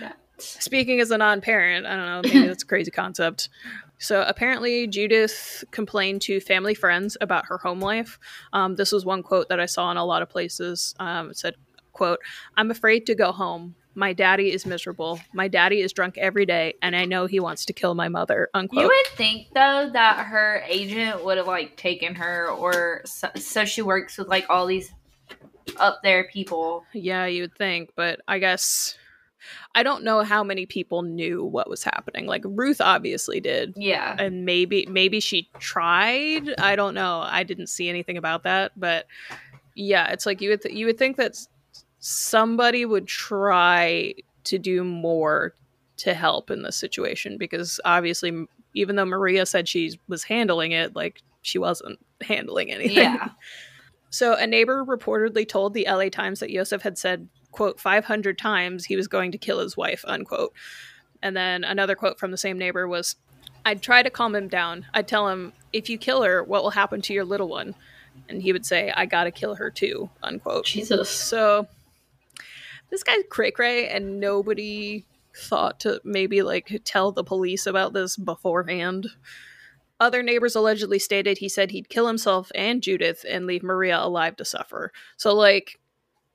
know. 0.00 0.10
Speaking 0.38 1.00
as 1.00 1.10
a 1.10 1.16
non-parent 1.18 1.86
i 1.86 1.96
don't 1.96 2.06
know 2.06 2.20
maybe 2.34 2.46
that's 2.48 2.62
a 2.64 2.66
crazy 2.66 2.90
concept. 3.02 3.48
So 3.98 4.22
apparently 4.26 4.86
judith 4.86 5.64
complained 5.70 6.20
to 6.22 6.40
family 6.40 6.74
friends 6.74 7.16
about 7.22 7.46
her 7.46 7.56
home 7.58 7.80
life. 7.80 8.18
Um, 8.52 8.74
this 8.76 8.92
was 8.92 9.04
one 9.06 9.22
quote 9.22 9.48
that 9.48 9.58
i 9.60 9.66
saw 9.66 9.90
in 9.90 9.96
a 9.96 10.04
lot 10.04 10.20
of 10.22 10.28
places. 10.28 10.94
Um, 10.98 11.30
it 11.30 11.38
said 11.38 11.54
quote 11.92 12.18
i'm 12.56 12.70
afraid 12.70 13.06
to 13.06 13.14
go 13.14 13.32
home 13.32 13.74
my 13.94 14.12
daddy 14.12 14.52
is 14.52 14.66
miserable 14.66 15.20
my 15.32 15.48
daddy 15.48 15.80
is 15.80 15.92
drunk 15.92 16.18
every 16.18 16.44
day 16.46 16.74
and 16.82 16.96
i 16.96 17.04
know 17.04 17.26
he 17.26 17.40
wants 17.40 17.64
to 17.64 17.72
kill 17.72 17.94
my 17.94 18.08
mother 18.08 18.48
unquote 18.54 18.82
You 18.82 18.88
would 18.88 19.06
think 19.16 19.48
though 19.54 19.90
that 19.92 20.26
her 20.26 20.62
agent 20.66 21.24
would 21.24 21.38
have 21.38 21.46
like 21.46 21.76
taken 21.76 22.14
her, 22.16 22.48
or 22.50 23.02
so, 23.04 23.28
so 23.36 23.64
she 23.64 23.82
works 23.82 24.18
with 24.18 24.28
like 24.28 24.46
all 24.48 24.66
these 24.66 24.92
up 25.78 26.00
there 26.02 26.24
people. 26.24 26.84
Yeah, 26.92 27.26
you 27.26 27.42
would 27.42 27.56
think, 27.56 27.90
but 27.96 28.20
I 28.28 28.38
guess 28.38 28.96
I 29.74 29.82
don't 29.82 30.04
know 30.04 30.22
how 30.22 30.42
many 30.44 30.66
people 30.66 31.02
knew 31.02 31.44
what 31.44 31.68
was 31.68 31.84
happening. 31.84 32.26
Like 32.26 32.42
Ruth 32.44 32.80
obviously 32.80 33.40
did, 33.40 33.74
Yeah, 33.76 34.16
and 34.18 34.44
maybe 34.44 34.86
maybe 34.86 35.20
she 35.20 35.48
tried. 35.58 36.54
I 36.58 36.76
don't 36.76 36.94
know. 36.94 37.22
I 37.24 37.42
didn't 37.44 37.68
see 37.68 37.88
anything 37.88 38.16
about 38.16 38.42
that, 38.44 38.72
but 38.76 39.06
yeah, 39.74 40.08
it's 40.12 40.26
like 40.26 40.40
you 40.40 40.50
would 40.50 40.62
th- 40.62 40.74
you 40.74 40.86
would 40.86 40.98
think 40.98 41.16
that 41.16 41.36
somebody 42.06 42.84
would 42.84 43.06
try 43.06 44.12
to 44.44 44.58
do 44.58 44.84
more 44.84 45.54
to 45.96 46.12
help 46.12 46.50
in 46.50 46.62
this 46.62 46.76
situation 46.76 47.38
because 47.38 47.80
obviously 47.82 48.46
even 48.74 48.96
though 48.96 49.06
Maria 49.06 49.46
said 49.46 49.66
she 49.66 49.98
was 50.06 50.22
handling 50.24 50.72
it, 50.72 50.94
like 50.94 51.22
she 51.40 51.58
wasn't 51.58 51.98
handling 52.20 52.70
anything. 52.70 52.96
yeah. 52.96 53.30
So 54.10 54.34
a 54.34 54.46
neighbor 54.46 54.84
reportedly 54.84 55.48
told 55.48 55.74
the 55.74 55.88
LA 55.90 56.08
Times 56.08 56.38
that 56.38 56.50
Yosef 56.50 56.82
had 56.82 56.96
said, 56.96 57.28
quote, 57.50 57.80
500 57.80 58.38
times 58.38 58.84
he 58.84 58.94
was 58.94 59.08
going 59.08 59.32
to 59.32 59.38
kill 59.38 59.58
his 59.58 59.76
wife, 59.76 60.04
unquote. 60.06 60.52
And 61.20 61.36
then 61.36 61.64
another 61.64 61.96
quote 61.96 62.20
from 62.20 62.30
the 62.30 62.36
same 62.36 62.56
neighbor 62.56 62.86
was, 62.86 63.16
I'd 63.66 63.82
try 63.82 64.04
to 64.04 64.10
calm 64.10 64.36
him 64.36 64.46
down. 64.46 64.86
I'd 64.94 65.08
tell 65.08 65.28
him, 65.28 65.52
if 65.72 65.90
you 65.90 65.98
kill 65.98 66.22
her, 66.22 66.44
what 66.44 66.62
will 66.62 66.70
happen 66.70 67.02
to 67.02 67.12
your 67.12 67.24
little 67.24 67.48
one? 67.48 67.74
And 68.28 68.40
he 68.40 68.52
would 68.52 68.64
say, 68.64 68.92
I 68.96 69.06
gotta 69.06 69.32
kill 69.32 69.56
her 69.56 69.68
too, 69.68 70.10
unquote. 70.22 70.66
Jesus. 70.66 71.10
So 71.10 71.66
this 72.90 73.02
guy's 73.02 73.22
cray 73.28 73.50
cray, 73.50 73.88
and 73.88 74.20
nobody 74.20 75.04
thought 75.36 75.80
to 75.80 76.00
maybe 76.04 76.42
like 76.42 76.80
tell 76.84 77.10
the 77.12 77.24
police 77.24 77.66
about 77.66 77.92
this 77.92 78.16
beforehand. 78.16 79.08
Other 80.00 80.22
neighbors 80.22 80.54
allegedly 80.56 80.98
stated 80.98 81.38
he 81.38 81.48
said 81.48 81.70
he'd 81.70 81.88
kill 81.88 82.06
himself 82.06 82.50
and 82.54 82.82
Judith 82.82 83.24
and 83.28 83.46
leave 83.46 83.62
Maria 83.62 83.98
alive 83.98 84.36
to 84.36 84.44
suffer. 84.44 84.92
So, 85.16 85.34
like, 85.34 85.78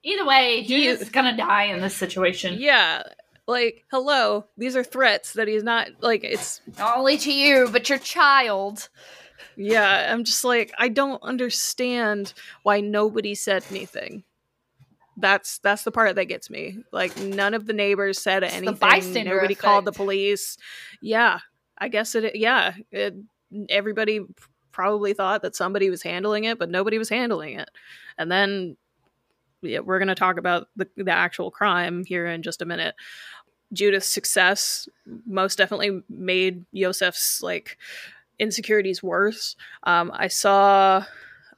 Either 0.01 0.26
way, 0.26 0.61
He- 0.61 0.86
he's 0.88 1.09
gonna 1.09 1.36
die 1.36 1.65
in 1.65 1.82
this 1.82 1.95
situation. 1.95 2.55
yeah, 2.57 3.03
like, 3.47 3.84
hello, 3.91 4.45
these 4.57 4.76
are 4.78 4.84
threats 4.84 5.34
that 5.34 5.47
he's 5.49 5.63
not 5.63 5.89
like. 6.01 6.23
It's 6.23 6.61
Not 6.78 6.97
only 6.97 7.17
to 7.17 7.34
you, 7.34 7.67
but 7.71 7.89
your 7.89 7.99
child. 7.99 8.88
yeah, 9.57 10.11
I'm 10.11 10.23
just 10.23 10.43
like 10.45 10.71
I 10.78 10.88
don't 10.88 11.21
understand 11.21 12.34
why 12.63 12.80
nobody 12.80 13.36
said 13.36 13.65
anything. 13.69 14.23
That's 15.20 15.59
that's 15.59 15.84
the 15.84 15.91
part 15.91 16.15
that 16.15 16.26
gets 16.26 16.49
me. 16.49 16.78
Like 16.91 17.17
none 17.17 17.53
of 17.53 17.65
the 17.65 17.74
neighbors 17.74 18.20
said 18.20 18.43
It's 18.43 18.53
the 18.53 18.57
anything. 18.57 18.76
bystander 18.80 19.36
Nobody 19.36 19.55
called 19.55 19.86
the 19.86 19.91
police. 19.91 20.57
Yeah, 21.01 21.39
I 21.78 21.89
guess 21.89 22.15
it. 22.15 22.36
Yeah, 22.36 22.74
it, 22.91 23.15
everybody 23.70 24.22
probably 24.72 25.13
thought 25.13 25.41
that 25.41 25.55
somebody 25.55 25.89
was 25.89 26.01
handling 26.03 26.45
it, 26.45 26.57
but 26.57 26.70
nobody 26.70 26.97
was 26.97 27.09
handling 27.09 27.59
it. 27.59 27.70
And 28.17 28.32
then 28.32 28.78
yeah, 29.61 29.80
we're 29.80 29.99
going 29.99 30.07
to 30.07 30.15
talk 30.15 30.38
about 30.38 30.67
the, 30.76 30.88
the 30.95 31.11
actual 31.11 31.51
crime 31.51 32.05
here 32.05 32.26
in 32.26 32.43
just 32.43 32.61
a 32.61 32.65
minute. 32.65 32.95
Judith's 33.74 34.07
success 34.07 34.88
most 35.28 35.57
definitely 35.57 36.01
made 36.09 36.65
Yosef's 36.72 37.43
like 37.43 37.78
insecurities 38.39 39.03
worse. 39.03 39.55
Um, 39.84 40.11
I 40.13 40.28
saw 40.28 41.05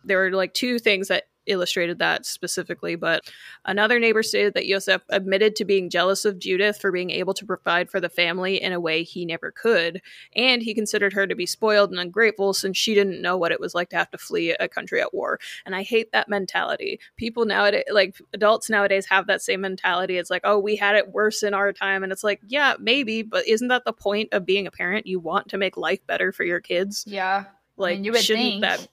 there 0.04 0.18
were 0.18 0.32
like 0.32 0.54
two 0.54 0.80
things 0.80 1.10
that 1.10 1.26
illustrated 1.46 2.00
that 2.00 2.26
specifically, 2.26 2.96
but 2.96 3.24
another 3.66 4.00
neighbor 4.00 4.24
stated 4.24 4.54
that 4.54 4.68
Yosef 4.68 5.02
admitted 5.10 5.56
to 5.56 5.66
being 5.66 5.90
jealous 5.90 6.26
of 6.26 6.40
Judith 6.40 6.80
for 6.80 6.92
being 6.92 7.10
able 7.10 7.34
to 7.34 7.46
provide 7.46 7.90
for 7.90 8.00
the 8.00 8.10
family 8.10 8.62
in 8.62 8.74
a 8.74 8.80
way 8.80 9.04
he 9.04 9.26
never 9.26 9.52
could, 9.52 10.02
and 10.36 10.62
he 10.62 10.74
considered 10.74 11.14
her 11.14 11.28
to 11.28 11.36
be 11.36 11.46
spoiled 11.46 11.92
and 11.92 12.00
ungrateful 12.00 12.54
since 12.54 12.78
she 12.78 12.94
didn't 12.94 13.22
know 13.22 13.38
what 13.38 13.52
it 13.52 13.60
was 13.60 13.76
like 13.76 13.90
to 13.90 13.96
have 13.96 14.12
to 14.12 14.18
flee 14.18 14.52
a 14.60 14.68
country 14.68 15.02
at 15.02 15.14
war. 15.14 15.40
And 15.66 15.76
I 15.76 15.84
hate 15.84 16.12
that 16.12 16.30
mentality. 16.30 17.00
People 17.18 17.46
nowadays, 17.46 17.84
like 17.92 18.18
adults 18.34 18.70
nowadays, 18.70 19.06
have 19.08 19.28
that 19.28 19.42
same 19.42 19.62
mentality. 19.62 20.18
It's 20.18 20.30
like, 20.30 20.42
oh, 20.44 20.60
we 20.60 20.76
had 20.76 20.96
it 20.96 21.12
worse 21.12 21.44
in 21.44 21.54
our 21.54 21.74
time, 21.74 22.04
and 22.04 22.12
it's 22.12 22.24
like, 22.24 22.42
yeah, 22.48 22.76
maybe, 22.80 23.22
but 23.22 23.48
isn't 23.48 23.68
that 23.68 23.86
the 23.86 23.94
point 23.94 24.30
of 24.32 24.46
being 24.46 24.68
a 24.68 24.72
parent? 24.72 25.08
You 25.08 25.20
want 25.20 25.50
to 25.50 25.58
make 25.58 25.78
life 25.78 26.06
better 26.08 26.32
for 26.32 26.44
your 26.44 26.60
kids. 26.60 27.04
Yeah. 27.08 27.46
Like, 27.78 27.98
mean, 27.98 28.06
you 28.06 28.12
would 28.12 28.22
shouldn't 28.22 28.46
think. 28.46 28.62
that 28.62 28.88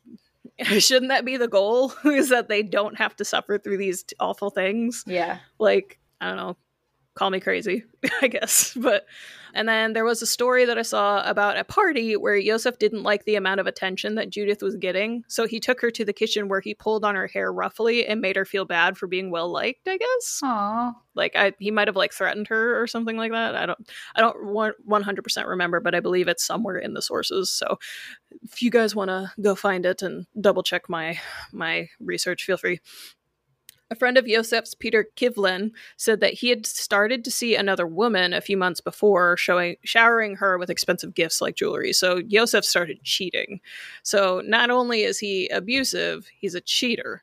shouldn't 0.78 1.10
that 1.10 1.24
be 1.24 1.36
the 1.36 1.48
goal? 1.48 1.92
is 2.04 2.30
that 2.30 2.48
they 2.48 2.62
don't 2.62 2.98
have 2.98 3.16
to 3.16 3.24
suffer 3.24 3.58
through 3.58 3.78
these 3.78 4.04
awful 4.20 4.50
things? 4.50 5.04
Yeah. 5.06 5.38
like 5.58 5.98
i 6.20 6.26
don't 6.28 6.36
know 6.36 6.56
call 7.18 7.30
me 7.30 7.40
crazy 7.40 7.82
i 8.22 8.28
guess 8.28 8.74
but 8.74 9.04
and 9.52 9.68
then 9.68 9.92
there 9.92 10.04
was 10.04 10.22
a 10.22 10.26
story 10.26 10.64
that 10.64 10.78
i 10.78 10.82
saw 10.82 11.20
about 11.28 11.58
a 11.58 11.64
party 11.64 12.16
where 12.16 12.36
Yosef 12.36 12.78
didn't 12.78 13.02
like 13.02 13.24
the 13.24 13.34
amount 13.34 13.58
of 13.58 13.66
attention 13.66 14.14
that 14.14 14.30
judith 14.30 14.62
was 14.62 14.76
getting 14.76 15.24
so 15.26 15.44
he 15.44 15.58
took 15.58 15.80
her 15.80 15.90
to 15.90 16.04
the 16.04 16.12
kitchen 16.12 16.46
where 16.46 16.60
he 16.60 16.74
pulled 16.74 17.04
on 17.04 17.16
her 17.16 17.26
hair 17.26 17.52
roughly 17.52 18.06
and 18.06 18.20
made 18.20 18.36
her 18.36 18.44
feel 18.44 18.64
bad 18.64 18.96
for 18.96 19.08
being 19.08 19.32
well 19.32 19.50
liked 19.50 19.88
i 19.88 19.96
guess 19.96 20.40
Aw. 20.44 20.92
like 21.16 21.34
i 21.34 21.52
he 21.58 21.72
might 21.72 21.88
have 21.88 21.96
like 21.96 22.12
threatened 22.12 22.46
her 22.46 22.80
or 22.80 22.86
something 22.86 23.16
like 23.16 23.32
that 23.32 23.56
i 23.56 23.66
don't 23.66 23.90
i 24.14 24.20
don't 24.20 24.36
100% 24.36 25.46
remember 25.46 25.80
but 25.80 25.96
i 25.96 26.00
believe 26.00 26.28
it's 26.28 26.44
somewhere 26.44 26.78
in 26.78 26.94
the 26.94 27.02
sources 27.02 27.50
so 27.50 27.78
if 28.44 28.62
you 28.62 28.70
guys 28.70 28.94
want 28.94 29.08
to 29.08 29.32
go 29.42 29.56
find 29.56 29.84
it 29.84 30.02
and 30.02 30.26
double 30.40 30.62
check 30.62 30.88
my 30.88 31.18
my 31.52 31.88
research 31.98 32.44
feel 32.44 32.56
free 32.56 32.78
a 33.90 33.94
friend 33.94 34.18
of 34.18 34.26
Yosef's, 34.28 34.74
Peter 34.74 35.08
Kivlin, 35.16 35.70
said 35.96 36.20
that 36.20 36.34
he 36.34 36.50
had 36.50 36.66
started 36.66 37.24
to 37.24 37.30
see 37.30 37.54
another 37.56 37.86
woman 37.86 38.32
a 38.32 38.40
few 38.40 38.56
months 38.56 38.80
before, 38.80 39.36
showing 39.36 39.76
showering 39.82 40.36
her 40.36 40.58
with 40.58 40.70
expensive 40.70 41.14
gifts 41.14 41.40
like 41.40 41.56
jewelry. 41.56 41.92
So 41.92 42.18
Yosef 42.28 42.64
started 42.64 43.02
cheating. 43.02 43.60
So 44.02 44.42
not 44.44 44.70
only 44.70 45.02
is 45.02 45.18
he 45.18 45.48
abusive, 45.48 46.28
he's 46.38 46.54
a 46.54 46.60
cheater. 46.60 47.22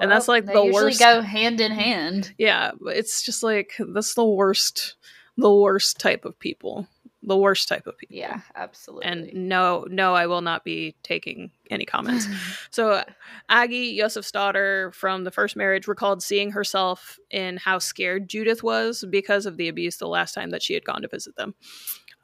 And 0.00 0.10
that's, 0.10 0.28
like, 0.28 0.46
they 0.46 0.54
the 0.54 0.62
usually 0.62 0.84
worst- 0.84 1.00
go 1.00 1.20
hand 1.20 1.60
in 1.60 1.72
hand. 1.72 2.32
Yeah, 2.38 2.70
it's 2.86 3.22
just 3.22 3.42
like 3.42 3.74
that's 3.78 4.14
the 4.14 4.24
worst, 4.24 4.94
the 5.36 5.52
worst 5.52 5.98
type 5.98 6.24
of 6.24 6.38
people. 6.38 6.86
The 7.22 7.36
worst 7.36 7.68
type 7.68 7.86
of 7.86 7.98
people. 7.98 8.16
Yeah, 8.16 8.40
absolutely. 8.54 9.04
And 9.04 9.48
no, 9.48 9.86
no, 9.90 10.14
I 10.14 10.26
will 10.26 10.40
not 10.40 10.64
be 10.64 10.94
taking 11.02 11.50
any 11.70 11.84
comments. 11.84 12.26
So 12.70 13.04
Aggie, 13.48 13.94
Yosef's 13.98 14.30
daughter 14.30 14.92
from 14.92 15.24
the 15.24 15.30
first 15.30 15.56
marriage, 15.56 15.88
recalled 15.88 16.22
seeing 16.22 16.52
herself 16.52 17.18
in 17.30 17.56
how 17.56 17.78
scared 17.78 18.28
Judith 18.28 18.62
was 18.62 19.04
because 19.10 19.44
of 19.44 19.56
the 19.56 19.68
abuse 19.68 19.96
the 19.96 20.08
last 20.08 20.32
time 20.32 20.50
that 20.50 20.62
she 20.62 20.72
had 20.72 20.84
gone 20.84 21.02
to 21.02 21.08
visit 21.08 21.36
them. 21.36 21.54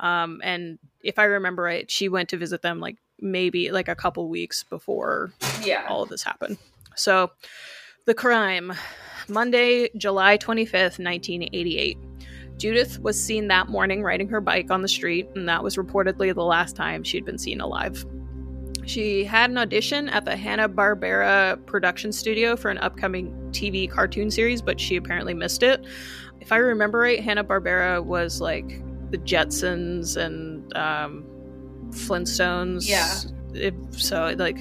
Um, 0.01 0.41
and 0.43 0.79
if 1.03 1.19
I 1.19 1.25
remember 1.25 1.63
right, 1.63 1.91
she 1.91 2.09
went 2.09 2.29
to 2.31 2.37
visit 2.37 2.63
them 2.63 2.81
like 2.81 2.97
maybe 3.21 3.71
like 3.71 3.89
a 3.89 3.95
couple 3.95 4.29
weeks 4.29 4.63
before 4.63 5.33
yeah. 5.63 5.87
all 5.89 6.03
of 6.03 6.09
this 6.09 6.23
happened. 6.23 6.59
So 6.95 7.33
the 8.05 8.15
crime 8.15 8.73
Monday, 9.29 9.91
July 9.97 10.39
25th, 10.39 10.99
1988. 10.99 11.99
Judith 12.59 12.99
was 13.01 13.23
seen 13.23 13.49
that 13.49 13.69
morning 13.69 14.03
riding 14.03 14.29
her 14.29 14.41
bike 14.41 14.71
on 14.71 14.83
the 14.83 14.89
street, 14.89 15.29
and 15.35 15.49
that 15.49 15.63
was 15.63 15.77
reportedly 15.77 16.35
the 16.35 16.45
last 16.45 16.77
time 16.77 17.03
she'd 17.03 17.25
been 17.25 17.39
seen 17.39 17.61
alive. 17.61 18.05
She 18.87 19.25
had 19.25 19.51
an 19.51 19.59
audition 19.59 20.09
at 20.09 20.25
the 20.25 20.37
Hanna-Barbera 20.37 21.67
production 21.67 22.13
studio 22.13 22.57
for 22.57 22.71
an 22.71 22.79
upcoming 22.79 23.33
TV 23.51 23.91
cartoon 23.91 24.31
series, 24.31 24.63
but 24.63 24.81
she 24.81 24.97
apparently 24.97 25.35
missed 25.35 25.63
it. 25.63 25.85
If 26.41 26.53
I 26.53 26.57
remember 26.57 27.01
right, 27.01 27.21
Hanna-Barbera 27.21 28.05
was 28.05 28.41
like 28.41 28.81
the 29.11 29.19
Jetsons 29.19 30.17
and 30.17 30.75
um, 30.77 31.25
Flintstones. 31.91 32.89
Yeah. 32.89 33.19
If, 33.55 33.75
so 34.01 34.35
like 34.37 34.59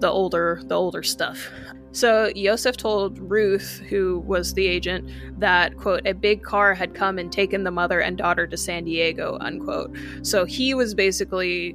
the 0.00 0.08
older 0.08 0.62
the 0.64 0.74
older 0.74 1.02
stuff. 1.02 1.50
So 1.96 2.30
Yosef 2.34 2.76
told 2.76 3.18
Ruth, 3.18 3.80
who 3.88 4.18
was 4.26 4.52
the 4.52 4.66
agent, 4.66 5.10
that 5.40 5.78
quote 5.78 6.06
a 6.06 6.12
big 6.12 6.42
car 6.42 6.74
had 6.74 6.94
come 6.94 7.18
and 7.18 7.32
taken 7.32 7.64
the 7.64 7.70
mother 7.70 8.00
and 8.00 8.18
daughter 8.18 8.46
to 8.46 8.56
San 8.58 8.84
Diego 8.84 9.38
unquote. 9.40 9.96
So 10.20 10.44
he 10.44 10.74
was 10.74 10.94
basically 10.94 11.74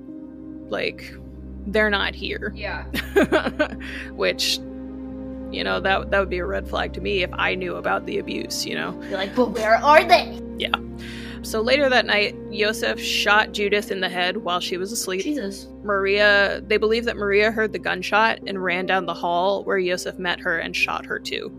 like 0.69 1.11
they're 1.65 1.89
not 1.89 2.13
here. 2.13 2.53
Yeah. 2.55 2.84
Which 4.11 4.59
you 5.51 5.63
know 5.63 5.80
that 5.80 6.11
that 6.11 6.19
would 6.19 6.30
be 6.30 6.38
a 6.38 6.45
red 6.45 6.69
flag 6.69 6.93
to 6.93 7.01
me 7.01 7.24
if 7.24 7.32
I 7.34 7.55
knew 7.55 7.76
about 7.78 8.05
the 8.05 8.19
abuse, 8.19 8.63
you 8.63 8.76
know. 8.76 9.01
You're 9.09 9.17
like, 9.17 9.36
but 9.36 9.53
where 9.53 9.78
are 9.78 10.03
they? 10.03 10.39
So 11.43 11.61
later 11.61 11.89
that 11.89 12.05
night, 12.05 12.35
Yosef 12.51 12.99
shot 12.99 13.51
Judith 13.51 13.91
in 13.91 13.99
the 13.99 14.09
head 14.09 14.37
while 14.37 14.59
she 14.59 14.77
was 14.77 14.91
asleep. 14.91 15.23
Jesus. 15.23 15.67
Maria, 15.83 16.61
they 16.67 16.77
believe 16.77 17.05
that 17.05 17.17
Maria 17.17 17.51
heard 17.51 17.73
the 17.73 17.79
gunshot 17.79 18.39
and 18.45 18.63
ran 18.63 18.85
down 18.85 19.07
the 19.07 19.13
hall 19.13 19.63
where 19.63 19.79
Yosef 19.79 20.19
met 20.19 20.39
her 20.39 20.59
and 20.59 20.75
shot 20.75 21.05
her 21.05 21.17
too. 21.17 21.49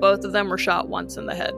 Both 0.00 0.24
of 0.24 0.32
them 0.32 0.48
were 0.48 0.58
shot 0.58 0.88
once 0.88 1.16
in 1.16 1.26
the 1.26 1.34
head. 1.34 1.54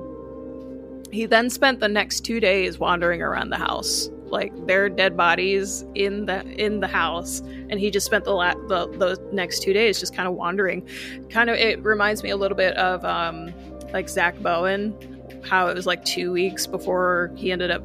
He 1.11 1.27
then 1.27 1.51
spent 1.51 1.81
the 1.81 1.89
next 1.89 2.21
two 2.21 2.39
days 2.39 2.79
wandering 2.79 3.23
around 3.23 3.51
the 3.51 3.57
house, 3.57 4.11
like 4.27 4.53
their 4.67 4.89
dead 4.89 5.17
bodies 5.17 5.85
in 5.95 6.27
the 6.27 6.45
in 6.53 6.81
the 6.81 6.87
house, 6.87 7.41
and 7.41 7.81
he 7.81 7.91
just 7.91 8.07
spent 8.07 8.25
the 8.25 8.33
la- 8.33 8.55
the, 8.69 8.87
the 8.99 9.21
next 9.33 9.63
two 9.63 9.73
days 9.73 9.99
just 9.99 10.15
kind 10.15 10.29
of 10.29 10.35
wandering. 10.35 10.87
Kind 11.31 11.51
of, 11.51 11.57
it 11.57 11.83
reminds 11.83 12.23
me 12.23 12.31
a 12.31 12.37
little 12.37 12.57
bit 12.57 12.77
of 12.77 13.05
um, 13.05 13.53
like 13.93 14.09
Zach 14.09 14.39
Bowen, 14.41 14.95
how 15.43 15.69
it 15.69 15.75
was 15.75 15.87
like 15.87 16.05
two 16.05 16.33
weeks 16.33 16.67
before 16.67 17.33
he 17.37 17.53
ended 17.53 17.71
up 17.71 17.83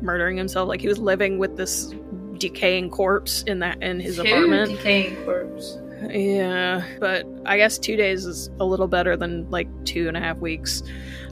murdering 0.00 0.36
himself. 0.36 0.68
Like 0.68 0.80
he 0.80 0.88
was 0.88 0.98
living 0.98 1.38
with 1.38 1.56
this 1.56 1.94
decaying 2.38 2.90
corpse 2.90 3.42
in 3.42 3.58
that 3.60 3.82
in 3.82 4.00
his 4.00 4.16
Two 4.16 4.22
apartment. 4.22 4.70
decaying 4.70 5.16
corpse. 5.24 5.78
Yeah, 6.10 6.84
but 7.00 7.26
I 7.44 7.56
guess 7.56 7.76
two 7.78 7.96
days 7.96 8.24
is 8.24 8.50
a 8.60 8.64
little 8.64 8.86
better 8.86 9.16
than 9.16 9.50
like 9.50 9.66
two 9.84 10.06
and 10.06 10.16
a 10.16 10.20
half 10.20 10.38
weeks. 10.38 10.82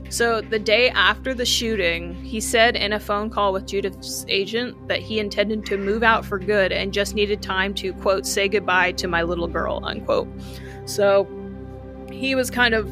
So 0.08 0.40
the 0.40 0.58
day 0.58 0.90
after 0.90 1.34
the 1.34 1.44
shooting, 1.46 2.14
he 2.24 2.40
said 2.40 2.76
in 2.76 2.92
a 2.92 3.00
phone 3.00 3.28
call 3.30 3.52
with 3.52 3.66
Judith's 3.66 4.24
agent 4.28 4.88
that 4.88 5.00
he 5.00 5.18
intended 5.18 5.66
to 5.66 5.76
move 5.76 6.02
out 6.02 6.24
for 6.24 6.38
good 6.38 6.72
and 6.72 6.92
just 6.92 7.14
needed 7.14 7.42
time 7.42 7.74
to 7.74 7.92
quote 7.94 8.24
say 8.26 8.48
goodbye 8.48 8.92
to 8.92 9.08
my 9.08 9.22
little 9.22 9.48
girl 9.48 9.80
unquote. 9.84 10.28
So 10.84 11.28
he 12.12 12.34
was 12.34 12.50
kind 12.50 12.74
of 12.74 12.88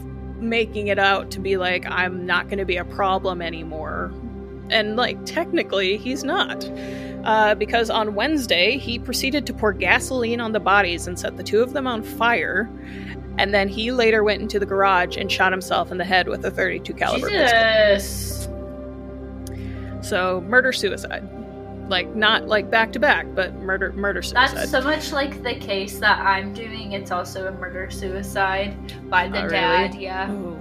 making 0.48 0.88
it 0.88 0.98
out 0.98 1.30
to 1.32 1.40
be 1.40 1.56
like 1.56 1.84
I'm 1.86 2.26
not 2.26 2.48
going 2.48 2.58
to 2.58 2.64
be 2.64 2.76
a 2.76 2.84
problem 2.84 3.42
anymore. 3.42 4.12
And 4.70 4.96
like 4.96 5.24
technically 5.24 5.96
he's 5.96 6.24
not. 6.24 6.70
Uh, 7.24 7.54
because 7.54 7.88
on 7.88 8.14
Wednesday 8.14 8.76
he 8.76 8.98
proceeded 8.98 9.46
to 9.46 9.54
pour 9.54 9.72
gasoline 9.72 10.40
on 10.40 10.52
the 10.52 10.60
bodies 10.60 11.06
and 11.06 11.18
set 11.18 11.36
the 11.36 11.42
two 11.42 11.62
of 11.62 11.72
them 11.72 11.86
on 11.86 12.02
fire. 12.02 12.70
And 13.38 13.52
then 13.52 13.68
he 13.68 13.90
later 13.90 14.22
went 14.22 14.42
into 14.42 14.58
the 14.58 14.66
garage 14.66 15.16
and 15.16 15.32
shot 15.32 15.52
himself 15.52 15.90
in 15.90 15.98
the 15.98 16.04
head 16.04 16.28
with 16.28 16.44
a 16.44 16.50
32 16.50 16.92
caliber 16.94 17.28
pistol. 17.28 18.52
So 20.02 20.42
murder 20.42 20.70
suicide, 20.70 21.26
like 21.88 22.14
not 22.14 22.46
like 22.48 22.70
back 22.70 22.92
to 22.92 22.98
back, 22.98 23.26
but 23.34 23.54
murder 23.56 23.92
murder 23.92 24.22
suicide. 24.22 24.56
That's 24.56 24.70
so 24.70 24.80
much 24.80 25.12
like 25.12 25.42
the 25.42 25.54
case 25.54 25.98
that 25.98 26.18
I'm 26.20 26.52
doing. 26.52 26.92
It's 26.92 27.10
also 27.10 27.46
a 27.46 27.52
murder 27.52 27.90
suicide 27.90 28.74
by 29.10 29.28
the 29.28 29.38
Oh, 29.40 29.42
really? 29.42 29.50
dad. 29.52 29.94
Yeah. 29.94 30.30
Ooh, 30.32 30.58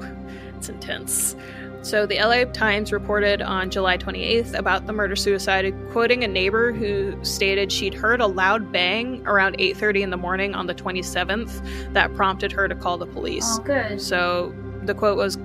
it's 0.58 0.70
intense. 0.70 1.36
So 1.82 2.06
the 2.06 2.16
LA 2.18 2.46
Times 2.46 2.94
reported 2.94 3.42
on 3.42 3.70
July 3.70 3.98
28th 3.98 4.58
about 4.58 4.88
the 4.88 4.94
murder 4.94 5.18
suicide, 5.18 5.74
quoting 5.92 6.24
a 6.24 6.28
neighbor 6.30 6.72
who 6.72 7.14
stated 7.26 7.74
she'd 7.74 7.94
heard 7.94 8.22
a 8.22 8.28
loud 8.28 8.72
bang 8.72 9.22
around 9.28 9.58
8:30 9.60 10.02
in 10.02 10.10
the 10.10 10.16
morning 10.16 10.56
on 10.56 10.66
the 10.68 10.74
27th 10.74 11.62
that 11.94 12.14
prompted 12.16 12.54
her 12.54 12.70
to 12.70 12.76
call 12.76 12.98
the 12.98 13.06
police. 13.06 13.58
Oh, 13.60 13.64
good. 13.64 14.00
So 14.00 14.54
the 14.84 14.94
quote 14.94 15.18
was, 15.18 15.38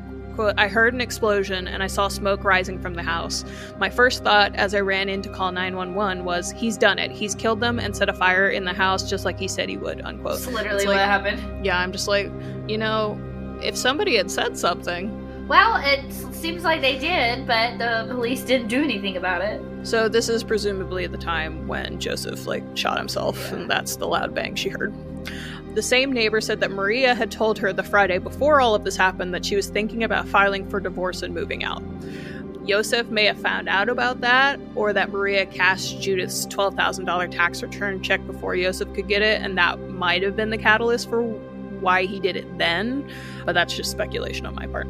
I 0.56 0.68
heard 0.68 0.94
an 0.94 1.00
explosion 1.00 1.68
and 1.68 1.82
I 1.82 1.86
saw 1.86 2.08
smoke 2.08 2.44
rising 2.44 2.78
from 2.78 2.94
the 2.94 3.02
house. 3.02 3.44
My 3.78 3.90
first 3.90 4.24
thought 4.24 4.54
as 4.54 4.74
I 4.74 4.80
ran 4.80 5.08
in 5.08 5.22
to 5.22 5.28
call 5.28 5.52
911 5.52 6.24
was, 6.24 6.50
he's 6.52 6.76
done 6.76 6.98
it. 6.98 7.10
He's 7.10 7.34
killed 7.34 7.60
them 7.60 7.78
and 7.78 7.96
set 7.96 8.08
a 8.08 8.12
fire 8.12 8.48
in 8.48 8.64
the 8.64 8.72
house 8.72 9.08
just 9.08 9.24
like 9.24 9.38
he 9.38 9.48
said 9.48 9.68
he 9.68 9.76
would, 9.76 10.00
unquote. 10.02 10.38
That's 10.38 10.46
literally 10.46 10.84
It's 10.84 10.86
what 10.86 10.96
happened. 10.96 11.64
Yeah, 11.64 11.78
I'm 11.78 11.92
just 11.92 12.08
like, 12.08 12.30
you 12.68 12.78
know, 12.78 13.20
if 13.62 13.76
somebody 13.76 14.16
had 14.16 14.30
said 14.30 14.56
something. 14.58 15.46
Well, 15.48 15.76
it 15.82 16.12
seems 16.34 16.62
like 16.62 16.80
they 16.82 16.98
did, 16.98 17.46
but 17.46 17.78
the 17.78 18.06
police 18.12 18.42
didn't 18.42 18.68
do 18.68 18.82
anything 18.82 19.16
about 19.16 19.40
it. 19.40 19.62
So 19.82 20.08
this 20.08 20.28
is 20.28 20.44
presumably 20.44 21.06
the 21.06 21.16
time 21.16 21.66
when 21.66 21.98
Joseph 21.98 22.46
like 22.46 22.62
shot 22.76 22.98
himself, 22.98 23.50
and 23.52 23.70
that's 23.70 23.96
the 23.96 24.06
loud 24.06 24.34
bang 24.34 24.54
she 24.54 24.68
heard. 24.68 24.94
The 25.78 25.82
same 25.82 26.12
neighbor 26.12 26.40
said 26.40 26.58
that 26.58 26.72
Maria 26.72 27.14
had 27.14 27.30
told 27.30 27.56
her 27.58 27.72
the 27.72 27.84
Friday 27.84 28.18
before 28.18 28.60
all 28.60 28.74
of 28.74 28.82
this 28.82 28.96
happened 28.96 29.32
that 29.32 29.44
she 29.44 29.54
was 29.54 29.68
thinking 29.68 30.02
about 30.02 30.26
filing 30.26 30.68
for 30.68 30.80
divorce 30.80 31.22
and 31.22 31.32
moving 31.32 31.62
out. 31.62 31.84
Yosef 32.64 33.06
may 33.10 33.26
have 33.26 33.40
found 33.40 33.68
out 33.68 33.88
about 33.88 34.20
that, 34.20 34.58
or 34.74 34.92
that 34.92 35.12
Maria 35.12 35.46
cashed 35.46 36.00
Judith's 36.00 36.46
$12,000 36.46 37.30
tax 37.30 37.62
return 37.62 38.02
check 38.02 38.26
before 38.26 38.56
Yosef 38.56 38.92
could 38.92 39.06
get 39.06 39.22
it, 39.22 39.40
and 39.40 39.56
that 39.56 39.78
might 39.90 40.24
have 40.24 40.34
been 40.34 40.50
the 40.50 40.58
catalyst 40.58 41.08
for 41.08 41.22
why 41.22 42.06
he 42.06 42.18
did 42.18 42.34
it 42.34 42.58
then, 42.58 43.08
but 43.46 43.52
that's 43.52 43.76
just 43.76 43.92
speculation 43.92 44.46
on 44.46 44.56
my 44.56 44.66
part. 44.66 44.88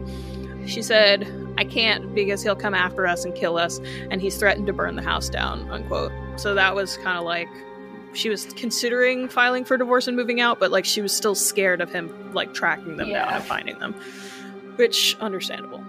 She 0.64 0.80
said, 0.80 1.30
I 1.58 1.64
can't 1.64 2.14
because 2.14 2.42
he'll 2.42 2.56
come 2.56 2.72
after 2.72 3.06
us 3.06 3.26
and 3.26 3.34
kill 3.34 3.58
us, 3.58 3.78
and 4.10 4.22
he's 4.22 4.38
threatened 4.38 4.66
to 4.68 4.72
burn 4.72 4.96
the 4.96 5.02
house 5.02 5.28
down, 5.28 5.70
unquote. 5.70 6.12
So 6.36 6.54
that 6.54 6.74
was 6.74 6.96
kind 6.96 7.18
of 7.18 7.24
like 7.24 7.50
she 8.14 8.28
was 8.28 8.46
considering 8.54 9.28
filing 9.28 9.64
for 9.64 9.76
divorce 9.76 10.08
and 10.08 10.16
moving 10.16 10.40
out, 10.40 10.58
but 10.58 10.70
like 10.70 10.84
she 10.84 11.00
was 11.00 11.14
still 11.14 11.34
scared 11.34 11.80
of 11.80 11.92
him 11.92 12.32
like 12.32 12.54
tracking 12.54 12.96
them 12.96 13.10
down 13.10 13.32
and 13.32 13.44
finding 13.44 13.78
them, 13.78 13.94
which 14.76 15.16
understandable. 15.20 15.84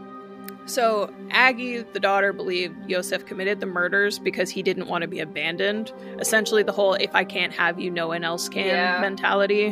So 0.65 1.11
Aggie, 1.32 1.82
the 1.82 1.99
daughter, 1.99 2.32
believed 2.32 2.76
Yosef 2.88 3.26
committed 3.26 3.59
the 3.59 3.65
murders 3.65 4.20
because 4.20 4.51
he 4.51 4.61
didn't 4.61 4.88
want 4.88 5.01
to 5.01 5.07
be 5.07 5.20
abandoned. 5.20 5.91
Essentially, 6.20 6.61
the 6.61 6.72
whole 6.72 6.93
"if 6.93 7.15
I 7.15 7.24
can't 7.24 7.53
have 7.53 7.80
you, 7.80 7.89
no 7.89 8.07
one 8.07 8.24
else 8.24 8.47
can" 8.49 8.65
Yeah. 8.67 9.01
mentality, 9.01 9.72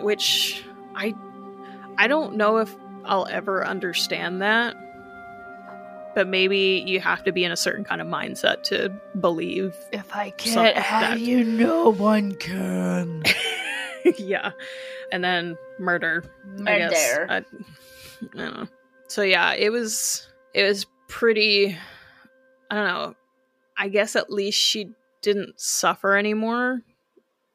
which 0.00 0.62
I 0.94 1.14
I 1.96 2.06
don't 2.06 2.36
know 2.36 2.58
if 2.58 2.76
I'll 3.06 3.26
ever 3.30 3.66
understand 3.66 4.42
that. 4.42 4.76
But 6.14 6.26
maybe 6.26 6.82
you 6.86 6.98
have 7.00 7.22
to 7.24 7.32
be 7.32 7.44
in 7.44 7.52
a 7.52 7.56
certain 7.56 7.84
kind 7.84 8.00
of 8.00 8.06
mindset 8.06 8.62
to 8.64 8.90
believe. 9.20 9.76
If 9.92 10.14
I 10.14 10.30
can't 10.30 10.76
have 10.76 11.18
you, 11.18 11.44
no 11.44 11.90
one 11.92 12.34
can. 12.34 13.22
yeah. 14.18 14.50
And 15.12 15.22
then 15.22 15.56
murder. 15.78 16.24
I 16.66 16.78
guess. 16.78 17.18
I, 17.28 17.36
I 17.36 17.42
don't 18.34 18.54
know. 18.54 18.66
So 19.08 19.22
yeah, 19.22 19.54
it 19.54 19.70
was 19.70 20.28
it 20.54 20.64
was 20.64 20.86
pretty 21.08 21.76
I 22.70 22.74
don't 22.74 22.84
know. 22.86 23.14
I 23.78 23.88
guess 23.88 24.16
at 24.16 24.30
least 24.30 24.58
she 24.60 24.90
didn't 25.22 25.60
suffer 25.60 26.16
anymore. 26.16 26.82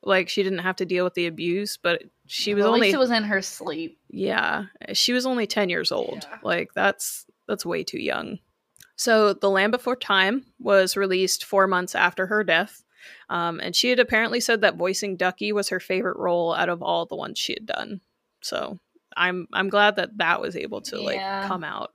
Like 0.03 0.29
she 0.29 0.43
didn't 0.43 0.59
have 0.59 0.75
to 0.77 0.85
deal 0.85 1.03
with 1.03 1.13
the 1.15 1.27
abuse, 1.27 1.77
but 1.81 2.03
she 2.25 2.53
was 2.53 2.63
Well, 2.63 2.71
at 2.73 2.75
only 2.75 2.87
least 2.87 2.95
it 2.95 2.99
was 2.99 3.11
in 3.11 3.23
her 3.23 3.41
sleep. 3.41 3.97
yeah, 4.09 4.65
she 4.93 5.13
was 5.13 5.25
only 5.25 5.45
10 5.47 5.69
years 5.69 5.91
old. 5.91 6.27
Yeah. 6.29 6.37
Like 6.43 6.69
that's 6.73 7.25
that's 7.47 7.65
way 7.65 7.83
too 7.83 7.99
young. 7.99 8.39
So 8.95 9.33
The 9.33 9.49
Land 9.49 9.71
Before 9.71 9.95
Time 9.95 10.45
was 10.59 10.95
released 10.97 11.43
4 11.43 11.67
months 11.67 11.95
after 11.95 12.27
her 12.27 12.43
death. 12.43 12.83
Um, 13.29 13.59
and 13.59 13.75
she 13.75 13.89
had 13.89 13.99
apparently 13.99 14.39
said 14.39 14.61
that 14.61 14.75
voicing 14.77 15.15
Ducky 15.15 15.51
was 15.51 15.69
her 15.69 15.79
favorite 15.79 16.17
role 16.17 16.53
out 16.53 16.69
of 16.69 16.81
all 16.81 17.05
the 17.05 17.15
ones 17.15 17.37
she 17.37 17.53
had 17.53 17.65
done. 17.65 18.01
So 18.41 18.79
I'm 19.15 19.47
I'm 19.53 19.69
glad 19.69 19.95
that 19.97 20.17
that 20.17 20.41
was 20.41 20.55
able 20.55 20.81
to 20.81 20.99
like 20.99 21.19
come 21.47 21.63
out. 21.63 21.93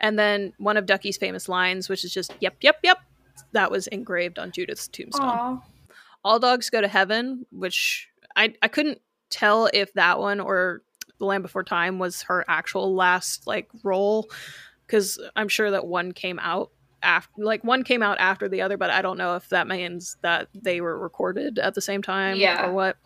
And 0.00 0.18
then 0.18 0.52
one 0.58 0.76
of 0.76 0.86
Ducky's 0.86 1.18
famous 1.18 1.48
lines, 1.48 1.88
which 1.88 2.04
is 2.04 2.12
just 2.12 2.32
"Yep, 2.40 2.56
yep, 2.62 2.78
yep," 2.82 2.98
that 3.52 3.70
was 3.70 3.86
engraved 3.88 4.38
on 4.38 4.52
Judith's 4.52 4.88
tombstone. 4.88 5.28
Aw. 5.28 5.62
All 6.24 6.38
Dogs 6.38 6.70
Go 6.70 6.80
to 6.80 6.88
Heaven, 6.88 7.46
which 7.50 8.08
I 8.36 8.54
I 8.62 8.68
couldn't 8.68 9.00
tell 9.30 9.68
if 9.72 9.92
that 9.94 10.18
one 10.18 10.40
or 10.40 10.82
The 11.18 11.26
Land 11.26 11.42
Before 11.42 11.64
Time 11.64 11.98
was 11.98 12.22
her 12.22 12.44
actual 12.48 12.94
last 12.94 13.46
like 13.46 13.68
role 13.82 14.28
because 14.90 15.20
I'm 15.36 15.48
sure 15.48 15.70
that 15.70 15.86
one 15.86 16.10
came 16.12 16.40
out 16.40 16.72
after 17.02 17.32
like 17.44 17.62
one 17.62 17.84
came 17.84 18.02
out 18.02 18.18
after 18.18 18.48
the 18.48 18.60
other, 18.62 18.76
but 18.76 18.90
I 18.90 19.02
don't 19.02 19.16
know 19.18 19.36
if 19.36 19.48
that 19.50 19.68
means 19.68 20.16
that 20.22 20.48
they 20.52 20.80
were 20.80 20.98
recorded 20.98 21.58
at 21.60 21.74
the 21.74 21.80
same 21.80 22.02
time 22.02 22.36
Yeah. 22.36 22.66
or 22.66 22.72
what. 22.72 22.96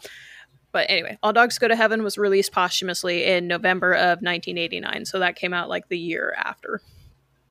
But 0.72 0.86
anyway, 0.88 1.18
All 1.22 1.32
Dogs 1.32 1.58
Go 1.58 1.68
to 1.68 1.76
Heaven 1.76 2.02
was 2.02 2.18
released 2.18 2.50
posthumously 2.52 3.24
in 3.24 3.46
November 3.46 3.92
of 3.92 4.22
1989, 4.22 5.04
so 5.04 5.18
that 5.20 5.36
came 5.36 5.52
out 5.52 5.68
like 5.68 5.88
the 5.88 5.98
year 5.98 6.34
after. 6.36 6.80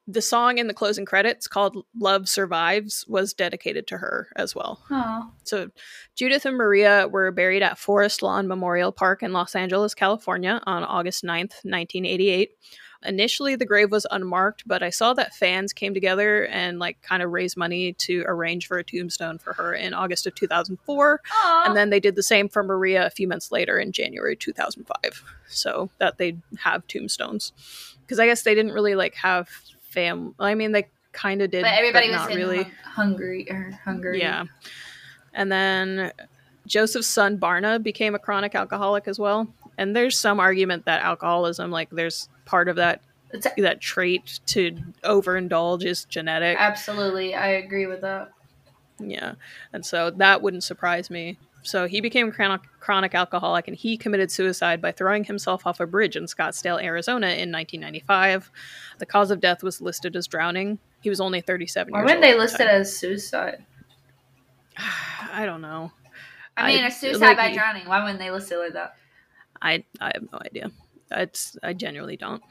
The 0.06 0.22
song 0.22 0.58
in 0.58 0.68
the 0.68 0.74
closing 0.74 1.06
credits 1.06 1.48
called 1.48 1.86
Love 1.98 2.28
Survives 2.28 3.06
was 3.08 3.34
dedicated 3.34 3.88
to 3.88 3.98
her 4.00 4.28
as 4.36 4.54
well. 4.54 4.84
Aw. 4.90 5.30
So, 5.46 5.70
Judith 6.16 6.46
and 6.46 6.58
Maria 6.58 7.08
were 7.08 7.32
buried 7.32 7.64
at 7.64 7.78
Forest 7.78 8.22
Lawn 8.22 8.46
Memorial 8.50 8.92
Park 8.92 9.24
in 9.24 9.32
Los 9.32 9.56
Angeles, 9.56 9.94
California 9.94 10.60
on 10.66 10.84
August 10.84 11.24
9th, 11.24 11.64
1988. 11.64 12.52
Initially, 13.06 13.56
the 13.56 13.66
grave 13.66 13.91
was 13.91 14.06
unmarked, 14.12 14.64
but 14.66 14.82
I 14.82 14.89
saw 14.89 15.14
that 15.14 15.34
fans 15.34 15.74
came 15.74 15.93
together 15.93 16.45
and 16.47 16.80
like 16.80 17.01
kind 17.01 17.22
of 17.22 17.32
raised 17.32 17.58
money 17.58 17.93
to 17.93 18.24
arrange 18.26 18.68
for 18.68 18.78
a 18.78 18.84
tombstone 18.84 19.38
for 19.38 19.54
her 19.54 19.74
in 19.74 19.93
August 19.93 20.26
of 20.28 20.36
2004. 20.36 21.22
Aw. 21.32 21.64
And 21.66 21.76
then 21.76 21.89
they 21.89 21.99
did 21.99 22.16
the 22.16 22.24
same 22.24 22.49
for 22.49 22.64
Maria 22.64 23.06
a 23.06 23.10
few 23.10 23.28
months 23.28 23.51
later 23.51 23.80
in 23.80 23.91
January 23.91 24.36
2005. 24.36 25.24
So 25.47 25.89
that 25.99 26.18
they'd 26.18 26.41
have 26.60 26.88
tombstones. 26.88 27.51
Because 28.01 28.20
I 28.20 28.26
guess 28.26 28.43
they 28.43 28.56
didn't 28.56 28.74
really 28.74 28.95
like 28.95 29.16
have 29.16 29.49
fam. 29.82 30.36
I 30.39 30.56
mean, 30.56 30.72
they 30.72 30.88
kind 31.12 31.41
of 31.41 31.51
did, 31.51 31.64
but 31.64 31.74
everybody 31.74 32.10
was 32.10 32.18
not 32.18 32.32
in 32.32 32.38
really. 32.38 32.64
Hun- 32.64 32.74
hungry 32.84 33.47
or 33.49 33.80
hungry. 33.84 34.20
Yeah. 34.20 34.45
And 35.34 35.51
then 35.51 36.12
Joseph's 36.68 37.08
son 37.08 37.38
Barna 37.38 37.82
became 37.82 38.16
a 38.16 38.20
chronic 38.20 38.56
alcoholic 38.56 39.08
as 39.08 39.20
well. 39.20 39.47
And 39.78 39.95
there's 39.95 40.17
some 40.17 40.39
argument 40.39 40.86
that 40.86 41.01
alcoholism, 41.01 41.71
like 41.71 41.89
there's 41.89 42.30
part 42.45 42.67
of 42.67 42.76
that 42.78 43.01
that 43.57 43.82
trait 43.82 44.39
to 44.45 44.78
overindulge 45.03 45.84
is 45.84 46.05
genetic. 46.05 46.55
absolutely. 46.59 47.34
I 47.34 47.47
agree 47.47 47.88
with 47.88 48.01
that. 48.01 48.32
Yeah. 48.99 49.34
And 49.74 49.84
so 49.84 50.11
that 50.11 50.41
wouldn't 50.43 50.63
surprise 50.63 51.09
me. 51.09 51.39
So 51.63 51.88
he 51.88 52.01
became 52.01 52.28
a 52.28 52.32
chronic, 52.32 52.61
chronic 52.80 53.15
alcoholic 53.15 53.67
and 53.67 53.76
he 53.76 53.97
committed 53.97 54.30
suicide 54.30 54.82
by 54.82 54.91
throwing 54.91 55.24
himself 55.24 55.65
off 55.65 55.80
a 55.80 55.88
bridge 55.88 56.15
in 56.15 56.26
Scottsdale, 56.26 56.82
Arizona 56.84 57.28
in 57.28 57.51
1995. 57.51 58.51
The 58.99 59.05
cause 59.05 59.32
of 59.32 59.39
death 59.39 59.63
was 59.63 59.82
listed 59.82 60.15
as 60.15 60.28
drowning. 60.28 60.78
He 61.01 61.09
was 61.09 61.19
only 61.19 61.41
37 61.41 61.91
Why 61.91 61.99
years 61.99 62.05
wouldn't 62.05 62.21
they 62.21 62.38
list 62.38 62.59
it 62.59 62.67
as 62.67 62.95
suicide? 62.95 63.65
I 64.78 65.45
don't 65.45 65.61
know. 65.61 65.91
I 66.55 66.67
mean, 66.67 66.84
I- 66.84 66.88
a 66.88 66.91
suicide 66.91 67.19
like 67.26 67.38
by 67.38 67.53
drowning. 67.53 67.88
Why 67.88 68.01
wouldn't 68.03 68.19
they 68.19 68.30
list 68.30 68.51
it 68.51 68.57
like 68.59 68.74
that? 68.74 68.95
I 69.64 69.84
I 69.99 70.11
have 70.14 70.32
no 70.32 70.39
idea. 70.45 70.72
It's 71.11 71.57
I 71.64 71.74
genuinely 71.74 72.18
don't. 72.18 72.43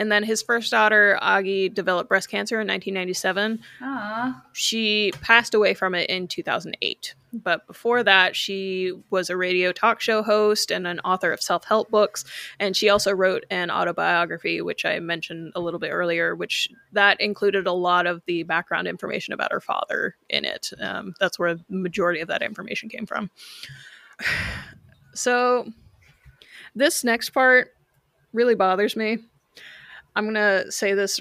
And 0.00 0.10
then 0.10 0.22
his 0.22 0.40
first 0.40 0.70
daughter, 0.70 1.18
Augie, 1.20 1.72
developed 1.72 2.08
breast 2.08 2.30
cancer 2.30 2.54
in 2.54 2.66
1997. 2.66 3.60
Aw. 3.82 4.44
She 4.54 5.12
passed 5.20 5.52
away 5.52 5.74
from 5.74 5.94
it 5.94 6.08
in 6.08 6.26
2008. 6.26 7.14
But 7.34 7.66
before 7.66 8.02
that, 8.02 8.34
she 8.34 8.94
was 9.10 9.28
a 9.28 9.36
radio 9.36 9.72
talk 9.72 10.00
show 10.00 10.22
host 10.22 10.70
and 10.70 10.86
an 10.86 11.00
author 11.00 11.32
of 11.32 11.42
self 11.42 11.64
help 11.64 11.90
books. 11.90 12.24
And 12.58 12.74
she 12.74 12.88
also 12.88 13.12
wrote 13.12 13.44
an 13.50 13.70
autobiography, 13.70 14.62
which 14.62 14.86
I 14.86 15.00
mentioned 15.00 15.52
a 15.54 15.60
little 15.60 15.78
bit 15.78 15.90
earlier, 15.90 16.34
which 16.34 16.70
that 16.92 17.20
included 17.20 17.66
a 17.66 17.72
lot 17.72 18.06
of 18.06 18.22
the 18.24 18.42
background 18.44 18.88
information 18.88 19.34
about 19.34 19.52
her 19.52 19.60
father 19.60 20.16
in 20.30 20.46
it. 20.46 20.70
Um, 20.80 21.14
that's 21.20 21.38
where 21.38 21.56
the 21.56 21.64
majority 21.68 22.20
of 22.20 22.28
that 22.28 22.42
information 22.42 22.88
came 22.88 23.04
from. 23.06 23.30
So, 25.12 25.66
this 26.74 27.04
next 27.04 27.30
part 27.30 27.72
really 28.32 28.54
bothers 28.54 28.96
me. 28.96 29.18
I'm 30.16 30.24
gonna 30.24 30.70
say 30.70 30.94
this 30.94 31.20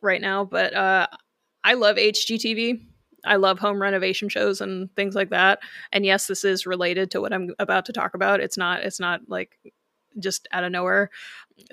right 0.00 0.20
now, 0.20 0.44
but 0.44 0.74
uh, 0.74 1.06
I 1.62 1.74
love 1.74 1.96
HGTV. 1.96 2.80
I 3.24 3.36
love 3.36 3.58
home 3.58 3.80
renovation 3.80 4.28
shows 4.28 4.60
and 4.60 4.94
things 4.96 5.14
like 5.14 5.30
that. 5.30 5.60
And 5.92 6.04
yes, 6.04 6.26
this 6.26 6.44
is 6.44 6.66
related 6.66 7.10
to 7.12 7.20
what 7.20 7.32
I'm 7.32 7.54
about 7.58 7.86
to 7.86 7.92
talk 7.92 8.14
about. 8.14 8.40
It's 8.40 8.58
not. 8.58 8.80
It's 8.80 9.00
not 9.00 9.22
like 9.28 9.56
just 10.18 10.46
out 10.52 10.64
of 10.64 10.72
nowhere. 10.72 11.10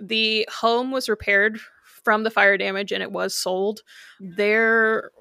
The 0.01 0.47
home 0.51 0.91
was 0.91 1.09
repaired 1.09 1.59
from 2.03 2.23
the 2.23 2.31
fire 2.31 2.57
damage 2.57 2.91
and 2.91 3.03
it 3.03 3.11
was 3.11 3.35
sold. 3.35 3.81
There, 4.19 5.11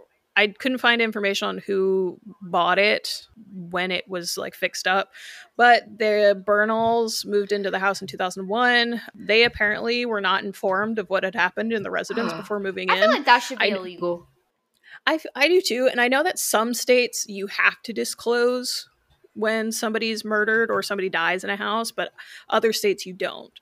I 0.40 0.46
couldn't 0.46 0.78
find 0.78 1.02
information 1.02 1.48
on 1.48 1.58
who 1.58 2.18
bought 2.40 2.78
it 2.78 3.26
when 3.52 3.90
it 3.90 4.08
was 4.08 4.38
like 4.38 4.54
fixed 4.54 4.86
up, 4.86 5.12
but 5.58 5.82
the 5.98 6.42
Bernals 6.46 7.26
moved 7.26 7.52
into 7.52 7.70
the 7.70 7.78
house 7.78 8.00
in 8.00 8.06
2001. 8.06 9.02
They 9.14 9.44
apparently 9.44 10.06
were 10.06 10.22
not 10.22 10.42
informed 10.42 10.98
of 10.98 11.10
what 11.10 11.24
had 11.24 11.34
happened 11.34 11.74
in 11.74 11.82
the 11.82 11.90
residence 11.90 12.32
before 12.40 12.58
moving 12.58 12.90
I 12.90 12.96
in. 12.96 13.02
I 13.02 13.04
feel 13.04 13.14
like 13.16 13.24
that 13.26 13.38
should 13.40 13.58
be 13.58 13.70
I- 13.70 13.76
illegal. 13.76 14.28
I, 15.06 15.18
I 15.36 15.48
do 15.48 15.60
too. 15.60 15.88
And 15.90 16.00
I 16.00 16.08
know 16.08 16.22
that 16.22 16.38
some 16.38 16.72
states 16.72 17.26
you 17.28 17.46
have 17.48 17.82
to 17.82 17.92
disclose 17.92 18.88
when 19.34 19.72
somebody's 19.72 20.24
murdered 20.24 20.70
or 20.70 20.82
somebody 20.82 21.10
dies 21.10 21.44
in 21.44 21.50
a 21.50 21.56
house, 21.56 21.90
but 21.90 22.12
other 22.48 22.72
states 22.72 23.04
you 23.04 23.12
don't. 23.12 23.52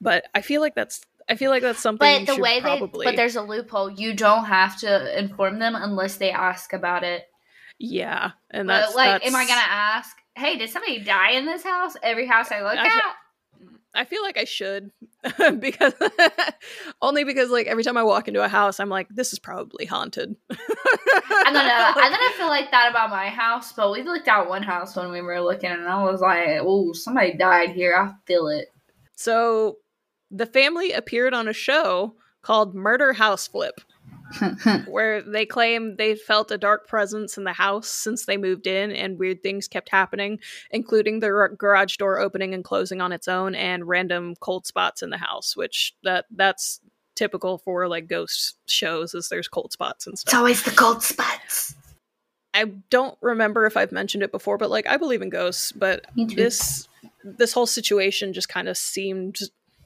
But 0.00 0.26
I 0.32 0.42
feel 0.42 0.60
like 0.60 0.76
that's 0.76 1.00
I 1.28 1.36
feel 1.36 1.50
like 1.50 1.62
that's 1.62 1.80
something. 1.80 2.24
But 2.24 2.34
the 2.34 2.40
way 2.40 2.60
probably... 2.60 3.04
they, 3.04 3.12
but 3.12 3.16
there's 3.16 3.36
a 3.36 3.42
loophole. 3.42 3.90
You 3.90 4.14
don't 4.14 4.46
have 4.46 4.78
to 4.80 5.18
inform 5.18 5.58
them 5.58 5.74
unless 5.74 6.16
they 6.16 6.30
ask 6.30 6.72
about 6.72 7.04
it. 7.04 7.24
Yeah, 7.78 8.32
and 8.50 8.68
that's 8.68 8.88
but, 8.88 8.96
like, 8.96 9.22
that's... 9.22 9.26
am 9.26 9.36
I 9.36 9.46
gonna 9.46 9.60
ask? 9.60 10.16
Hey, 10.34 10.56
did 10.56 10.70
somebody 10.70 11.00
die 11.00 11.32
in 11.32 11.46
this 11.46 11.62
house? 11.62 11.96
Every 12.02 12.26
house 12.26 12.52
I 12.52 12.62
look 12.62 12.78
I 12.78 12.86
at. 12.86 13.14
I 13.94 14.04
feel 14.04 14.22
like 14.22 14.38
I 14.38 14.44
should 14.44 14.92
because 15.58 15.94
only 17.02 17.24
because 17.24 17.50
like 17.50 17.66
every 17.66 17.82
time 17.82 17.96
I 17.96 18.04
walk 18.04 18.28
into 18.28 18.42
a 18.42 18.48
house, 18.48 18.78
I'm 18.78 18.88
like, 18.88 19.08
this 19.10 19.32
is 19.32 19.38
probably 19.38 19.84
haunted. 19.84 20.36
I 20.50 21.44
don't 21.44 21.54
know. 21.54 21.92
I 21.96 22.34
feel 22.38 22.48
like 22.48 22.70
that 22.70 22.90
about 22.90 23.10
my 23.10 23.28
house, 23.28 23.72
but 23.72 23.90
we 23.90 24.02
looked 24.02 24.28
out 24.28 24.48
one 24.48 24.62
house 24.62 24.94
when 24.94 25.10
we 25.10 25.20
were 25.20 25.40
looking, 25.40 25.70
and 25.70 25.88
I 25.88 26.04
was 26.04 26.20
like, 26.20 26.60
oh, 26.60 26.92
somebody 26.92 27.34
died 27.36 27.70
here. 27.70 27.94
I 27.94 28.12
feel 28.26 28.48
it. 28.48 28.68
So 29.16 29.78
the 30.30 30.46
family 30.46 30.92
appeared 30.92 31.34
on 31.34 31.48
a 31.48 31.52
show 31.52 32.14
called 32.42 32.74
Murder 32.74 33.12
House 33.14 33.46
Flip. 33.46 33.80
where 34.86 35.22
they 35.22 35.44
claim 35.44 35.96
they 35.96 36.14
felt 36.14 36.52
a 36.52 36.58
dark 36.58 36.86
presence 36.86 37.36
in 37.36 37.42
the 37.42 37.52
house 37.52 37.88
since 37.88 38.26
they 38.26 38.36
moved 38.36 38.66
in 38.66 38.92
and 38.92 39.18
weird 39.18 39.42
things 39.42 39.66
kept 39.66 39.88
happening 39.88 40.38
including 40.70 41.18
the 41.18 41.48
garage 41.58 41.96
door 41.96 42.20
opening 42.20 42.54
and 42.54 42.62
closing 42.62 43.00
on 43.00 43.10
its 43.10 43.26
own 43.26 43.56
and 43.56 43.88
random 43.88 44.36
cold 44.38 44.64
spots 44.66 45.02
in 45.02 45.10
the 45.10 45.16
house 45.18 45.56
which 45.56 45.94
that 46.04 46.26
that's 46.30 46.80
typical 47.16 47.58
for 47.58 47.88
like 47.88 48.06
ghost 48.06 48.56
shows 48.66 49.14
is 49.14 49.28
there's 49.28 49.48
cold 49.48 49.72
spots 49.72 50.06
and 50.06 50.16
stuff 50.16 50.32
it's 50.32 50.38
always 50.38 50.62
the 50.62 50.70
cold 50.70 51.02
spots 51.02 51.74
i 52.54 52.64
don't 52.88 53.18
remember 53.20 53.66
if 53.66 53.76
i've 53.76 53.90
mentioned 53.90 54.22
it 54.22 54.30
before 54.30 54.56
but 54.56 54.70
like 54.70 54.86
i 54.86 54.96
believe 54.96 55.22
in 55.22 55.28
ghosts 55.28 55.72
but 55.72 56.06
this 56.14 56.86
this 57.24 57.52
whole 57.52 57.66
situation 57.66 58.32
just 58.32 58.48
kind 58.48 58.68
of 58.68 58.76
seemed 58.76 59.40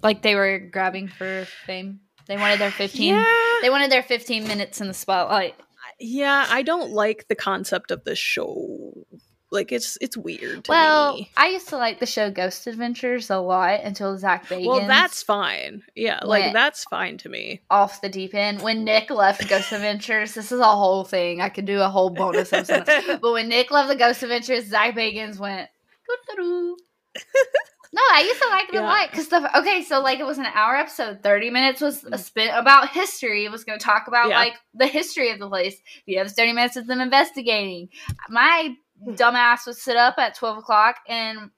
like 0.05 0.23
they 0.23 0.37
were 0.37 0.59
grabbing 0.59 1.09
for 1.09 1.47
fame 1.67 2.01
they 2.27 2.37
wanted 2.37 2.59
their 2.59 2.71
15 2.71 3.15
yeah. 3.15 3.25
they 3.63 3.71
wanted 3.71 3.91
their 3.91 4.03
15 4.03 4.47
minutes 4.47 4.81
in 4.81 4.89
the 4.89 4.95
spotlight. 4.95 5.55
Yeah, 6.01 6.47
I 6.49 6.63
don't 6.63 6.91
like 6.91 7.29
the 7.29 7.35
concept 7.35 7.91
of 7.91 8.05
the 8.05 8.17
show. 8.17 9.07
Like 9.51 9.71
it's 9.71 9.97
it's 10.01 10.17
weird. 10.17 10.67
well, 10.69 11.15
me. 11.15 11.31
I 11.37 11.47
used 11.49 11.69
to 11.69 11.77
like 11.77 12.01
the 12.01 12.07
show 12.07 12.29
Ghost 12.29 12.67
Adventures 12.67 13.31
a 13.31 13.39
lot 13.39 13.81
until 13.85 14.19
Zak 14.19 14.47
Bagans. 14.47 14.67
Well, 14.67 14.87
that's 14.89 15.23
fine. 15.23 15.85
Yeah, 15.95 16.19
like 16.25 16.53
that's 16.53 16.83
fine 16.85 17.19
to 17.19 17.29
me. 17.29 17.61
Off 17.71 18.01
the 18.01 18.09
deep 18.09 18.35
end. 18.35 18.63
When 18.63 18.83
Nick 18.83 19.11
left 19.11 19.49
Ghost 19.49 19.71
Adventures, 19.73 20.35
this 20.35 20.51
is 20.51 20.59
a 20.59 20.65
whole 20.65 21.05
thing. 21.05 21.41
I 21.41 21.51
could 21.51 21.67
do 21.67 21.81
a 21.81 21.89
whole 21.89 22.11
bonus 22.11 22.53
episode. 22.53 22.87
but 23.23 23.33
when 23.33 23.49
Nick 23.49 23.71
left 23.71 23.89
the 23.89 23.97
Ghost 23.97 24.25
Adventures, 24.25 24.67
Zak 24.67 24.97
Bagans 24.97 25.39
went. 25.39 25.69
No, 27.95 28.03
I 28.13 28.23
used 28.23 28.43
to 28.43 28.49
like 28.49 28.69
it 28.71 28.75
yeah. 28.75 28.81
a 28.81 28.83
lot 28.83 29.09
because 29.09 29.29
the 29.29 29.59
okay, 29.61 29.85
so 29.85 30.01
like 30.01 30.19
it 30.19 30.27
was 30.27 30.39
an 30.39 30.47
hour 30.47 30.75
episode. 30.75 31.23
Thirty 31.23 31.49
minutes 31.49 31.81
was 31.81 32.03
mm. 32.03 32.19
spin 32.19 32.51
about 32.53 32.89
history. 32.89 33.45
It 33.45 33.53
was 33.53 33.63
going 33.63 33.79
to 33.79 33.85
talk 33.85 34.09
about 34.09 34.31
yeah. 34.31 34.39
like 34.39 34.55
the 34.75 34.89
history 34.89 35.31
of 35.31 35.39
the 35.39 35.49
place. 35.49 35.77
The 36.05 36.19
other 36.19 36.29
thirty 36.29 36.53
minutes 36.53 36.75
of 36.75 36.89
them 36.89 37.01
investigating. 37.01 37.91
My 38.29 38.75
dumbass 39.07 39.67
would 39.67 39.77
sit 39.77 39.97
up 39.97 40.17
at 40.19 40.35
twelve 40.35 40.59
o'clock, 40.59 40.97
and 41.09 41.51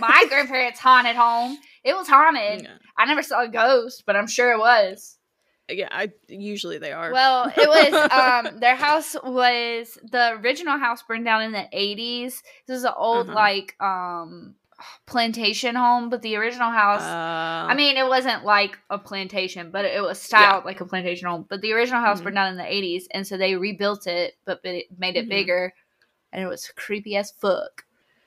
my 0.00 0.24
grandparents' 0.28 0.78
haunted 0.78 1.16
home. 1.16 1.58
It 1.82 1.96
was 1.96 2.06
haunted. 2.06 2.62
Yeah. 2.62 2.76
I 2.96 3.06
never 3.06 3.24
saw 3.24 3.42
a 3.42 3.48
ghost, 3.48 4.04
but 4.06 4.14
I'm 4.14 4.28
sure 4.28 4.52
it 4.52 4.60
was. 4.60 5.18
Yeah, 5.68 5.88
I 5.90 6.12
usually 6.28 6.78
they 6.78 6.92
are. 6.92 7.12
Well, 7.12 7.52
it 7.56 7.68
was 7.68 8.46
um 8.52 8.60
their 8.60 8.76
house 8.76 9.16
was 9.24 9.98
the 10.04 10.38
original 10.40 10.78
house 10.78 11.02
burned 11.02 11.24
down 11.24 11.42
in 11.42 11.50
the 11.50 11.66
80s. 11.74 12.40
This 12.68 12.78
is 12.78 12.84
an 12.84 12.92
old 12.96 13.30
uh-huh. 13.30 13.34
like 13.34 13.74
um 13.80 14.54
plantation 15.06 15.74
home, 15.74 16.10
but 16.10 16.22
the 16.22 16.36
original 16.36 16.70
house, 16.70 17.02
uh, 17.02 17.70
I 17.70 17.74
mean, 17.74 17.96
it 17.96 18.06
wasn't 18.06 18.44
like 18.44 18.78
a 18.90 18.98
plantation, 18.98 19.70
but 19.70 19.84
it 19.84 20.02
was 20.02 20.20
styled 20.20 20.62
yeah. 20.62 20.66
like 20.66 20.80
a 20.80 20.84
plantation 20.84 21.28
home. 21.28 21.46
But 21.48 21.60
the 21.60 21.72
original 21.72 22.00
house 22.00 22.18
mm-hmm. 22.18 22.24
burned 22.24 22.36
down 22.36 22.50
in 22.50 22.56
the 22.56 22.62
80s, 22.62 23.04
and 23.12 23.26
so 23.26 23.36
they 23.36 23.56
rebuilt 23.56 24.06
it, 24.06 24.34
but 24.44 24.60
it 24.64 24.86
made 24.96 25.16
it 25.16 25.22
mm-hmm. 25.22 25.30
bigger, 25.30 25.74
and 26.32 26.42
it 26.42 26.48
was 26.48 26.68
creepy 26.76 27.16
as 27.16 27.30
fuck. 27.30 27.84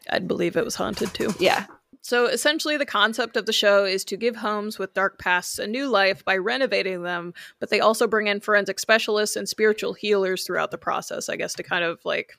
I'd 0.10 0.28
believe 0.28 0.56
it 0.56 0.66
was 0.66 0.76
haunted 0.76 1.14
too. 1.14 1.34
Yeah. 1.40 1.66
So 2.02 2.28
essentially, 2.28 2.78
the 2.78 2.86
concept 2.86 3.36
of 3.36 3.48
the 3.48 3.52
show 3.52 3.84
is 3.84 4.06
to 4.06 4.16
give 4.16 4.36
homes 4.36 4.78
with 4.78 4.94
dark 4.94 5.18
pasts 5.18 5.58
a 5.58 5.66
new 5.66 5.88
life 5.88 6.24
by 6.24 6.38
renovating 6.38 7.02
them, 7.02 7.34
but 7.60 7.72
they 7.72 7.80
also 7.80 8.06
bring 8.06 8.28
in 8.28 8.42
forensic 8.42 8.80
specialists 8.80 9.36
and 9.36 9.50
spiritual 9.50 9.94
healers 9.94 10.46
throughout 10.46 10.70
the 10.70 10.78
process, 10.78 11.30
I 11.30 11.36
guess, 11.36 11.56
to 11.56 11.64
kind 11.64 11.84
of 11.84 12.00
like 12.06 12.38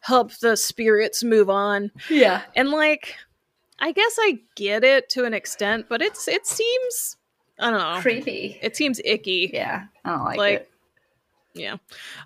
help 0.00 0.32
the 0.38 0.56
spirits 0.56 1.22
move 1.22 1.50
on. 1.50 1.90
Yeah. 2.08 2.42
And 2.54 2.70
like 2.70 3.16
I 3.78 3.92
guess 3.92 4.16
I 4.18 4.40
get 4.56 4.84
it 4.84 5.08
to 5.10 5.24
an 5.24 5.34
extent, 5.34 5.86
but 5.88 6.02
it's 6.02 6.28
it 6.28 6.46
seems 6.46 7.16
I 7.58 7.70
don't 7.70 7.78
know. 7.78 8.00
Creepy. 8.00 8.58
It 8.62 8.76
seems 8.76 9.00
icky. 9.04 9.50
Yeah. 9.52 9.84
I 10.04 10.10
don't 10.10 10.24
like, 10.24 10.38
like 10.38 10.54
it. 10.54 10.70
Yeah. 11.54 11.76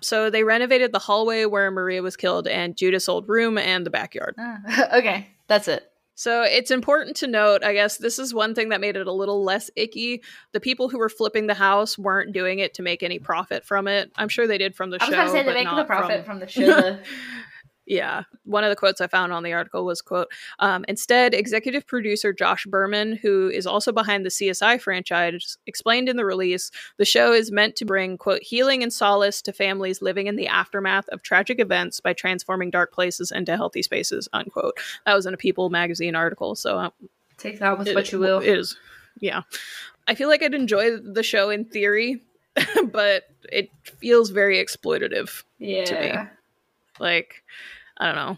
So 0.01 0.29
they 0.29 0.43
renovated 0.43 0.91
the 0.91 0.99
hallway 0.99 1.45
where 1.45 1.71
Maria 1.71 2.01
was 2.01 2.15
killed 2.15 2.47
and 2.47 2.77
Judith's 2.77 3.09
old 3.09 3.27
room 3.27 3.57
and 3.57 3.85
the 3.85 3.89
backyard. 3.89 4.35
Uh, 4.37 4.57
okay. 4.93 5.29
That's 5.47 5.67
it. 5.67 5.91
So 6.17 6.43
it's 6.43 6.71
important 6.71 7.17
to 7.17 7.27
note, 7.27 7.61
I 7.61 7.73
guess 7.73 7.97
this 7.97 8.19
is 8.19 8.33
one 8.33 8.55
thing 8.55 8.69
that 8.69 8.79
made 8.79 8.95
it 8.95 9.05
a 9.05 9.11
little 9.11 9.43
less 9.43 9.69
icky. 9.75 10.23
The 10.53 10.61
people 10.61 10.87
who 10.87 10.97
were 10.97 11.09
flipping 11.09 11.47
the 11.47 11.53
house 11.53 11.97
weren't 11.97 12.31
doing 12.31 12.59
it 12.59 12.73
to 12.75 12.81
make 12.81 13.03
any 13.03 13.19
profit 13.19 13.65
from 13.65 13.89
it. 13.89 14.11
I'm 14.15 14.29
sure 14.29 14.47
they 14.47 14.57
did 14.57 14.75
from 14.75 14.91
the 14.91 15.03
I 15.03 15.09
show. 15.09 15.17
I 15.17 15.23
was 15.23 15.33
going 15.33 15.43
to 15.43 15.51
say 15.51 15.53
they 15.53 15.65
make 15.65 15.75
the 15.75 15.83
profit 15.83 16.25
from, 16.25 16.39
from 16.39 16.39
the 16.39 16.47
show. 16.47 16.97
Yeah. 17.85 18.23
One 18.45 18.63
of 18.63 18.69
the 18.69 18.75
quotes 18.75 18.99
I 18.99 19.07
found 19.07 19.31
on 19.31 19.43
the 19.43 19.53
article 19.53 19.85
was 19.85 20.01
quote, 20.01 20.27
um, 20.59 20.85
instead, 20.87 21.33
executive 21.33 21.85
producer 21.85 22.33
Josh 22.33 22.65
Berman, 22.65 23.15
who 23.17 23.49
is 23.49 23.67
also 23.67 23.91
behind 23.91 24.25
the 24.25 24.29
CSI 24.29 24.81
franchise, 24.81 25.57
explained 25.67 26.09
in 26.09 26.17
the 26.17 26.25
release, 26.25 26.71
the 26.97 27.05
show 27.05 27.31
is 27.31 27.51
meant 27.51 27.75
to 27.75 27.85
bring, 27.85 28.17
quote, 28.17 28.41
healing 28.41 28.81
and 28.81 28.91
solace 28.91 29.41
to 29.43 29.53
families 29.53 30.01
living 30.01 30.25
in 30.27 30.35
the 30.35 30.47
aftermath 30.47 31.07
of 31.09 31.21
tragic 31.21 31.59
events 31.59 31.99
by 31.99 32.13
transforming 32.13 32.71
dark 32.71 32.91
places 32.91 33.31
into 33.31 33.55
healthy 33.55 33.83
spaces, 33.83 34.27
unquote. 34.33 34.77
That 35.05 35.13
was 35.13 35.27
in 35.27 35.33
a 35.33 35.37
People 35.37 35.69
magazine 35.69 36.15
article. 36.15 36.55
So 36.55 36.79
uh, 36.79 36.89
take 37.37 37.59
that 37.59 37.77
with 37.77 37.89
it, 37.89 37.95
what 37.95 38.11
you 38.11 38.19
will. 38.19 38.39
It 38.39 38.57
is. 38.57 38.77
Yeah. 39.19 39.43
I 40.07 40.15
feel 40.15 40.27
like 40.27 40.41
I'd 40.41 40.55
enjoy 40.55 40.97
the 40.97 41.23
show 41.23 41.51
in 41.51 41.65
theory, 41.65 42.21
but 42.91 43.23
it 43.51 43.69
feels 43.83 44.31
very 44.31 44.57
exploitative 44.57 45.43
yeah. 45.59 45.85
to 45.85 45.99
me. 45.99 46.29
Like, 46.99 47.43
I 47.97 48.05
don't 48.05 48.15
know. 48.15 48.37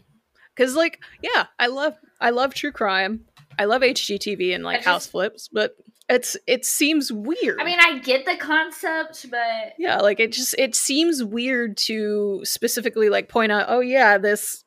Cause 0.56 0.76
like, 0.76 1.00
yeah, 1.22 1.46
I 1.60 1.68
love 1.68 1.96
I 2.20 2.32
love 2.32 2.54
true 2.54 2.72
crime. 2.72 3.26
I 3.60 3.66
love 3.66 3.82
HGTV 3.82 4.56
and 4.56 4.64
like 4.64 4.78
just, 4.78 4.88
house 4.88 5.08
flips, 5.08 5.50
but 5.52 5.76
it's 6.10 6.38
it 6.48 6.66
seems 6.66 7.12
weird. 7.12 7.60
I 7.60 7.66
mean, 7.66 7.80
I 7.80 8.00
get 8.00 8.26
the 8.26 8.38
concept, 8.38 9.30
but 9.30 9.74
yeah, 9.78 9.98
like 9.98 10.20
it 10.20 10.32
just 10.32 10.56
it 10.58 10.74
seems 10.74 11.24
weird 11.24 11.78
to 11.78 12.42
specifically 12.44 13.10
like 13.10 13.30
point 13.30 13.52
out, 13.52 13.66
oh 13.68 13.82
yeah, 13.82 14.18
this 14.18 14.64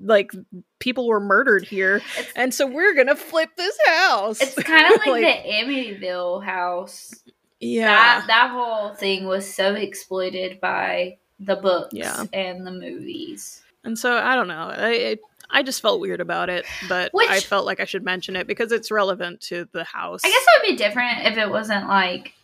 like 0.00 0.30
people 0.78 1.08
were 1.08 1.20
murdered 1.20 1.64
here, 1.64 2.02
and 2.36 2.54
so 2.54 2.66
we're 2.66 2.94
gonna 2.94 3.16
flip 3.16 3.50
this 3.56 3.76
house. 3.86 4.40
It's 4.40 4.54
kind 4.62 4.86
of 4.86 4.98
like, 4.98 5.06
like 5.22 5.42
the 5.42 5.50
Amityville 5.50 6.44
house. 6.44 7.12
Yeah, 7.58 7.86
that 7.88 8.24
that 8.28 8.50
whole 8.50 8.94
thing 8.94 9.24
was 9.24 9.52
so 9.52 9.74
exploited 9.74 10.60
by 10.60 11.16
the 11.40 11.56
books 11.56 11.94
yeah. 11.94 12.24
and 12.32 12.66
the 12.66 12.72
movies. 12.72 13.62
And 13.84 13.98
so 13.98 14.16
I 14.16 14.34
don't 14.34 14.48
know. 14.48 14.72
I 14.72 15.18
I 15.50 15.62
just 15.62 15.80
felt 15.80 16.00
weird 16.00 16.20
about 16.20 16.48
it, 16.50 16.64
but 16.88 17.12
Which, 17.12 17.30
I 17.30 17.40
felt 17.40 17.66
like 17.66 17.78
I 17.78 17.84
should 17.84 18.04
mention 18.04 18.34
it 18.36 18.46
because 18.46 18.72
it's 18.72 18.90
relevant 18.90 19.40
to 19.42 19.68
the 19.72 19.84
house. 19.84 20.22
I 20.24 20.28
guess 20.28 20.42
it 20.42 20.62
would 20.62 20.70
be 20.72 20.76
different 20.76 21.26
if 21.26 21.36
it 21.36 21.48
wasn't 21.48 21.86
like 21.88 22.34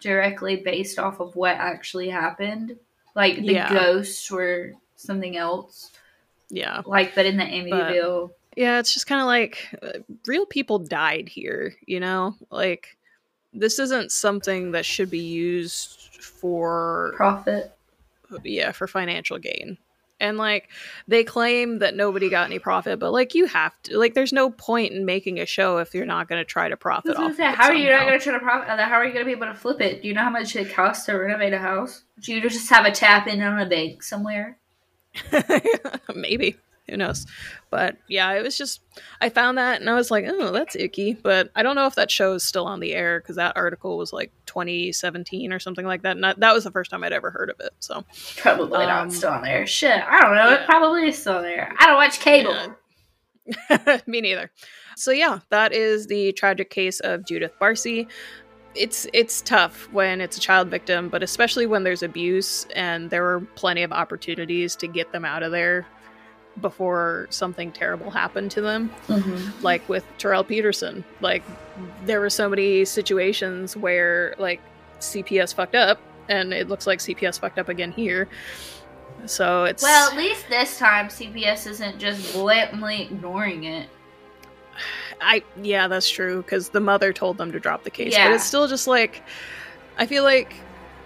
directly 0.00 0.56
based 0.56 0.98
off 0.98 1.20
of 1.20 1.36
what 1.36 1.56
actually 1.56 2.08
happened. 2.08 2.76
Like 3.14 3.36
the 3.36 3.52
yeah. 3.52 3.72
ghosts 3.72 4.30
were 4.30 4.72
something 4.96 5.36
else. 5.36 5.92
Yeah. 6.50 6.82
Like, 6.86 7.14
but 7.14 7.26
in 7.26 7.36
the 7.36 7.44
Amityville. 7.44 8.28
But, 8.28 8.58
yeah, 8.58 8.78
it's 8.78 8.92
just 8.94 9.06
kind 9.06 9.20
of 9.20 9.26
like 9.26 9.68
uh, 9.82 10.00
real 10.26 10.46
people 10.46 10.78
died 10.78 11.28
here, 11.28 11.74
you 11.86 12.00
know? 12.00 12.34
Like, 12.50 12.96
this 13.52 13.78
isn't 13.78 14.12
something 14.12 14.72
that 14.72 14.84
should 14.84 15.10
be 15.10 15.20
used 15.20 16.22
for 16.22 17.12
profit. 17.16 17.76
Yeah, 18.44 18.72
for 18.72 18.86
financial 18.86 19.38
gain. 19.38 19.78
And 20.20 20.38
like 20.38 20.70
they 21.08 21.24
claim 21.24 21.80
that 21.80 21.96
nobody 21.96 22.30
got 22.30 22.46
any 22.46 22.60
profit 22.60 23.00
but 23.00 23.12
like 23.12 23.34
you 23.34 23.46
have 23.46 23.72
to 23.82 23.98
like 23.98 24.14
there's 24.14 24.32
no 24.32 24.48
point 24.48 24.92
in 24.92 25.04
making 25.04 25.40
a 25.40 25.44
show 25.44 25.78
if 25.78 25.92
you're 25.92 26.06
not 26.06 26.28
going 26.28 26.40
to 26.40 26.44
try 26.44 26.68
to 26.68 26.76
profit 26.76 27.16
off 27.16 27.34
say, 27.34 27.44
how 27.52 27.64
are 27.64 27.74
you 27.74 27.90
not 27.90 28.06
going 28.06 28.18
to 28.18 28.24
try 28.24 28.32
to 28.32 28.38
profit 28.38 28.68
how 28.68 28.94
are 28.94 29.04
you 29.04 29.12
going 29.12 29.24
to 29.24 29.28
be 29.28 29.36
able 29.36 29.52
to 29.52 29.58
flip 29.58 29.80
it? 29.80 30.02
Do 30.02 30.08
you 30.08 30.14
know 30.14 30.22
how 30.22 30.30
much 30.30 30.54
it 30.54 30.72
costs 30.72 31.06
to 31.06 31.14
renovate 31.14 31.52
a 31.52 31.58
house? 31.58 32.04
Do 32.20 32.32
you 32.32 32.40
just 32.40 32.70
have 32.70 32.86
a 32.86 32.92
tap 32.92 33.26
in 33.26 33.42
on 33.42 33.58
a 33.58 33.66
bank 33.66 34.04
somewhere? 34.04 34.56
Maybe 36.14 36.56
who 36.88 36.96
knows? 36.96 37.26
But 37.70 37.96
yeah 38.08 38.32
it 38.32 38.42
was 38.42 38.56
just 38.56 38.82
i 39.20 39.28
found 39.28 39.58
that 39.58 39.80
and 39.80 39.90
i 39.90 39.94
was 39.94 40.08
like 40.10 40.24
oh 40.28 40.52
that's 40.52 40.76
icky. 40.76 41.14
But 41.14 41.50
i 41.56 41.62
don't 41.62 41.74
know 41.74 41.86
if 41.86 41.96
that 41.96 42.10
show 42.10 42.34
is 42.34 42.44
still 42.44 42.66
on 42.66 42.78
the 42.78 42.94
air 42.94 43.20
because 43.20 43.36
that 43.36 43.56
article 43.56 43.98
was 43.98 44.12
like 44.12 44.30
2017 44.46 45.52
or 45.52 45.58
something 45.58 45.84
like 45.84 46.02
that 46.02 46.12
and 46.12 46.22
that, 46.22 46.38
that 46.38 46.54
was 46.54 46.62
the 46.62 46.70
first 46.70 46.90
time 46.90 47.02
i'd 47.02 47.12
ever 47.12 47.30
heard 47.30 47.50
of 47.50 47.56
it 47.58 47.72
so 47.80 48.04
probably 48.36 48.84
um, 48.84 49.08
not 49.08 49.12
still 49.12 49.32
on 49.32 49.42
there. 49.42 49.66
Shit 49.66 50.02
i 50.02 50.20
don't 50.20 50.36
know. 50.36 50.50
Yeah. 50.50 50.62
it 50.62 50.66
probably 50.66 51.08
is 51.08 51.18
still 51.18 51.42
there. 51.42 51.74
I 51.78 51.86
don't 51.86 51.96
watch 51.96 52.20
cable. 52.20 52.54
Yeah. 53.46 54.00
me 54.06 54.20
neither. 54.20 54.50
So 54.96 55.10
yeah 55.10 55.40
that 55.50 55.72
is 55.72 56.06
the 56.06 56.32
tragic 56.32 56.70
case 56.70 57.00
of 57.00 57.26
judith 57.26 57.52
Barsi. 57.60 58.06
It's 58.76 59.06
it's 59.12 59.40
tough 59.40 59.88
when 59.92 60.20
it's 60.20 60.36
a 60.36 60.40
child 60.40 60.68
victim, 60.68 61.08
but 61.08 61.22
especially 61.22 61.66
when 61.66 61.84
there's 61.84 62.02
abuse 62.02 62.66
and 62.74 63.10
there 63.10 63.22
were 63.22 63.40
plenty 63.54 63.82
of 63.84 63.92
opportunities 63.92 64.74
to 64.76 64.88
get 64.88 65.12
them 65.12 65.24
out 65.24 65.42
of 65.42 65.52
there 65.52 65.86
before 66.60 67.26
something 67.30 67.72
terrible 67.72 68.10
happened 68.10 68.50
to 68.52 68.60
them. 68.60 68.90
Mm-hmm. 69.08 69.64
Like 69.64 69.86
with 69.88 70.04
Terrell 70.18 70.44
Peterson, 70.44 71.04
like 71.20 71.42
there 72.04 72.20
were 72.20 72.30
so 72.30 72.48
many 72.48 72.84
situations 72.84 73.76
where 73.76 74.34
like 74.38 74.60
CPS 75.00 75.54
fucked 75.54 75.74
up, 75.74 75.98
and 76.28 76.52
it 76.54 76.68
looks 76.68 76.86
like 76.86 77.00
CPS 77.00 77.40
fucked 77.40 77.58
up 77.58 77.68
again 77.68 77.92
here. 77.92 78.28
So 79.26 79.64
it's 79.64 79.82
Well, 79.82 80.10
at 80.10 80.16
least 80.16 80.48
this 80.48 80.78
time 80.78 81.08
CPS 81.08 81.66
isn't 81.66 81.98
just 81.98 82.32
blatantly 82.32 83.02
ignoring 83.02 83.64
it. 83.64 83.88
I 85.20 85.42
yeah, 85.62 85.88
that's 85.88 86.08
true 86.08 86.42
because 86.42 86.70
the 86.70 86.80
mother 86.80 87.12
told 87.12 87.38
them 87.38 87.52
to 87.52 87.60
drop 87.60 87.84
the 87.84 87.90
case, 87.90 88.12
Yeah. 88.12 88.28
but 88.28 88.34
it's 88.34 88.44
still 88.44 88.66
just 88.68 88.86
like 88.86 89.22
I 89.96 90.06
feel 90.06 90.24
like 90.24 90.54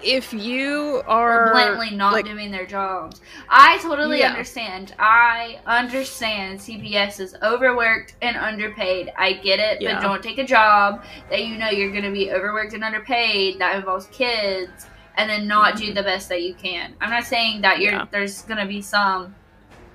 if 0.02 0.32
you 0.32 1.02
Or 1.08 1.30
are 1.30 1.52
blatantly 1.52 1.90
not 1.90 2.12
like- 2.12 2.24
doing 2.24 2.50
their 2.50 2.66
jobs. 2.66 3.20
I 3.48 3.78
totally 3.78 4.20
Yeah. 4.20 4.30
understand. 4.30 4.94
I 4.98 5.58
understand 5.66 6.60
CPS 6.60 7.20
is 7.20 7.36
overworked 7.42 8.14
and 8.22 8.36
underpaid. 8.36 9.12
I 9.16 9.32
get 9.32 9.58
it, 9.58 9.80
Yeah. 9.80 9.94
but 9.94 10.02
don't 10.02 10.22
take 10.22 10.38
a 10.38 10.44
job 10.44 11.04
that 11.30 11.44
you 11.44 11.56
know 11.56 11.70
you're 11.70 11.90
going 11.90 12.04
to 12.04 12.10
be 12.10 12.30
overworked 12.30 12.74
and 12.74 12.84
underpaid 12.84 13.58
that 13.58 13.76
involves 13.76 14.06
kids 14.06 14.86
and 15.16 15.28
then 15.28 15.48
not 15.48 15.76
do 15.76 15.86
mm-hmm. 15.86 15.94
the 15.94 16.02
best 16.02 16.28
that 16.28 16.42
you 16.42 16.54
can. 16.54 16.94
I'm 17.00 17.10
not 17.10 17.24
saying 17.24 17.62
that 17.62 17.80
you're 17.80 17.92
Yeah. 17.92 18.06
there's 18.10 18.42
going 18.42 18.60
to 18.60 18.66
be 18.66 18.80
some 18.80 19.34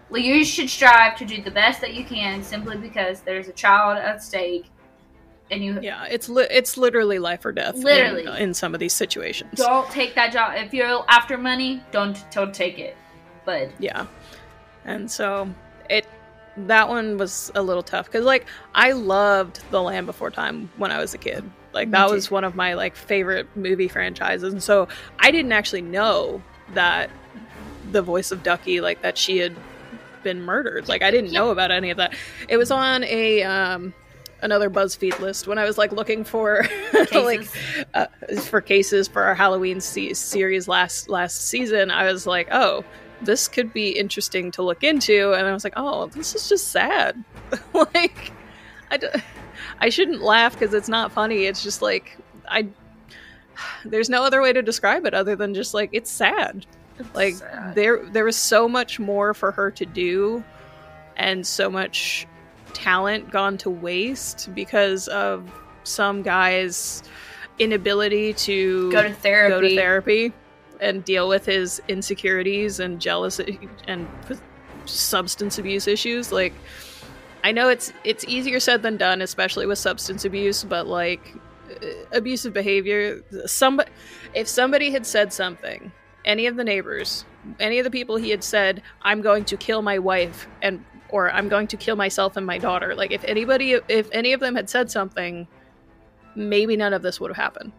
well, 0.10 0.22
you 0.22 0.46
should 0.46 0.70
strive 0.70 1.16
to 1.18 1.26
do 1.26 1.42
the 1.42 1.50
best 1.50 1.82
that 1.82 1.96
you 1.96 2.04
can 2.06 2.44
simply 2.44 2.78
because 2.78 3.22
there's 3.22 3.48
a 3.48 3.52
child 3.52 3.98
at 3.98 4.22
stake 4.22 4.70
and 5.52 5.64
you 5.64 5.80
yeah, 5.82 6.06
it's 6.10 6.30
li- 6.30 6.48
it's 6.50 6.78
literally 6.78 7.20
life 7.20 7.46
or 7.46 7.52
death. 7.52 7.76
in- 7.76 7.82
Literally. 7.82 8.42
in, 8.42 8.54
some 8.54 8.74
of 8.74 8.80
these 8.80 8.94
situations. 8.94 9.58
don't 9.60 9.90
take 9.92 10.16
that 10.16 10.32
job. 10.32 10.54
If 10.56 10.74
you're 10.74 11.04
after 11.08 11.38
money, 11.38 11.84
don't 11.92 12.24
don't 12.32 12.54
take 12.54 12.80
it. 12.80 12.96
But 13.46 13.70
Yeah. 13.80 14.06
And 14.86 15.10
so 15.10 15.50
it 15.90 16.08
that 16.56 16.88
one 16.88 17.18
was 17.18 17.52
a 17.56 17.62
little 17.62 17.84
tough 17.84 18.10
cuz 18.12 18.24
like 18.24 18.46
I 18.76 18.92
loved 18.92 19.62
The 19.72 19.82
Land 19.82 20.06
Before 20.06 20.30
Time 20.32 20.70
when 20.78 20.92
I 20.92 21.00
was 21.00 21.14
a 21.14 21.18
kid. 21.18 21.50
Like 21.74 21.90
that 21.92 22.10
was 22.10 22.30
one 22.30 22.44
of 22.44 22.56
my 22.56 22.76
like 22.76 22.96
favorite 22.96 23.48
movie 23.56 23.88
franchises. 23.88 24.54
And 24.54 24.62
so 24.62 24.88
I 25.20 25.32
didn't 25.32 25.52
actually 25.52 25.82
know 25.82 26.42
that 26.74 27.10
the 27.92 28.02
voice 28.02 28.32
of 28.32 28.44
Ducky 28.44 28.80
like 28.82 29.02
that 29.02 29.18
she 29.18 29.38
had 29.40 29.56
been 30.22 30.42
murdered. 30.42 30.88
Like 30.88 31.02
I 31.02 31.12
didn't 31.12 31.32
know 31.32 31.50
about 31.50 31.72
any 31.72 31.90
of 31.90 31.98
that. 31.98 32.14
It 32.48 32.58
was 32.58 32.72
on 32.72 33.04
a 33.04 33.44
um 33.44 33.94
another 34.44 34.70
BuzzFeed 34.70 35.20
list 35.20 35.48
when 35.48 35.58
I 35.58 35.64
was 35.64 35.78
like 35.78 35.92
looking 35.92 36.24
for 36.24 36.68
like 37.14 37.48
uh, 37.94 38.08
for 38.42 38.62
cases 38.62 39.08
for 39.08 39.24
our 39.24 39.34
Halloween 39.34 39.82
se- 39.82 40.14
series 40.14 40.68
last 40.68 41.10
last 41.10 41.48
season, 41.48 41.90
I 41.90 42.12
was 42.12 42.28
like, 42.28 42.50
oh, 42.52 42.84
this 43.22 43.48
could 43.48 43.74
be 43.74 43.90
interesting 43.90 44.52
to 44.52 44.62
look 44.62 44.84
into, 44.84 45.34
and 45.34 45.48
I 45.48 45.54
was 45.54 45.64
like, 45.64 45.74
oh, 45.76 46.08
this 46.08 46.36
is 46.36 46.50
just 46.50 46.70
sad. 46.70 47.24
like, 47.74 48.32
I, 48.92 48.98
d- 48.98 49.08
I 49.80 49.90
shouldn't 49.90 50.22
laugh 50.22 50.54
because 50.54 50.74
it's 50.74 50.90
not 50.90 51.12
funny. 51.12 51.46
It's 51.46 51.64
just 51.64 51.82
like 51.82 52.18
I. 52.48 52.68
There's 53.86 54.10
no 54.10 54.24
other 54.24 54.42
way 54.42 54.52
to 54.52 54.62
describe 54.62 55.06
it 55.06 55.14
other 55.14 55.36
than 55.36 55.54
just 55.54 55.74
like 55.74 55.90
it's 55.94 56.12
sad. 56.12 56.66
Like 57.14 57.36
sad. 57.36 57.76
there 57.76 58.06
there 58.10 58.26
was 58.26 58.36
so 58.36 58.68
much 58.68 59.00
more 59.00 59.34
for 59.34 59.52
her 59.52 59.72
to 59.72 59.86
do, 59.86 60.44
and 61.16 61.46
so 61.46 61.70
much 61.70 62.28
talent 62.74 63.32
gone 63.32 63.58
to 63.58 63.70
waste 63.70 64.50
because 64.54 65.08
of 65.08 65.50
some 65.84 66.22
guy's 66.22 67.04
inability 67.60 68.34
to 68.34 68.92
go 68.92 69.04
to 69.04 69.14
therapy. 69.14 69.50
go 69.50 69.62
to 69.62 69.76
therapy 69.76 70.34
and 70.80 71.06
deal 71.06 71.30
with 71.30 71.46
his 71.46 71.82
insecurities 71.88 72.80
and 72.80 73.00
jealousy 73.00 73.60
and 73.88 74.08
p- 74.28 74.36
substance 74.86 75.58
abuse 75.58 75.88
issues 75.88 76.32
like 76.32 76.54
i 77.44 77.52
know 77.52 77.70
it's 77.70 77.94
it's 78.04 78.26
easier 78.28 78.60
said 78.60 78.82
than 78.82 78.98
done 78.98 79.22
especially 79.22 79.66
with 79.66 79.78
substance 79.78 80.26
abuse 80.26 80.64
but 80.64 80.88
like 80.88 81.36
uh, 81.82 81.86
abusive 82.12 82.54
behavior 82.54 83.22
somebody 83.46 83.92
if 84.34 84.48
somebody 84.48 84.92
had 84.92 85.06
said 85.06 85.32
something 85.32 85.92
any 86.26 86.48
of 86.48 86.56
the 86.56 86.64
neighbors 86.64 87.24
any 87.60 87.78
of 87.78 87.84
the 87.84 87.92
people 87.92 88.16
he 88.16 88.30
had 88.30 88.44
said 88.44 88.82
i'm 89.04 89.22
going 89.22 89.46
to 89.46 89.56
kill 89.56 89.82
my 89.82 90.00
wife 90.00 90.48
and 90.62 90.84
or 91.14 91.30
i'm 91.32 91.48
going 91.48 91.68
to 91.68 91.78
kill 91.78 91.96
myself 91.96 92.36
and 92.36 92.46
my 92.46 92.58
daughter. 92.58 92.96
Like 92.96 93.12
if 93.12 93.24
anybody 93.24 93.80
if 93.88 94.10
any 94.12 94.34
of 94.34 94.40
them 94.40 94.56
had 94.56 94.70
said 94.70 94.92
something 94.92 95.48
maybe 96.36 96.76
none 96.76 96.94
of 96.94 97.04
this 97.04 97.20
would 97.20 97.30
have 97.30 97.38
happened. 97.38 97.72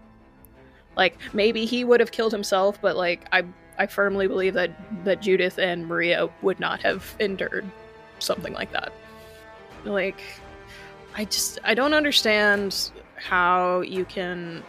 Like 0.97 1.19
maybe 1.35 1.67
he 1.67 1.83
would 1.83 1.99
have 1.99 2.13
killed 2.13 2.33
himself 2.33 2.81
but 2.81 2.97
like 2.97 3.27
i 3.33 3.45
i 3.77 3.87
firmly 3.87 4.29
believe 4.29 4.55
that 4.55 4.71
that 5.05 5.21
judith 5.21 5.59
and 5.59 5.87
maria 5.89 6.29
would 6.43 6.61
not 6.61 6.81
have 6.81 7.17
endured 7.19 7.69
something 8.21 8.55
like 8.55 8.73
that. 8.73 8.93
Like 9.85 10.21
i 11.17 11.25
just 11.25 11.59
i 11.65 11.75
don't 11.75 11.93
understand 11.93 12.93
how 13.17 13.81
you 13.81 14.05
can 14.05 14.63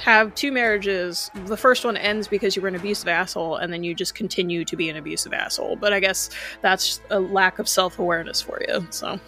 have 0.00 0.34
two 0.34 0.50
marriages 0.50 1.30
the 1.44 1.56
first 1.56 1.84
one 1.84 1.96
ends 1.96 2.26
because 2.26 2.56
you 2.56 2.62
were 2.62 2.68
an 2.68 2.74
abusive 2.74 3.06
asshole 3.08 3.56
and 3.56 3.70
then 3.72 3.84
you 3.84 3.94
just 3.94 4.14
continue 4.14 4.64
to 4.64 4.74
be 4.76 4.88
an 4.88 4.96
abusive 4.96 5.32
asshole 5.34 5.76
but 5.76 5.92
i 5.92 6.00
guess 6.00 6.30
that's 6.62 7.00
a 7.10 7.20
lack 7.20 7.58
of 7.58 7.68
self-awareness 7.68 8.40
for 8.40 8.60
you 8.66 8.86
so 8.90 9.20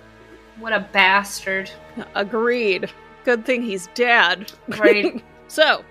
What 0.59 0.73
a 0.73 0.81
bastard. 0.93 1.71
agreed 2.15 2.91
good 3.25 3.45
thing 3.45 3.63
he's 3.63 3.89
dead 3.95 4.51
Right. 4.69 5.23
so, 5.49 5.85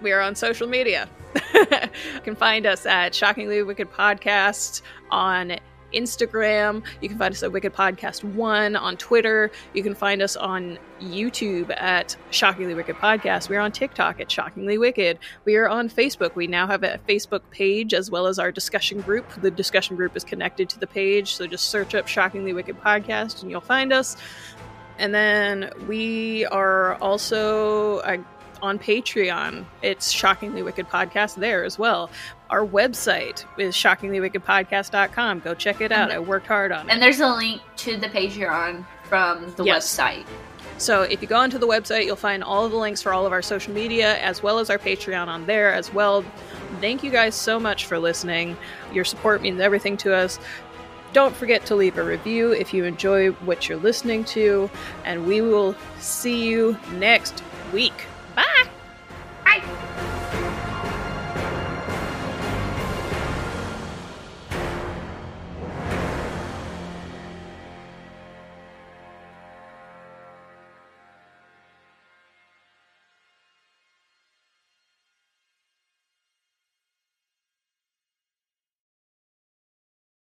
we 0.00 0.12
are 0.12 0.20
on 0.20 0.34
social 0.34 0.66
media. 0.68 1.08
you 1.54 2.20
can 2.22 2.34
find 2.36 2.66
us 2.66 2.86
at 2.86 3.14
Shockingly 3.14 3.62
Wicked 3.62 3.90
Podcast 3.92 4.82
on 5.10 5.56
Instagram. 5.92 6.82
You 7.00 7.08
can 7.08 7.18
find 7.18 7.32
us 7.32 7.42
at 7.42 7.52
Wicked 7.52 7.74
Podcast 7.74 8.24
One 8.24 8.76
on 8.76 8.96
Twitter. 8.96 9.50
You 9.74 9.82
can 9.82 9.94
find 9.94 10.22
us 10.22 10.36
on 10.36 10.78
YouTube 11.00 11.70
at 11.80 12.16
Shockingly 12.30 12.74
Wicked 12.74 12.96
Podcast. 12.96 13.48
We're 13.48 13.60
on 13.60 13.72
TikTok 13.72 14.20
at 14.20 14.30
Shockingly 14.30 14.78
Wicked. 14.78 15.18
We 15.44 15.56
are 15.56 15.68
on 15.68 15.88
Facebook. 15.88 16.34
We 16.34 16.46
now 16.46 16.66
have 16.66 16.82
a 16.82 16.98
Facebook 17.08 17.42
page 17.50 17.94
as 17.94 18.10
well 18.10 18.26
as 18.26 18.38
our 18.38 18.52
discussion 18.52 19.00
group. 19.00 19.26
The 19.40 19.50
discussion 19.50 19.96
group 19.96 20.16
is 20.16 20.24
connected 20.24 20.68
to 20.70 20.78
the 20.78 20.86
page, 20.86 21.34
so 21.34 21.46
just 21.46 21.70
search 21.70 21.94
up 21.94 22.08
Shockingly 22.08 22.52
Wicked 22.52 22.80
Podcast 22.80 23.42
and 23.42 23.50
you'll 23.50 23.60
find 23.60 23.92
us. 23.92 24.16
And 24.98 25.14
then 25.14 25.70
we 25.86 26.44
are 26.46 26.96
also 26.96 27.98
uh, 27.98 28.18
on 28.62 28.78
Patreon. 28.78 29.64
It's 29.82 30.10
Shockingly 30.10 30.62
Wicked 30.62 30.88
Podcast 30.88 31.36
there 31.36 31.64
as 31.64 31.78
well. 31.78 32.10
Our 32.50 32.64
website 32.66 33.44
is 33.58 33.74
shockinglywickedpodcast.com. 33.74 35.40
Go 35.40 35.54
check 35.54 35.80
it 35.80 35.92
out. 35.92 36.10
I 36.10 36.18
worked 36.18 36.46
hard 36.46 36.72
on 36.72 36.88
it. 36.88 36.92
And 36.92 37.02
there's 37.02 37.20
a 37.20 37.28
link 37.28 37.60
to 37.78 37.96
the 37.96 38.08
Patreon 38.08 38.84
from 39.04 39.52
the 39.56 39.64
Yes. 39.64 39.94
website. 39.96 40.24
So 40.78 41.02
if 41.02 41.20
you 41.20 41.28
go 41.28 41.36
onto 41.36 41.58
the 41.58 41.66
website, 41.66 42.04
you'll 42.06 42.16
find 42.16 42.42
all 42.44 42.64
of 42.64 42.70
the 42.70 42.78
links 42.78 43.02
for 43.02 43.12
all 43.12 43.26
of 43.26 43.32
our 43.32 43.42
social 43.42 43.74
media 43.74 44.16
as 44.20 44.42
well 44.42 44.58
as 44.60 44.70
our 44.70 44.78
Patreon 44.78 45.26
on 45.26 45.44
there 45.46 45.72
as 45.72 45.92
well. 45.92 46.24
Thank 46.80 47.02
you 47.02 47.10
guys 47.10 47.34
so 47.34 47.58
much 47.58 47.86
for 47.86 47.98
listening. 47.98 48.56
Your 48.92 49.04
support 49.04 49.42
means 49.42 49.60
everything 49.60 49.96
to 49.98 50.14
us. 50.14 50.38
Don't 51.12 51.34
forget 51.34 51.66
to 51.66 51.74
leave 51.74 51.98
a 51.98 52.02
review 52.04 52.52
if 52.52 52.72
you 52.72 52.84
enjoy 52.84 53.30
what 53.30 53.68
you're 53.68 53.78
listening 53.78 54.24
to, 54.26 54.70
and 55.04 55.26
we 55.26 55.40
will 55.40 55.74
see 55.98 56.44
you 56.46 56.76
next 56.92 57.42
week. 57.72 58.04
Bye! 58.36 58.44